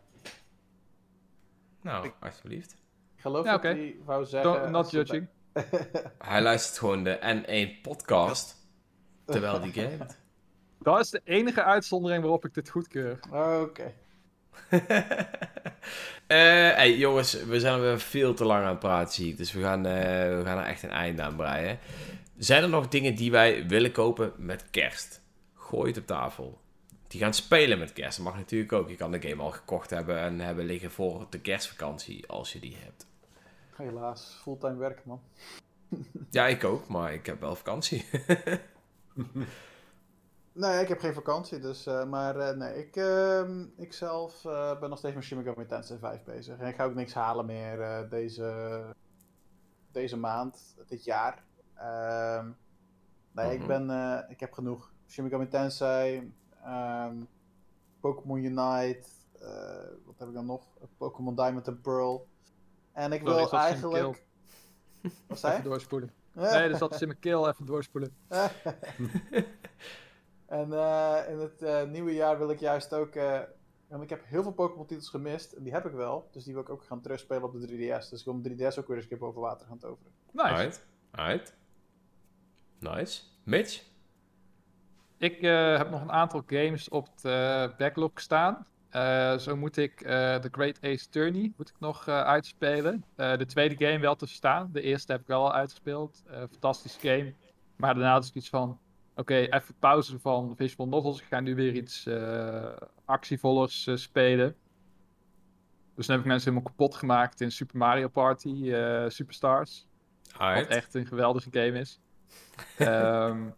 [1.83, 2.73] Nou, alsjeblieft.
[3.17, 4.53] Ik geloof Ja, dat hij wou zeggen...
[4.53, 5.27] Don't, not judging.
[6.19, 8.57] Hij luistert gewoon de N1 podcast.
[9.25, 10.19] Terwijl die gamet.
[10.79, 13.19] Dat is de enige uitzondering waarop ik dit goedkeur.
[13.61, 13.93] Oké.
[16.27, 19.37] Eh, hey, jongens, we zijn weer veel te lang aan het praten, zie ik.
[19.37, 19.93] Dus we gaan, eh,
[20.37, 21.79] we gaan er echt een einde aan breien.
[22.37, 25.21] Zijn er nog dingen die wij willen kopen met kerst?
[25.55, 26.61] Gooi het op tafel.
[27.13, 28.17] Die gaan spelen met kerst.
[28.17, 28.89] Dat mag natuurlijk ook.
[28.89, 32.59] Je kan de game al gekocht hebben en hebben liggen voor de kerstvakantie, als je
[32.61, 33.07] die hebt.
[33.77, 35.21] Helaas, fulltime werken, man.
[36.31, 38.05] Ja, ik ook, maar ik heb wel vakantie.
[40.55, 44.81] Nee, ik heb geen vakantie, dus, eh, maar eh, nee, ik, ehm, ik zelf eh,
[44.81, 46.59] ben nog steeds met Shin Megami Tensei 5 bezig.
[46.59, 48.83] En ik ga ook niks halen meer deze,
[49.93, 51.43] deze maand, dit jaar.
[51.75, 52.51] Ehm,
[53.33, 53.61] nee, Mhm.
[53.61, 54.93] ik ben, eh, ik heb genoeg.
[55.09, 56.33] Shin Megami Tensei,
[56.65, 57.17] ehm,
[58.01, 59.03] Pokémon Unite,
[59.41, 60.67] eh, wat heb ik dan nog?
[60.97, 62.27] Pokémon Diamond and Pearl.
[62.93, 64.25] En ik Sorry, wil eigenlijk...
[65.27, 66.13] Wat zei Even doorspoelen.
[66.33, 67.49] Nee, dus dat is in mijn keel.
[67.49, 68.17] Even doorspoelen.
[70.47, 73.15] en eh, in het eh, nieuwe jaar wil ik juist ook.
[73.15, 73.41] eh,
[73.89, 75.53] want ik heb heel veel Pokémon-titels gemist.
[75.53, 76.29] En die heb ik wel.
[76.33, 78.09] Dus die wil ik ook gaan terugspelen op de 3DS.
[78.11, 80.13] Dus ik wil mijn 3DS ook weer eens een keer boven water gaan toveren.
[80.33, 80.49] Nice.
[80.49, 81.55] Alright, alright.
[82.79, 83.23] Nice.
[83.45, 83.91] Mitch?
[85.23, 88.67] Ik eh, heb nog een aantal games op de backlog staan.
[88.91, 93.05] Eh, zo moet ik eh The Great Ace Tourney moet ik nog eh, uitspelen.
[93.17, 94.71] Eh, de tweede game wel te verstaan.
[94.73, 96.23] De eerste heb ik wel al uitgespeeld.
[96.27, 97.35] Eh fantastische game.
[97.77, 98.79] Maar daarna is het iets van...
[99.15, 101.21] Oké, even pauze van visual novels.
[101.21, 102.73] Ik ga nu weer iets eh
[103.05, 104.57] actievollers eh, spelen.
[105.95, 109.87] Dus dan heb ik mensen helemaal kapot gemaakt in Super Mario Party eh, Superstars.
[110.39, 112.01] Wat echt een geweldige game is.
[112.79, 113.49] Ehm,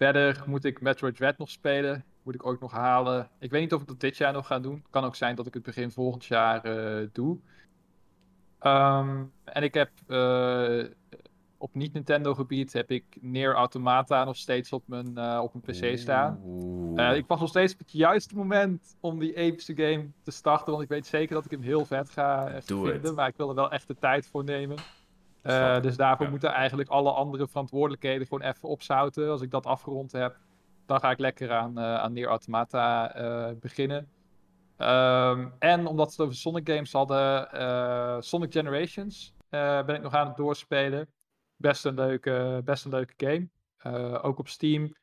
[0.00, 2.04] verder moet ik Metroid Dread nog spelen.
[2.22, 3.28] Moet ik ook nog halen.
[3.38, 4.84] Ik weet niet of ik dat dit jaar nog ga doen.
[4.90, 7.38] Kan ook zijn dat ik het begin volgend jaar eh, doe.
[8.58, 10.84] Ehm, en ik heb eh,
[11.58, 15.98] op niet-Nintendo gebied heb ik Near Automata nog steeds op mijn, eh, op mijn PC
[15.98, 16.38] staan.
[17.14, 20.70] Ik wacht nog steeds op het juiste moment om die epische game te starten.
[20.70, 23.14] Want ik weet zeker dat ik hem heel vet ga vinden.
[23.14, 24.76] Maar ik wil er wel echt de tijd voor nemen.
[25.42, 26.30] Eh, dus daarvoor ja.
[26.30, 29.30] moeten eigenlijk alle andere verantwoordelijkheden gewoon even opzouten.
[29.30, 30.36] Als ik dat afgerond heb,
[30.86, 34.08] dan ga ik lekker aan, eh aan Nier Automata eh, beginnen.
[34.76, 40.26] Ehm, en omdat we het over Sonic games hadden, Sonic Generations ben ik nog aan
[40.26, 41.08] het doorspelen.
[41.56, 43.48] Best een leuke, best een leuke game.
[44.22, 44.94] Ook op Steam.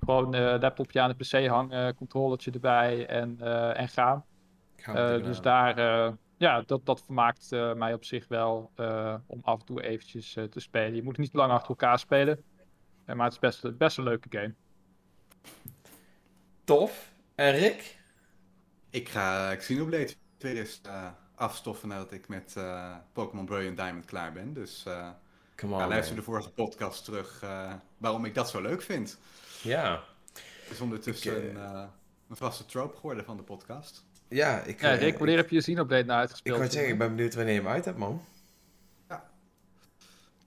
[0.00, 3.40] Gewoon laptopje aan de PC hangen, controllertje erbij en,
[3.74, 4.24] en gaan.
[4.76, 5.74] gaan dus daar,
[6.38, 10.36] ja, dat, dat vermaakt eh, mij op zich wel eh, om af en toe eventjes
[10.36, 10.94] eh, te spelen.
[10.94, 12.44] Je moet niet te lang achter elkaar spelen,
[13.04, 14.54] maar het is best, best een leuke game.
[16.64, 17.12] Tof.
[17.34, 17.98] En Rick?
[18.90, 24.32] Ik ga Xenoblade weer eens eh, afstoffen nadat ik met eh, Pokémon Brilliant Diamond klaar
[24.32, 24.52] ben.
[24.52, 25.08] Dus eh,
[25.56, 25.78] Come on.
[25.80, 26.24] Ja, luister man.
[26.24, 29.18] de vorige podcast terug eh, waarom ik dat zo leuk vind.
[29.62, 30.02] Ja.
[30.32, 31.90] Het is ondertussen Ik, eh, een,
[32.28, 34.06] een vaste trope geworden van de podcast.
[34.28, 36.58] Ja, ik, Ja, eh, Rick, wanneer ik, heb je Xenoblade nou ik uitgespeeld?
[36.58, 38.22] wou zeggen, ik ben benieuwd wanneer je hem uit hebt, man.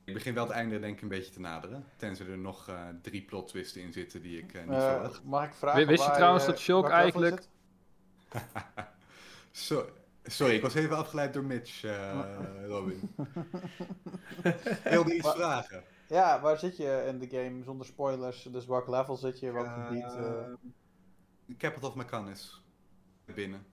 [0.04, 1.86] Ik begin wel het einde denk ik een beetje te naderen.
[1.98, 5.24] Tenzij er nog eh, drie plot twisten in zitten die ik eh, niet Eh, verwacht.
[5.24, 7.42] mag ik vragen Wist je waar trouwens dat Shulk eigenlijk-
[10.24, 12.20] sorry, ik was even afgeleid door Mitch, eh,
[12.68, 13.10] Robin.
[14.84, 15.84] Wilde iets Wa- vragen.
[16.08, 18.44] Ja, waar zit je in de game zonder spoilers?
[18.52, 19.52] Dus welk level zit je?
[19.52, 20.04] Welk Eh, gebied?
[20.04, 21.58] eh?
[21.58, 22.62] Capital of Mechanis.
[23.26, 23.66] Binnen.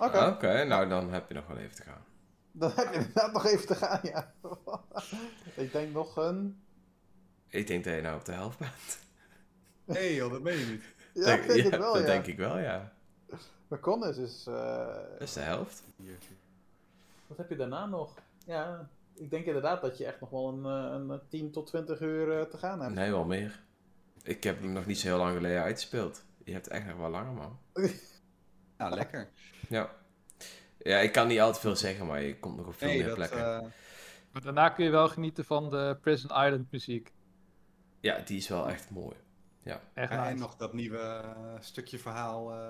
[0.00, 2.04] Oké, Oké, nou dan heb je nog wel even te gaan.
[2.52, 4.32] dan heb je inderdaad nog even te gaan, ja.
[5.64, 6.62] ik denk nog een...
[7.48, 8.98] Ik denk dat je nou op de helft bent.
[9.84, 10.82] Hé hey, joh, dat meen je niet.
[11.14, 12.08] Ja, Denk- ik denk het wel, dat ja.
[12.08, 12.92] denk ik wel, ja.
[14.16, 14.46] Is...
[14.46, 15.82] eh, Dat is de helft.
[17.26, 18.14] Wat heb je daarna nog?
[18.46, 22.00] Ja, ik denk inderdaad dat je echt nog wel een, eh, een 10 tot 20
[22.00, 22.94] uur eh, te gaan hebt.
[22.94, 23.62] Nee, wel meer.
[24.22, 26.22] Ik heb hem nog niet zo heel lang geleden uitgespeeld.
[26.44, 27.58] Je hebt echt nog wel langer, man.
[28.80, 29.28] Nou, lekker.
[29.68, 29.90] Ja.
[30.78, 32.96] Ja, ik kan niet al te veel zeggen, maar je komt nog op veel Nee,
[32.98, 33.54] meer dat, plekken.
[33.54, 33.66] eh,
[34.32, 37.12] Maar daarna kun je wel genieten van de Prison Island muziek.
[38.00, 39.16] Ja, die is wel echt mooi.
[39.64, 40.36] Echt ja, en nice.
[40.42, 42.52] nog dat nieuwe eh, stukje verhaal.
[42.52, 42.68] eh,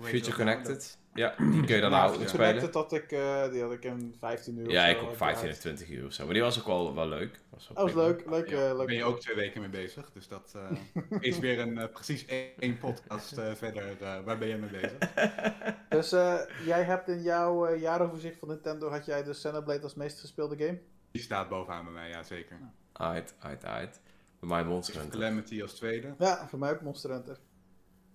[0.00, 0.34] Future dat?
[0.34, 0.98] Connected.
[1.14, 2.46] Ja, die kun je dan Ja, nou Future spelen.
[2.46, 5.08] Connected had ik, eh, die had ik in 15 uur Ja, of ik zo ook
[5.08, 6.24] uit- 15 of 20 uur of zo.
[6.24, 7.40] Maar die was ook wel, wel leuk.
[7.50, 8.06] Was wel Dat was prima.
[8.08, 8.86] leuk, leuk, Ja, Daar leuk.
[8.86, 10.10] ben je ook twee weken mee bezig.
[10.12, 13.96] Dus dat eh, is weer een precies één, één podcast verder.
[14.24, 14.98] waar ben je mee bezig?
[15.88, 20.20] Dus eh, jij hebt in jouw jaaroverzicht van Nintendo, had jij de Xenoblade als meest
[20.20, 20.78] gespeelde game?
[21.10, 22.58] Die staat bovenaan bij mij, ja zeker.
[22.92, 24.00] Uit, uit, uit.
[24.42, 25.18] Bij mij Monster Hunter.
[25.20, 26.14] Calamity als tweede.
[26.18, 27.38] Ja, voor mij ook Monster Hunter.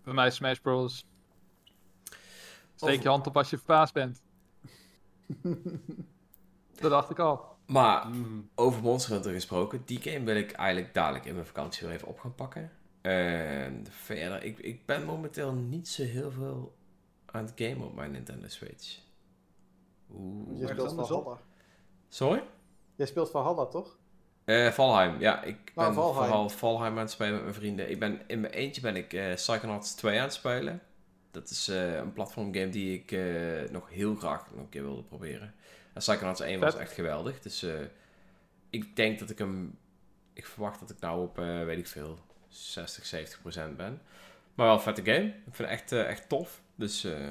[0.04, 1.06] Bij mij Smash Bros.
[2.76, 4.22] Steek je hand op als je verbaasd bent.
[6.82, 7.56] dat dacht ik al.
[7.66, 8.50] Maar Mm.
[8.56, 12.08] over Monster Hunter gesproken, die game wil ik eigenlijk dadelijk in mijn vakantie weer even
[12.08, 12.72] op gaan pakken.
[13.02, 16.76] En verder, ik, ik ben momenteel niet zo heel veel
[17.26, 19.00] aan het gamen op mijn Nintendo Switch.
[20.12, 20.60] Oeh.
[20.60, 21.40] Je speelt Valhalla.
[22.10, 22.44] Sorry?
[22.96, 23.97] Jij speelt Valhalla, toch?
[24.48, 25.44] Eh, Valheim, ja.
[25.44, 26.16] Ik ben Oh, Valheim.
[26.26, 27.90] vooral Valheim aan het spelen met mijn vrienden.
[27.92, 30.82] Ik ben, in mijn eentje ben ik eh Psychonauts 2 aan het spelen.
[31.32, 35.04] Dat is eh, een platformgame die ik eh, nog heel graag nog een keer wilde
[35.04, 35.54] proberen.
[35.94, 37.40] En Psychonauts 1 was echt geweldig.
[37.40, 37.74] Dus eh,
[38.70, 39.78] ik denk dat ik hem...
[40.34, 42.18] Ik verwacht dat ik nou op, eh, weet ik veel,
[42.48, 44.02] 60, 70 procent ben.
[44.56, 45.26] Maar wel een vette game.
[45.28, 46.62] Ik vind het echt, echt tof.
[46.76, 47.28] Dus eh,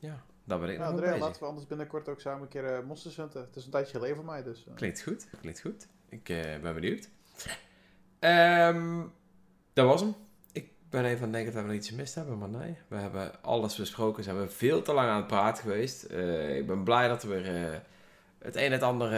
[0.00, 1.26] ja, daar ben ik Ja, nog mee Andrea, bezig.
[1.26, 3.40] laten we anders binnenkort ook samen een keer Monsters hunten.
[3.40, 4.66] Het is een tijdje geleden voor mij, dus...
[4.66, 4.74] eh.
[4.74, 5.86] Klinkt goed, klinkt goed.
[6.12, 7.08] Ik eh, ben benieuwd.
[8.18, 9.00] Ehm,
[9.72, 10.14] dat was hem.
[10.52, 12.76] Ik ben even aan het denken dat we nog iets gemist hebben, maar nee.
[12.88, 14.22] We hebben alles besproken.
[14.22, 16.02] Ze hebben veel te lang aan het praten geweest.
[16.02, 17.78] Eh, ik ben blij dat we weer eh,
[18.38, 19.08] het een en het ander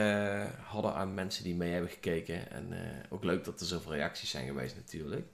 [0.62, 2.50] hadden aan mensen die mee hebben gekeken.
[2.50, 2.68] En
[3.08, 5.26] ook leuk dat er zoveel reacties zijn geweest natuurlijk.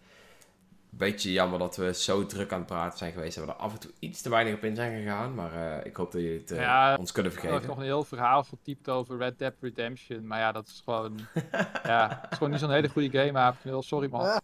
[1.01, 3.37] Beetje jammer dat we zo druk aan het praten zijn geweest.
[3.37, 5.35] Dat we er af en toe iets te weinig op in zijn gegaan.
[5.35, 7.69] Maar eh, ik hoop dat jullie het eh, Ja, ons kunnen Ik heb vergeven.
[7.71, 10.27] nog een heel verhaal getypt over Red Dead Redemption.
[10.27, 11.19] Maar ja, dat is gewoon.
[11.85, 13.83] ja, het is gewoon niet zo'n hele goede game, Aapknul.
[13.83, 14.41] Sorry man.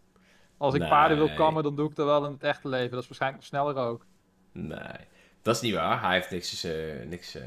[0.57, 0.89] Als ik Nee.
[0.89, 2.91] paarden wil kammen, dan doe ik dat wel in het echte leven.
[2.91, 4.05] Dat is waarschijnlijk nog sneller ook.
[4.53, 5.07] Nee,
[5.43, 6.03] dat is niet waar.
[6.03, 6.73] Hij heeft niks, eh,
[7.07, 7.43] niks eh,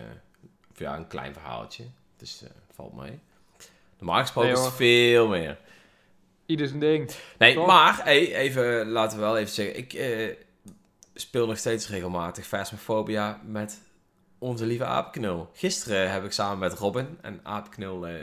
[0.72, 1.84] of ja, een klein verhaaltje.
[2.18, 3.20] Dus valt mee.
[3.98, 5.58] Normaal gesproken Nee, is het veel meer.
[6.50, 7.12] Ieder zijn ding.
[7.38, 7.68] Nee, Toch?
[7.68, 9.78] maar hey, even, laten we wel even zeggen.
[9.78, 10.36] Ik eh,
[11.14, 13.82] speel nog steeds regelmatig Phasmophobia met
[14.38, 15.50] onze lieve Aapknul.
[15.54, 18.14] Gisteren heb ik samen met Robin en Aapknul, eh,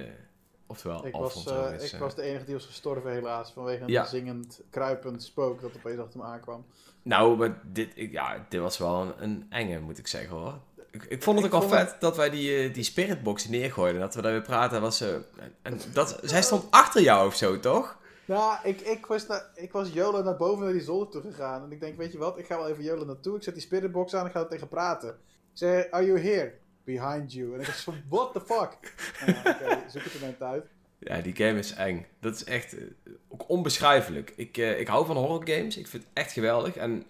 [0.66, 3.88] oftewel Ik Alfons was, eh, ik was de enige die was gestorven helaas, vanwege een
[3.90, 4.04] Ja.
[4.04, 6.66] zingend, kruipend spook dat opeens achter me aankwam.
[7.02, 10.58] Nou, maar dit, ik, ja, dit was wel een, een enge, moet ik zeggen hoor.
[10.90, 14.00] Ik, ik vond het Ik ook vond vet dat wij die, die spiritbox neergooiden.
[14.00, 14.80] Dat we daar weer praten.
[14.80, 15.24] Was, eh, en,
[15.62, 17.96] en dat, zij stond achter jou of zo, toch?
[18.26, 21.62] Nou, ik, ik, was naar, ik was YOLO naar boven naar die zolder toe gegaan.
[21.62, 23.36] En ik denk, weet je wat, ik ga wel even YOLO naartoe.
[23.36, 25.08] Ik zet die spiritbox aan en ik ga er tegen praten.
[25.08, 25.14] Ik
[25.52, 26.52] zei, are you here?
[26.84, 27.54] Behind you.
[27.54, 28.94] En ik was van, what the fuck?
[29.26, 30.64] Nou Oké, zoek het mijn tijd.
[30.98, 32.06] Ja, die game is eng.
[32.20, 32.84] Dat is echt eh,
[33.28, 34.32] ook onbeschrijfelijk.
[34.36, 35.76] Ik, eh, ik hou van horror games.
[35.76, 36.76] Ik vind het echt geweldig.
[36.76, 37.06] En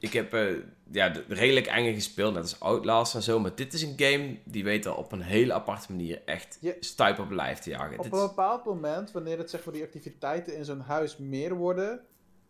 [0.00, 0.46] ik heb eh,
[0.90, 3.38] ja, de, redelijk enge gespeeld, net als Outlast en zo.
[3.40, 6.76] Maar dit is een game die weet al op een hele aparte manier echt Je-
[6.80, 7.96] stuip op lijf te jagen.
[7.98, 11.54] Op Dit een bepaald moment, wanneer het zeg maar die activiteiten in zo'n huis meer
[11.54, 12.00] worden,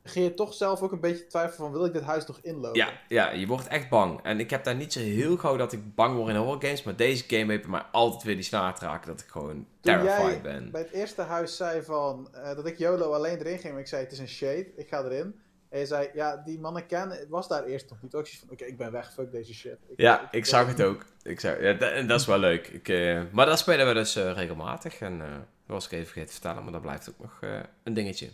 [0.03, 2.79] ga je toch zelf ook een beetje twijfelen van, wil ik dit huis nog inlopen?
[2.79, 4.21] Ja, ja, je wordt echt bang.
[4.23, 6.83] En ik heb daar niet zo heel gauw dat ik bang word in horror games.
[6.83, 9.67] Maar deze game heeft bij mij altijd weer die snaar te raken dat ik gewoon
[9.81, 10.71] terrified jij ben.
[10.71, 13.89] Bij het eerste huis zei van, eh, dat ik YOLO alleen erin ging, maar ik
[13.89, 15.41] zei, het is een shade, ik ga erin.
[15.69, 18.15] En je zei, ja, die mannen kennen was daar eerst nog niet.
[18.15, 19.73] Ook zoiets van, oké, ik ben weg, fuck deze shit.
[19.89, 21.05] Ik- Ja, ik zag het ook.
[21.23, 22.67] Ik zag, ja, da- en dat is wel leuk.
[22.69, 24.99] Ik, eh, maar dat spelen we dus eh, regelmatig.
[25.01, 27.61] En eh, dat was ik even vergeten te vertellen, maar dat blijft ook nog eh,
[27.83, 28.29] een dingetje.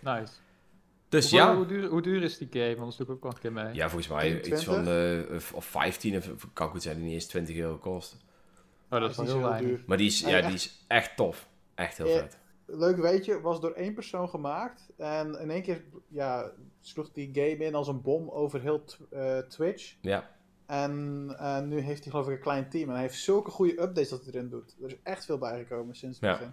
[0.00, 0.32] Nice.
[1.08, 2.76] Dus Hoeveel- ja, Hoe duur, hoe duur is die game?
[2.76, 3.74] Anders doe ik ook wel een keer mee.
[3.74, 4.52] ja, volgens mij 20?
[4.52, 7.76] iets van eh, of- of 15 of kan goed zijn die niet eens 20 euro
[7.76, 8.16] kost.
[8.90, 9.60] Oh, dat is niet heel weinig.
[9.68, 9.82] duur.
[9.86, 10.46] Maar die is, ja, echt.
[10.46, 11.48] die is echt tof.
[11.74, 12.18] Echt heel Ja.
[12.18, 12.38] vet.
[12.66, 14.88] Leuk weetje, was door één persoon gemaakt.
[14.96, 16.50] En in één keer ja,
[16.80, 19.94] sloeg die game in als een bom over heel eh, Twitch.
[20.00, 20.30] Ja,
[20.66, 22.88] En eh, nu heeft hij geloof ik een klein team.
[22.88, 24.76] En hij heeft zulke goede updates dat hij erin doet.
[24.82, 26.32] Er is echt veel bijgekomen sinds het Ja.
[26.36, 26.52] begin.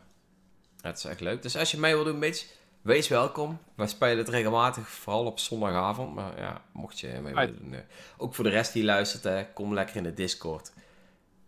[0.81, 1.41] het is echt leuk.
[1.41, 3.57] Dus als je mee wil doen, Mitch, wees welkom.
[3.75, 6.15] Wij spelen het regelmatig, vooral op zondagavond.
[6.15, 7.75] Maar ja, mocht je mee willen doen.
[8.17, 10.73] ook voor de rest die luistert, hè, kom lekker in de Discord.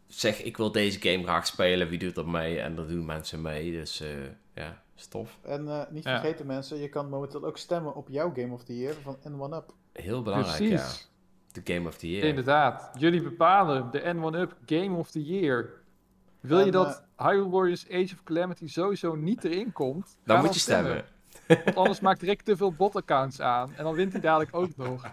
[0.07, 1.87] Zeg, ik wil deze game graag spelen.
[1.89, 2.59] Wie doet er mee?
[2.59, 3.71] En er doen mensen mee.
[3.71, 4.09] Dus eh,
[4.53, 5.39] ja, is tof.
[5.41, 6.19] En eh, niet Ja.
[6.19, 9.73] vergeten mensen, je kan momenteel ook stemmen op jouw Game of the Year van N1UP.
[9.93, 11.07] Heel belangrijk, Precies.
[11.51, 11.61] ja.
[11.63, 12.23] De Game of the Year.
[12.27, 12.89] Inderdaad.
[12.97, 15.69] Jullie bepalen de N1-Up Game of the Year.
[16.39, 20.17] Wil je dat Hyrule Warriors Age of Calamity sowieso niet erin komt?
[20.25, 21.05] Dan ga moet je stemmen.
[21.47, 23.73] Want anders maakt Rick te veel bot-accounts aan.
[23.75, 25.05] En dan wint hij dadelijk ook nog.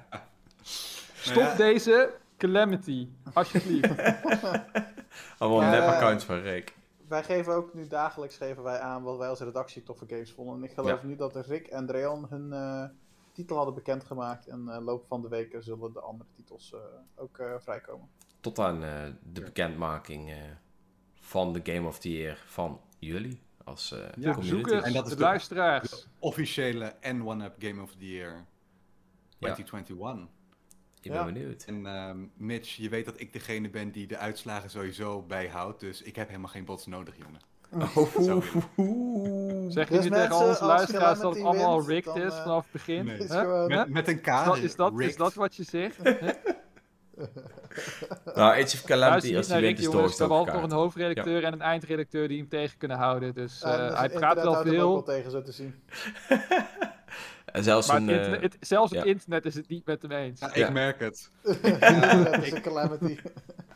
[0.62, 1.54] Stop Nou ja.
[1.56, 3.08] deze Calamity.
[3.32, 3.90] Alsjeblieft.
[5.38, 5.94] Allemaal Ja, nep ja.
[5.94, 6.74] accounts van Rick.
[7.10, 10.54] Wij geven ook nu dagelijks geven wij aan wat wij als redactie toffe games vonden.
[10.56, 11.06] En ik geloof Ja.
[11.06, 12.84] nu dat Rick en Dreon hun eh,
[13.32, 14.46] titel hadden bekendgemaakt.
[14.46, 16.80] En eh loop van de weken zullen de andere titels eh,
[17.16, 18.08] ook eh, vrijkomen.
[18.40, 20.36] Tot aan eh, de bekendmaking eh,
[21.14, 24.40] van de Game of the Year van jullie als eh De community.
[24.40, 26.08] bezoekers, En dat is de de- luisteraars.
[26.18, 28.44] Officiële N1UP Game of the Year
[29.38, 30.28] 2021.
[31.02, 31.24] Ik ben Ja.
[31.24, 31.64] benieuwd.
[31.66, 35.80] En ehm, Mitch, je weet dat ik degene ben die de uitslagen sowieso bijhoudt.
[35.80, 37.40] Dus ik heb helemaal geen bots nodig, jongen.
[37.94, 42.26] Wil Zeg je Dus nu tegen onze als luisteraars dat het allemaal wint, rigged dan,
[42.26, 43.04] is eh, vanaf het begin?
[43.04, 43.18] Nee.
[43.18, 43.38] Is Huh?
[43.40, 43.78] gewoon- Huh?
[43.78, 44.26] Met, met een K.
[44.62, 45.96] is, dat, is dat wat je zegt?
[48.24, 50.12] Nou, Age of Calamity, als die wint, is jongens.
[50.12, 53.34] We hebben altijd nog een hoofdredacteur en een eindredacteur die hem tegen kunnen houden.
[53.34, 54.92] Dus eh, dus hij praat wel veel.
[54.92, 55.74] wel tegen, zo te zien.
[57.52, 58.02] En zelfs Maar een...
[58.08, 59.06] het eh, internet, het- zelfs het ja.
[59.06, 60.40] internet is het niet met hem eens.
[60.40, 60.70] Ja, ik Ja.
[60.70, 61.30] merk het.
[62.24, 63.18] dat is een calamity.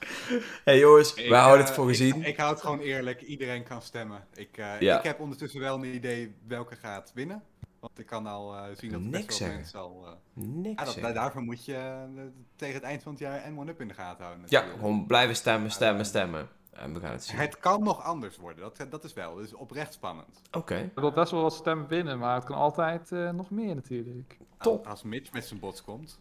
[0.64, 2.22] hey jongens, Ik, wij houden eh, het voor ik- gezien.
[2.24, 3.20] Ik, hou het gewoon eerlijk.
[3.22, 4.24] Iedereen kan stemmen.
[4.34, 4.98] Ik, eh, Ja.
[4.98, 7.42] ik heb ondertussen wel een idee welke gaat winnen.
[7.80, 10.02] Want ik kan al eh, zien dat er Niks best wel mensen al...
[10.06, 10.12] eh,
[10.44, 10.78] Niks.
[10.80, 11.12] ja, dat, zeg.
[11.12, 12.22] daarvoor moet je eh,
[12.56, 14.44] tegen het eind van het jaar N1UP in de gaten houden.
[14.48, 14.72] Ja, natuurlijk.
[14.80, 16.48] gewoon blijven stemmen, stemmen, stemmen.
[16.74, 17.36] En we gaan het zien.
[17.38, 19.34] Het kan nog anders worden, dat, dat is wel.
[19.34, 20.42] Dat is oprecht spannend.
[20.52, 20.74] Oké.
[20.74, 24.36] Er wil best wel wat stemmen binnen, maar het kan altijd eh, nog meer natuurlijk.
[24.58, 24.86] Top.
[24.86, 26.20] Als Mitch met zijn bots komt.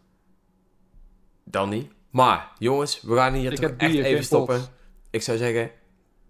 [1.44, 1.92] Dan niet.
[2.10, 4.60] Maar, jongens, we gaan hier Ik toch echt bier, even stoppen.
[5.10, 5.70] Ik zou zeggen,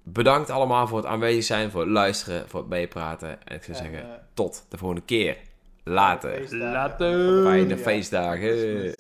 [0.03, 3.47] bedankt allemaal voor het aanwezig zijn, voor het luisteren, voor het meepraten.
[3.47, 5.37] En ik zou En, zeggen, eh, tot de volgende keer.
[5.85, 6.31] Later.
[6.35, 6.73] feestdagen.
[6.73, 7.43] Later.
[7.43, 7.83] Fijne Ja.
[7.83, 8.95] feestdagen.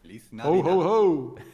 [0.00, 1.34] Lief Ho, ho, ho!